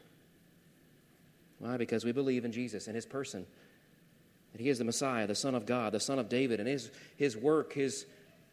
Why? 1.59 1.76
Because 1.76 2.05
we 2.05 2.12
believe 2.12 2.45
in 2.45 2.53
Jesus 2.53 2.86
and 2.86 2.97
his 2.97 3.07
person. 3.07 3.47
That 4.53 4.61
he 4.61 4.68
is 4.68 4.78
the 4.78 4.84
Messiah, 4.84 5.26
the 5.26 5.34
Son 5.34 5.55
of 5.55 5.66
God, 5.66 5.93
the 5.93 6.01
Son 6.01 6.18
of 6.18 6.28
David, 6.28 6.59
and 6.59 6.68
his, 6.68 6.91
his 7.16 7.36
work, 7.36 7.72
his 7.72 8.07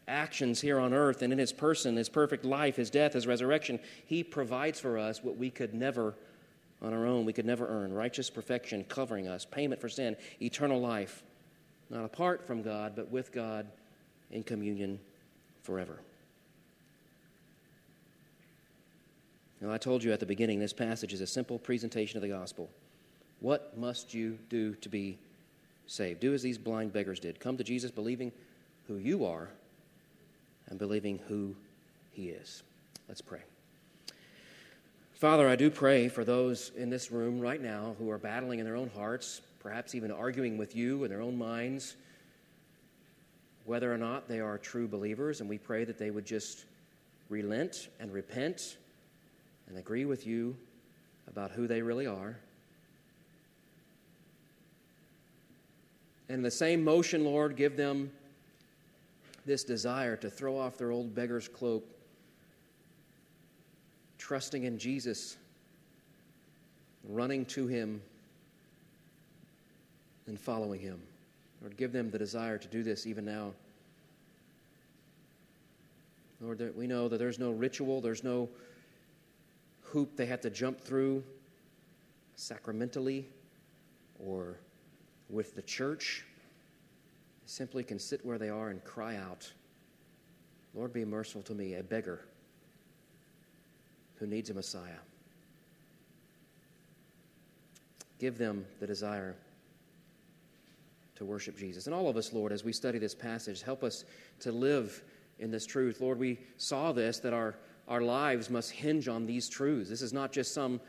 actions 0.07 0.61
here 0.61 0.79
on 0.79 0.93
earth, 0.93 1.21
and 1.21 1.33
in 1.33 1.39
his 1.39 1.51
person, 1.51 1.95
his 1.95 2.09
perfect 2.09 2.45
life, 2.45 2.75
his 2.75 2.89
death, 2.89 3.13
his 3.13 3.27
resurrection, 3.27 3.79
he 4.05 4.23
provides 4.23 4.79
for 4.79 4.97
us 4.97 5.23
what 5.23 5.37
we 5.37 5.49
could 5.49 5.73
never 5.73 6.15
on 6.81 6.93
our 6.93 7.05
own, 7.07 7.25
we 7.25 7.33
could 7.33 7.45
never 7.45 7.67
earn 7.67 7.91
righteous 7.91 8.29
perfection 8.29 8.83
covering 8.83 9.27
us, 9.27 9.45
payment 9.45 9.81
for 9.81 9.89
sin, 9.89 10.15
eternal 10.41 10.79
life, 10.79 11.23
not 11.89 12.05
apart 12.05 12.45
from 12.45 12.61
God, 12.61 12.93
but 12.95 13.09
with 13.09 13.31
God 13.31 13.65
in 14.29 14.43
communion 14.43 14.99
forever. 15.63 15.99
Now, 19.59 19.71
I 19.71 19.79
told 19.79 20.03
you 20.03 20.13
at 20.13 20.19
the 20.19 20.25
beginning, 20.25 20.59
this 20.59 20.73
passage 20.73 21.13
is 21.13 21.21
a 21.21 21.27
simple 21.27 21.57
presentation 21.57 22.17
of 22.17 22.21
the 22.21 22.29
gospel. 22.29 22.69
What 23.39 23.75
must 23.75 24.13
you 24.13 24.37
do 24.49 24.75
to 24.75 24.89
be 24.89 25.17
saved? 25.87 26.19
Do 26.19 26.33
as 26.35 26.43
these 26.43 26.59
blind 26.59 26.93
beggars 26.93 27.19
did. 27.19 27.39
Come 27.39 27.57
to 27.57 27.63
Jesus 27.63 27.89
believing 27.89 28.31
who 28.87 28.97
you 28.97 29.25
are 29.25 29.49
and 30.69 30.79
believing 30.79 31.19
who 31.27 31.55
he 32.11 32.29
is. 32.29 32.63
Let's 33.07 33.21
pray. 33.21 33.41
Father, 35.13 35.47
I 35.47 35.55
do 35.55 35.71
pray 35.71 36.09
for 36.09 36.23
those 36.23 36.71
in 36.77 36.89
this 36.89 37.11
room 37.11 37.39
right 37.39 37.61
now 37.61 37.95
who 37.97 38.11
are 38.11 38.17
battling 38.19 38.59
in 38.59 38.65
their 38.65 38.75
own 38.75 38.91
hearts, 38.95 39.41
perhaps 39.59 39.95
even 39.95 40.11
arguing 40.11 40.57
with 40.57 40.75
you 40.75 41.03
in 41.03 41.09
their 41.09 41.21
own 41.21 41.37
minds, 41.37 41.95
whether 43.65 43.91
or 43.91 43.97
not 43.97 44.27
they 44.27 44.39
are 44.39 44.57
true 44.57 44.87
believers, 44.87 45.41
and 45.41 45.49
we 45.49 45.57
pray 45.57 45.83
that 45.85 45.97
they 45.97 46.11
would 46.11 46.25
just 46.25 46.65
relent 47.29 47.89
and 47.99 48.13
repent 48.13 48.77
and 49.67 49.77
agree 49.77 50.05
with 50.05 50.27
you 50.27 50.55
about 51.27 51.51
who 51.51 51.67
they 51.67 51.81
really 51.81 52.07
are. 52.07 52.37
And 56.29 56.43
the 56.43 56.51
same 56.51 56.83
motion, 56.83 57.25
Lord, 57.25 57.55
give 57.55 57.75
them 57.75 58.11
this 59.47 59.63
desire 59.63 60.15
to 60.17 60.29
throw 60.29 60.59
off 60.59 60.77
their 60.77 60.91
old 60.91 61.15
beggar's 61.15 61.47
cloak, 61.47 61.83
trusting 64.17 64.65
in 64.65 64.77
Jesus, 64.77 65.37
running 67.07 67.45
to 67.45 67.65
Him, 67.65 68.01
and 70.27 70.39
following 70.39 70.81
Him. 70.81 71.01
Lord, 71.61 71.77
give 71.77 71.93
them 71.93 72.11
the 72.11 72.19
desire 72.19 72.57
to 72.57 72.67
do 72.67 72.83
this 72.83 73.07
even 73.07 73.25
now. 73.25 73.53
Lord, 76.41 76.61
we 76.75 76.85
know 76.85 77.07
that 77.07 77.17
there's 77.17 77.39
no 77.39 77.51
ritual, 77.51 78.01
there's 78.01 78.23
no 78.23 78.49
hoop 79.81 80.15
they 80.17 80.25
have 80.27 80.41
to 80.41 80.49
jump 80.49 80.79
through 80.79 81.23
sacramentally 82.35 83.25
or 84.23 84.57
with 85.29 85.55
the 85.55 85.61
church 85.61 86.26
simply 87.47 87.83
can 87.83 87.97
sit 87.97 88.23
where 88.25 88.37
they 88.37 88.49
are 88.49 88.69
and 88.69 88.83
cry 88.83 89.15
out, 89.15 89.51
Lord, 90.75 90.93
be 90.93 91.05
merciful 91.05 91.41
to 91.43 91.53
me, 91.53 91.75
a 91.75 91.83
beggar 91.83 92.25
who 94.15 94.27
needs 94.27 94.49
a 94.49 94.53
Messiah. 94.53 94.99
Give 98.19 98.37
them 98.37 98.65
the 98.79 98.87
desire 98.87 99.35
to 101.15 101.25
worship 101.25 101.57
Jesus. 101.57 101.87
And 101.87 101.95
all 101.95 102.09
of 102.09 102.17
us, 102.17 102.33
Lord, 102.33 102.51
as 102.51 102.63
we 102.63 102.73
study 102.73 102.99
this 102.99 103.15
passage, 103.15 103.61
help 103.61 103.83
us 103.83 104.03
to 104.41 104.51
live 104.51 105.01
in 105.39 105.49
this 105.49 105.65
truth. 105.65 106.01
Lord, 106.01 106.19
we 106.19 106.39
saw 106.57 106.91
this 106.91 107.19
that 107.19 107.33
our, 107.33 107.55
our 107.87 108.01
lives 108.01 108.49
must 108.49 108.71
hinge 108.71 109.07
on 109.07 109.25
these 109.25 109.49
truths. 109.49 109.89
This 109.89 110.01
is 110.01 110.13
not 110.13 110.31
just 110.31 110.53
some 110.53 110.79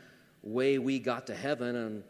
way 0.43 0.77
we 0.77 0.99
got 0.99 1.27
to 1.27 1.35
heaven 1.35 1.75
and 1.75 2.03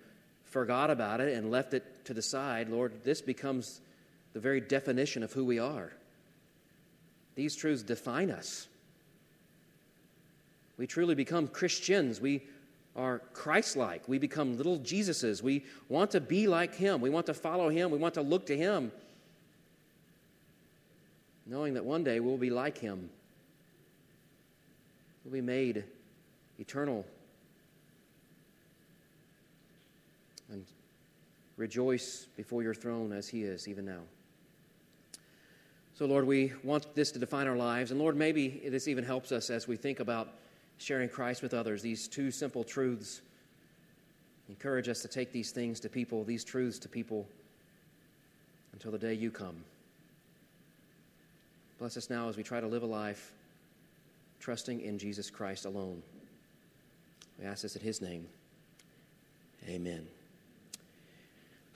forgot 0.44 0.90
about 0.90 1.22
it 1.22 1.38
and 1.38 1.52
left 1.52 1.74
it 1.74 2.06
to 2.06 2.14
the 2.14 2.22
side, 2.22 2.70
Lord, 2.70 3.04
this 3.04 3.22
becomes 3.22 3.82
the 4.34 4.40
very 4.40 4.62
definition 4.62 5.24
of 5.24 5.34
who 5.34 5.46
we 5.46 5.60
are. 5.60 5.94
These 7.36 7.56
truths 7.56 7.84
define 7.84 8.32
us. 8.32 8.68
We 10.78 10.88
truly 10.88 11.16
become 11.16 11.48
Christians. 11.48 12.22
We 12.22 12.44
are 12.96 13.20
Christ 13.34 13.76
like. 13.76 14.08
We 14.08 14.18
become 14.18 14.58
little 14.58 14.80
Jesuses. 14.80 15.42
We 15.42 15.66
want 15.88 16.12
to 16.12 16.22
be 16.22 16.48
like 16.48 16.76
Him. 16.76 17.02
We 17.02 17.10
want 17.10 17.26
to 17.28 17.34
follow 17.34 17.70
Him. 17.70 17.92
We 17.92 17.98
want 17.98 18.14
to 18.16 18.22
look 18.22 18.46
to 18.48 18.58
Him, 18.58 18.92
knowing 21.46 21.74
that 21.74 21.86
one 21.86 22.04
day 22.04 22.20
we'll 22.20 22.38
be 22.38 22.50
like 22.50 22.78
Him. 22.78 23.10
We'll 25.24 25.34
be 25.34 25.42
made 25.42 25.84
eternal 26.60 27.06
and 30.52 30.66
rejoice 31.58 32.28
before 32.36 32.64
your 32.64 32.74
throne 32.74 33.12
as 33.12 33.28
he 33.28 33.44
is 33.44 33.68
even 33.68 33.86
now. 33.86 34.02
So, 36.00 36.06
Lord, 36.06 36.26
we 36.26 36.54
want 36.64 36.96
this 36.96 37.12
to 37.12 37.20
define 37.20 37.46
our 37.46 37.58
lives. 37.58 37.92
And, 37.92 38.00
Lord, 38.00 38.16
maybe 38.16 38.62
this 38.70 38.88
even 38.88 39.04
helps 39.04 39.34
us 39.34 39.50
as 39.50 39.68
we 39.68 39.76
think 39.76 40.00
about 40.00 40.30
sharing 40.78 41.10
Christ 41.10 41.42
with 41.42 41.54
others, 41.54 41.82
these 41.82 42.08
two 42.08 42.32
simple 42.32 42.64
truths. 42.64 43.20
Encourage 44.48 44.88
us 44.88 45.02
to 45.02 45.10
take 45.10 45.34
these 45.34 45.52
things 45.52 45.78
to 45.82 45.90
people, 45.90 46.24
these 46.24 46.46
truths 46.46 46.80
to 46.80 46.88
people, 46.88 47.28
until 48.72 48.92
the 48.94 48.98
day 48.98 49.14
you 49.14 49.30
come. 49.30 49.58
Bless 51.80 51.98
us 51.98 52.10
now 52.10 52.30
as 52.30 52.38
we 52.38 52.44
try 52.44 52.62
to 52.62 52.68
live 52.68 52.84
a 52.84 52.86
life 52.86 53.34
trusting 54.40 54.80
in 54.80 54.98
Jesus 54.98 55.30
Christ 55.30 55.66
alone. 55.66 56.02
We 57.38 57.46
ask 57.46 57.64
this 57.64 57.76
in 57.76 57.82
His 57.82 58.02
name. 58.02 58.26
Amen. 59.68 60.08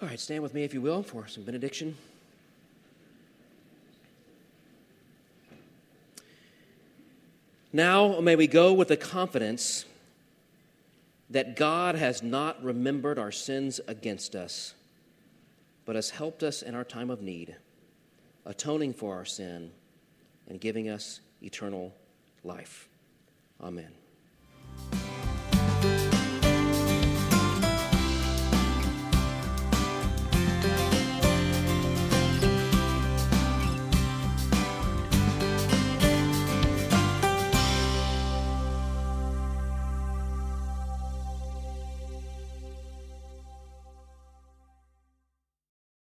All 0.02 0.08
right, 0.08 0.18
stand 0.18 0.44
with 0.44 0.54
me, 0.54 0.64
if 0.64 0.74
you 0.74 0.80
will, 0.80 1.04
for 1.04 1.28
some 1.28 1.44
benediction. 1.44 1.98
Now 7.74 8.20
may 8.20 8.36
we 8.36 8.46
go 8.46 8.72
with 8.72 8.90
the 8.90 8.98
confidence 8.98 9.86
that 11.32 11.56
God 11.56 11.96
has 11.96 12.22
not 12.22 12.64
remembered 12.64 13.18
our 13.18 13.32
sins 13.32 13.82
against 13.88 14.36
us, 14.36 14.76
but 15.84 15.96
has 15.96 16.12
helped 16.12 16.44
us 16.44 16.62
in 16.62 16.76
our 16.76 16.84
time 16.84 17.10
of 17.10 17.24
need, 17.24 17.56
atoning 18.46 18.94
for 18.94 19.16
our 19.16 19.26
sin 19.26 19.72
and 20.48 20.62
giving 20.62 20.88
us 20.88 21.20
eternal 21.42 21.96
life. 22.44 22.88
Amen. 23.60 24.03